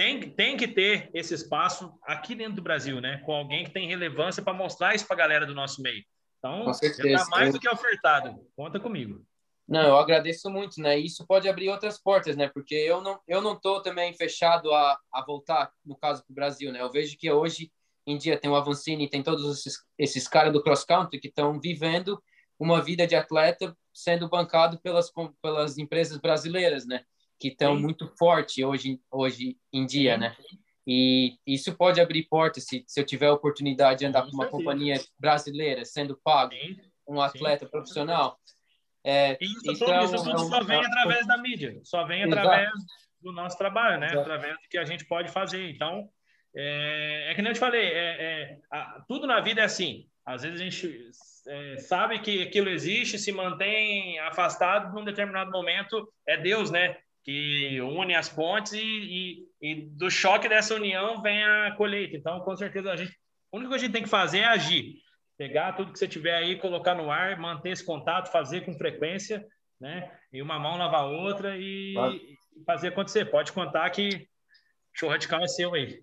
[0.00, 3.18] tem, tem que ter esse espaço aqui dentro do Brasil, né?
[3.18, 6.02] Com alguém que tem relevância para mostrar isso para a galera do nosso meio.
[6.38, 8.34] Então, já está mais do que ofertado.
[8.56, 9.22] Conta comigo.
[9.68, 10.98] Não, eu agradeço muito, né?
[10.98, 12.48] Isso pode abrir outras portas, né?
[12.48, 16.34] Porque eu não eu não tô também fechado a, a voltar, no caso para o
[16.34, 16.80] Brasil, né?
[16.80, 17.70] Eu vejo que hoje
[18.06, 21.60] em dia tem o Avancini, tem todos esses, esses caras do cross country que estão
[21.60, 22.18] vivendo
[22.58, 25.12] uma vida de atleta sendo bancado pelas
[25.42, 27.04] pelas empresas brasileiras, né?
[27.40, 30.36] Que estão muito forte hoje, hoje em dia, né?
[30.86, 34.46] E isso pode abrir portas se, se eu tiver a oportunidade de andar com uma
[34.46, 36.52] companhia brasileira sendo pago,
[37.08, 38.38] um atleta profissional.
[39.02, 42.84] É, isso, então, isso tudo só vem através da mídia, só vem através Exato.
[43.22, 44.06] do nosso trabalho, né?
[44.08, 44.20] Exato.
[44.20, 45.70] Através do que a gente pode fazer.
[45.70, 46.08] Então,
[46.54, 50.06] é, é que nem eu te falei, é, é a, tudo na vida é assim.
[50.26, 51.10] Às vezes a gente
[51.48, 56.96] é, sabe que aquilo existe, se mantém afastado num determinado momento, é Deus, né?
[57.22, 62.16] Que une as pontes e, e, e, do choque dessa união vem a colheita.
[62.16, 63.12] Então, com certeza, a gente,
[63.52, 64.94] a única coisa que a gente tem que fazer é agir.
[65.36, 69.46] Pegar tudo que você tiver aí, colocar no ar, manter esse contato, fazer com frequência,
[69.80, 70.10] né?
[70.32, 73.26] E uma mão lavar a outra e, e fazer acontecer.
[73.26, 74.28] Pode contar que
[74.94, 76.02] show radical é seu aí.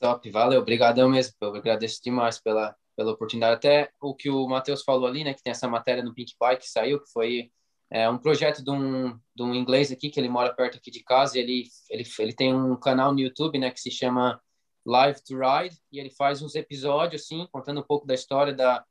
[0.00, 1.34] Top, valeu, obrigadão mesmo.
[1.40, 3.54] Eu agradeço demais pela, pela oportunidade.
[3.54, 5.34] Até o que o Matheus falou ali, né?
[5.34, 7.50] Que tem essa matéria no Pink Bike que saiu, que foi
[7.94, 11.00] é um projeto de um, de um inglês aqui, que ele mora perto aqui de
[11.04, 14.42] casa, ele, ele, ele tem um canal no YouTube, né, que se chama
[14.84, 18.84] Live to Ride, e ele faz uns episódios, assim, contando um pouco da história da,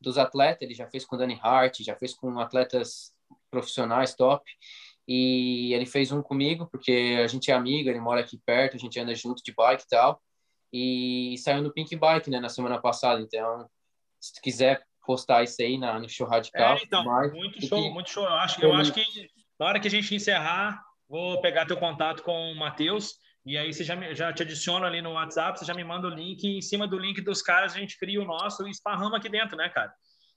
[0.00, 3.12] dos atletas, ele já fez com Danny Hart, já fez com atletas
[3.48, 4.44] profissionais top,
[5.06, 8.80] e ele fez um comigo, porque a gente é amigo, ele mora aqui perto, a
[8.80, 10.20] gente anda junto de bike e tal,
[10.72, 13.70] e saiu no Pink Bike, né, na semana passada, então,
[14.20, 16.76] se tu quiser postar isso aí na, no show radical.
[16.76, 17.02] É, então,
[17.32, 17.90] muito show, que...
[17.90, 18.24] muito show.
[18.24, 19.02] Eu acho, eu acho que
[19.58, 23.14] na hora que a gente encerrar, vou pegar teu contato com o Matheus.
[23.46, 26.06] E aí você já, me, já te adiciona ali no WhatsApp, você já me manda
[26.06, 26.46] o link.
[26.46, 29.56] Em cima do link dos caras, a gente cria o nosso e esparrama aqui dentro,
[29.56, 29.90] né, cara?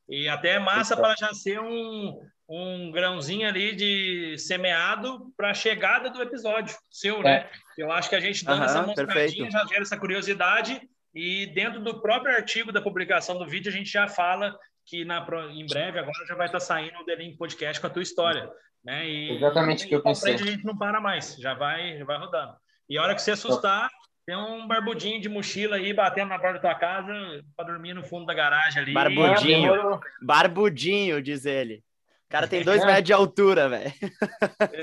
[0.08, 2.18] E até é massa para já ser um,
[2.48, 7.24] um grãozinho ali de semeado para a chegada do episódio seu, é.
[7.24, 7.50] né?
[7.78, 10.82] Eu acho que a gente dando essa mostradinha já gera essa curiosidade
[11.14, 15.26] e dentro do próprio artigo da publicação do vídeo, a gente já fala que na,
[15.52, 18.50] em breve agora já vai estar saindo o The Link Podcast com a tua história.
[18.84, 19.08] Né?
[19.08, 20.34] E, Exatamente o que eu pensei.
[20.34, 22.56] a gente não para mais, já vai, já vai rodando.
[22.90, 23.90] E a hora que você assustar,
[24.26, 27.14] tem um barbudinho de mochila aí batendo na porta da tua casa
[27.56, 28.94] para dormir no fundo da garagem ali.
[28.94, 31.84] Barbudinho, barbudinho, diz ele.
[32.28, 32.86] O cara tem dois é.
[32.86, 33.94] metros de altura, velho.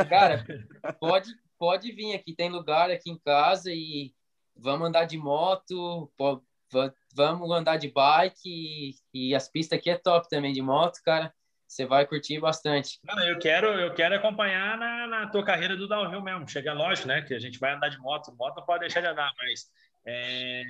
[0.09, 0.45] Cara,
[1.01, 4.13] pode, pode vir aqui, tem lugar aqui em casa e
[4.59, 6.11] vamos andar de moto,
[7.15, 11.33] vamos andar de bike e, e as pistas aqui é top também de moto, cara.
[11.67, 12.99] Você vai curtir bastante.
[13.27, 16.49] Eu quero, eu quero acompanhar na, na tua carreira do downhill mesmo.
[16.49, 17.21] Chega lógico, né?
[17.21, 19.67] Que a gente vai andar de moto, moto não pode deixar de andar, mas
[20.07, 20.63] é,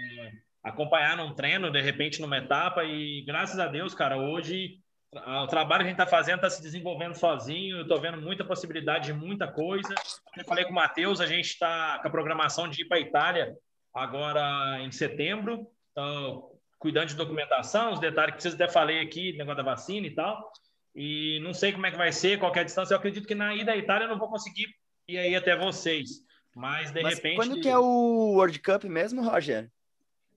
[0.63, 4.81] acompanhar num treino, de repente numa etapa e graças a Deus, cara, hoje
[5.13, 7.77] o trabalho que a gente está fazendo está se desenvolvendo sozinho.
[7.77, 9.95] Eu estou vendo muita possibilidade de muita coisa.
[10.37, 13.01] Eu falei com o Matheus, a gente está com a programação de ir para a
[13.01, 13.57] Itália
[13.99, 15.67] agora em setembro.
[15.93, 20.15] Então, cuidando de documentação, os detalhes que vocês até falei aqui, negócio da vacina e
[20.15, 20.51] tal.
[20.95, 22.95] E não sei como é que vai ser, qualquer distância.
[22.95, 24.67] Eu acredito que na ida à Itália eu não vou conseguir
[25.07, 26.27] ir aí até vocês.
[26.55, 27.37] Mas, de Mas repente.
[27.37, 29.71] Quando que é o World Cup mesmo, Roger?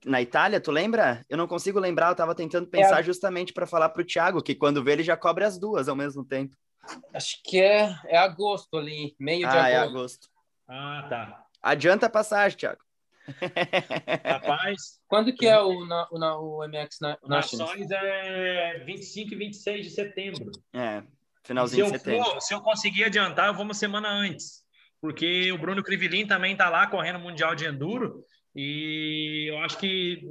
[0.06, 1.24] Na Itália, tu lembra?
[1.30, 3.04] Eu não consigo lembrar, eu tava tentando pensar é.
[3.04, 6.26] justamente para falar pro Thiago, que quando vê ele já cobre as duas ao mesmo
[6.26, 6.56] tempo.
[7.14, 9.74] Acho que é, é agosto ali, meio de ah, agosto.
[9.74, 10.28] é agosto.
[10.68, 11.46] Ah, tá.
[11.62, 12.82] Adianta a passagem, Thiago.
[14.26, 15.00] Rapaz.
[15.08, 17.90] Quando que é o, o, o MX Nações?
[17.92, 20.52] é 25 e 26 de setembro.
[20.74, 21.04] É,
[21.44, 22.26] finalzinho de setembro.
[22.26, 24.62] For, se eu conseguir adiantar, eu vou uma semana antes.
[25.00, 28.24] Porque o Bruno Crivelin também está lá correndo o Mundial de Enduro.
[28.56, 30.22] E eu acho que,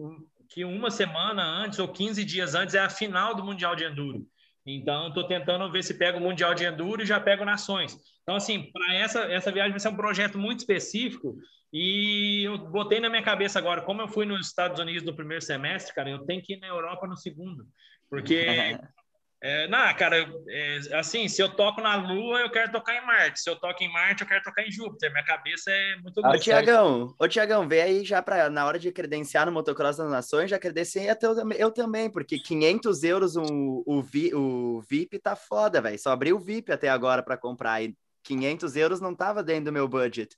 [0.49, 4.27] que uma semana antes ou 15 dias antes é a final do Mundial de Enduro.
[4.65, 7.97] Então, estou tentando ver se pego o Mundial de Enduro e já pego Nações.
[8.23, 11.35] Então, assim, para essa, essa viagem vai ser um projeto muito específico
[11.73, 15.43] e eu botei na minha cabeça agora, como eu fui nos Estados Unidos no primeiro
[15.43, 17.65] semestre, cara, eu tenho que ir na Europa no segundo.
[18.09, 18.35] Porque,
[19.41, 23.41] é, não, cara, é, assim, se eu toco na Lua, eu quero tocar em Marte.
[23.41, 25.13] Se eu toco em Marte, eu quero tocar em Júpiter.
[25.13, 28.91] Minha cabeça é muito Ô, Tiagão, ô, Tiagão, vê aí já para na hora de
[28.91, 33.85] credenciar no Motocross das Nações, já credenciei até eu, eu também, porque 500 euros o,
[33.87, 35.99] o, vi, o VIP tá foda, velho.
[36.01, 39.73] Só abri o VIP até agora para comprar e 500 euros não tava dentro do
[39.73, 40.37] meu budget.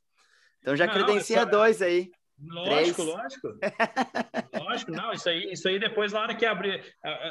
[0.63, 2.11] Então já não, credencia é dois aí.
[2.41, 3.15] Lógico, Três.
[3.15, 3.49] lógico.
[4.65, 6.83] lógico, não, isso aí, isso aí depois na hora que abrir,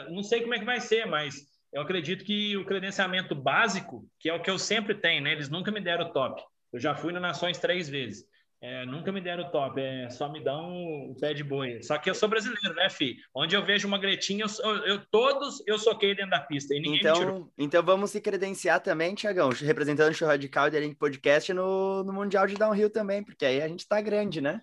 [0.09, 1.35] não sei como é que vai ser, mas
[1.73, 5.31] eu acredito que o credenciamento básico, que é o que eu sempre tenho, né?
[5.31, 6.41] Eles nunca me deram top.
[6.71, 8.25] Eu já fui no Nações três vezes.
[8.63, 10.71] É, nunca me deram top, é, só me dão
[11.09, 11.81] o pé de boi.
[11.81, 13.17] Só que eu sou brasileiro, né, fi?
[13.33, 16.75] Onde eu vejo uma gretinha, eu, eu todos eu soquei dentro da pista.
[16.75, 22.03] então, então vamos se credenciar também, Tiagão, representando o Show Radical e Link Podcast no,
[22.03, 24.61] no Mundial de Downhill também, porque aí a gente tá grande, né?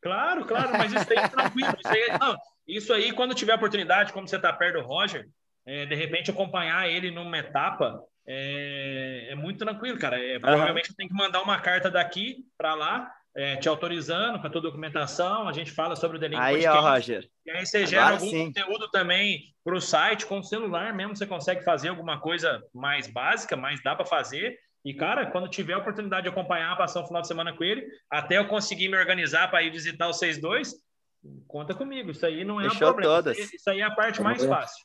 [0.00, 1.76] Claro, claro, mas isso aí é tranquilo.
[1.84, 2.36] Isso aí, não,
[2.68, 5.28] isso aí, quando tiver oportunidade, como você tá perto do Roger,
[5.66, 10.24] é, de repente acompanhar ele numa etapa, é, é muito tranquilo, cara.
[10.24, 14.46] É, provavelmente eu tenho que mandar uma carta daqui para lá é, te autorizando com
[14.46, 16.66] a tua documentação, a gente fala sobre o delinquente.
[16.66, 17.26] Aí, ó, Roger.
[17.46, 18.46] E aí você gera Agora algum sim.
[18.46, 23.06] conteúdo também para o site, com o celular mesmo, você consegue fazer alguma coisa mais
[23.06, 24.58] básica, mas dá para fazer.
[24.84, 27.86] E, cara, quando tiver a oportunidade de acompanhar, passar um final de semana com ele,
[28.10, 30.72] até eu conseguir me organizar para ir visitar os 6-2,
[31.48, 32.10] conta comigo.
[32.10, 33.14] Isso aí não é Fechou um problema.
[33.14, 33.38] Todas.
[33.38, 34.84] Isso aí é a parte mais fácil.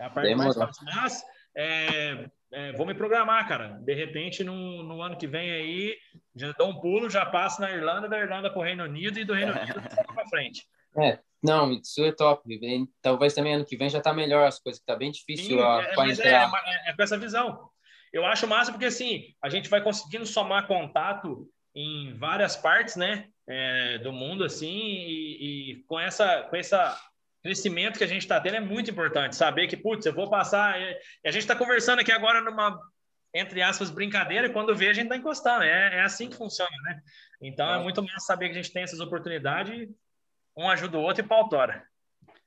[0.00, 0.58] É a parte Demorou.
[0.58, 0.84] mais fácil.
[0.86, 1.22] Mas
[1.56, 3.78] é, é, vou me programar, cara.
[3.82, 5.96] De repente, no, no ano que vem aí,
[6.36, 9.24] já dou um pulo, já passo na Irlanda, da Irlanda para o Reino Unido e
[9.24, 9.80] do Reino Unido
[10.14, 10.66] para frente.
[10.96, 12.60] É, não, isso é top.
[13.00, 15.62] Talvez também ano que vem já tá melhor as coisas, que tá bem difícil Sim,
[15.62, 16.62] a, é, é entrar.
[16.66, 17.70] É, é, é, com essa visão.
[18.12, 23.28] Eu acho massa porque, assim, a gente vai conseguindo somar contato em várias partes, né,
[23.48, 27.00] é, do mundo, assim, e, e, com essa, com essa
[27.42, 29.36] crescimento que a gente está tendo é muito importante.
[29.36, 30.80] Saber que, putz, eu vou passar.
[30.80, 30.96] E
[31.26, 32.78] a gente está conversando aqui agora numa,
[33.34, 35.64] entre aspas, brincadeira, e quando vê, a gente está encostando.
[35.64, 37.00] É, é assim que funciona, né?
[37.40, 37.80] Então é.
[37.80, 39.88] é muito mais saber que a gente tem essas oportunidades,
[40.56, 41.84] um ajuda o outro e pautora.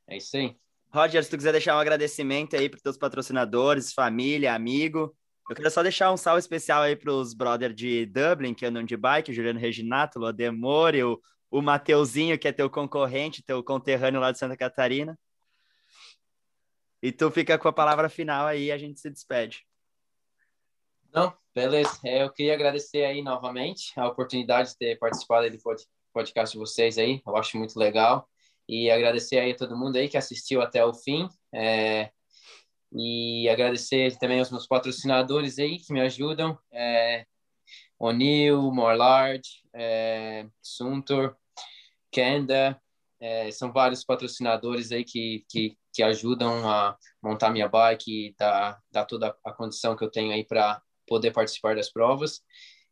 [0.07, 0.55] É isso aí.
[0.93, 5.13] Roger, se tu quiser deixar um agradecimento aí para os teus patrocinadores, família, amigo.
[5.49, 8.83] Eu queria só deixar um salve especial aí para os brothers de Dublin, que andam
[8.83, 11.19] de bike, o Juliano Reginato, o Ademore, o
[11.55, 15.17] o Mateuzinho, que é teu concorrente, teu conterrâneo lá de Santa Catarina.
[17.01, 19.65] E tu fica com a palavra final aí a gente se despede.
[21.13, 21.97] Não, beleza.
[22.03, 25.57] É, eu queria agradecer aí novamente a oportunidade de ter participado do
[26.11, 27.21] podcast de vocês aí.
[27.25, 28.27] Eu acho muito legal.
[28.67, 31.29] E agradecer aí a todo mundo aí que assistiu até o fim.
[31.53, 32.11] É,
[32.91, 36.59] e agradecer também aos meus patrocinadores aí que me ajudam.
[36.69, 37.25] É,
[37.97, 39.41] O'Neill, Morlard,
[39.73, 41.37] é, Suntor,
[42.15, 42.81] Kenda,
[43.19, 48.79] é, são vários patrocinadores aí que, que, que ajudam a montar minha bike e dar,
[48.89, 52.39] dar toda a condição que eu tenho aí para poder participar das provas.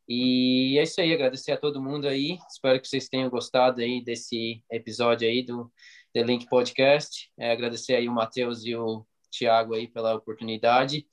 [0.09, 2.37] E é isso aí, agradecer a todo mundo aí.
[2.49, 5.71] Espero que vocês tenham gostado aí desse episódio aí do
[6.13, 7.31] The Link Podcast.
[7.39, 11.07] É, agradecer aí o Matheus e o Thiago aí pela oportunidade.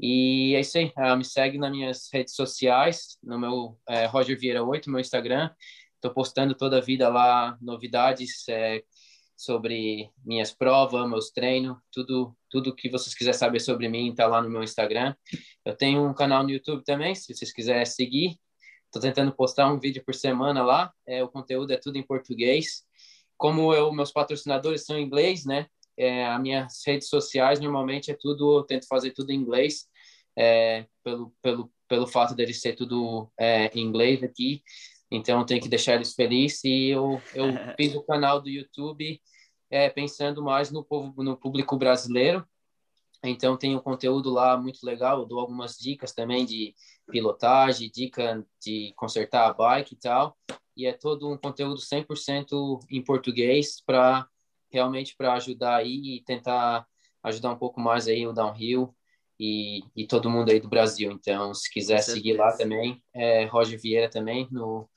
[0.00, 0.92] E é isso aí.
[0.98, 5.48] Uh, me segue nas minhas redes sociais, no meu é, Roger Vieira 8, meu Instagram.
[6.06, 8.80] Estou postando toda a vida lá novidades, é,
[9.36, 14.40] sobre minhas provas, meus treinos, tudo, tudo que vocês quiserem saber sobre mim está lá
[14.40, 15.16] no meu Instagram.
[15.64, 18.38] Eu tenho um canal no YouTube também, se vocês quiserem seguir.
[18.84, 20.92] Estou tentando postar um vídeo por semana lá.
[21.04, 22.84] É, o conteúdo é tudo em português.
[23.36, 25.66] Como eu, meus patrocinadores são em inglês, né?
[25.96, 29.88] É, as minhas redes sociais normalmente é tudo, eu tento fazer tudo em inglês,
[30.38, 34.62] é, pelo, pelo, pelo fato deles ser tudo é, em inglês aqui.
[35.10, 36.64] Então, tem que deixar eles felizes.
[36.64, 37.46] E eu, eu
[37.76, 39.20] fiz o canal do YouTube
[39.70, 42.46] é, pensando mais no, povo, no público brasileiro.
[43.22, 45.20] Então, tem um conteúdo lá muito legal.
[45.20, 46.74] Eu dou algumas dicas também de
[47.10, 50.36] pilotagem, dica de consertar a bike e tal.
[50.76, 54.28] E é todo um conteúdo 100% em português para
[54.70, 56.86] realmente para ajudar aí e tentar
[57.22, 58.94] ajudar um pouco mais aí o downhill
[59.38, 61.10] e, e todo mundo aí do Brasil.
[61.12, 64.88] Então, se quiser seguir lá também, é Roger Vieira também no,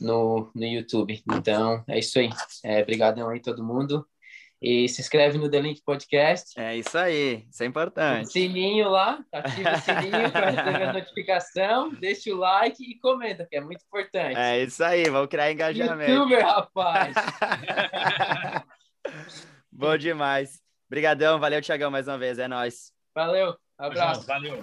[0.00, 1.22] no, no YouTube.
[1.32, 2.30] Então, é isso aí.
[2.64, 4.06] É, obrigadão aí todo mundo.
[4.62, 6.60] E se inscreve no The Link Podcast.
[6.60, 8.26] É isso aí, isso é importante.
[8.26, 13.46] O sininho lá, ativa o sininho para receber a notificação, deixa o like e comenta,
[13.48, 14.36] que é muito importante.
[14.36, 16.12] É isso aí, vamos criar engajamento.
[16.12, 17.14] Youtuber, rapaz!
[19.72, 20.60] Bom demais.
[20.88, 22.92] Obrigadão, valeu, Tiagão, mais uma vez, é nóis.
[23.14, 24.26] Valeu, abraço.
[24.26, 24.62] Valeu.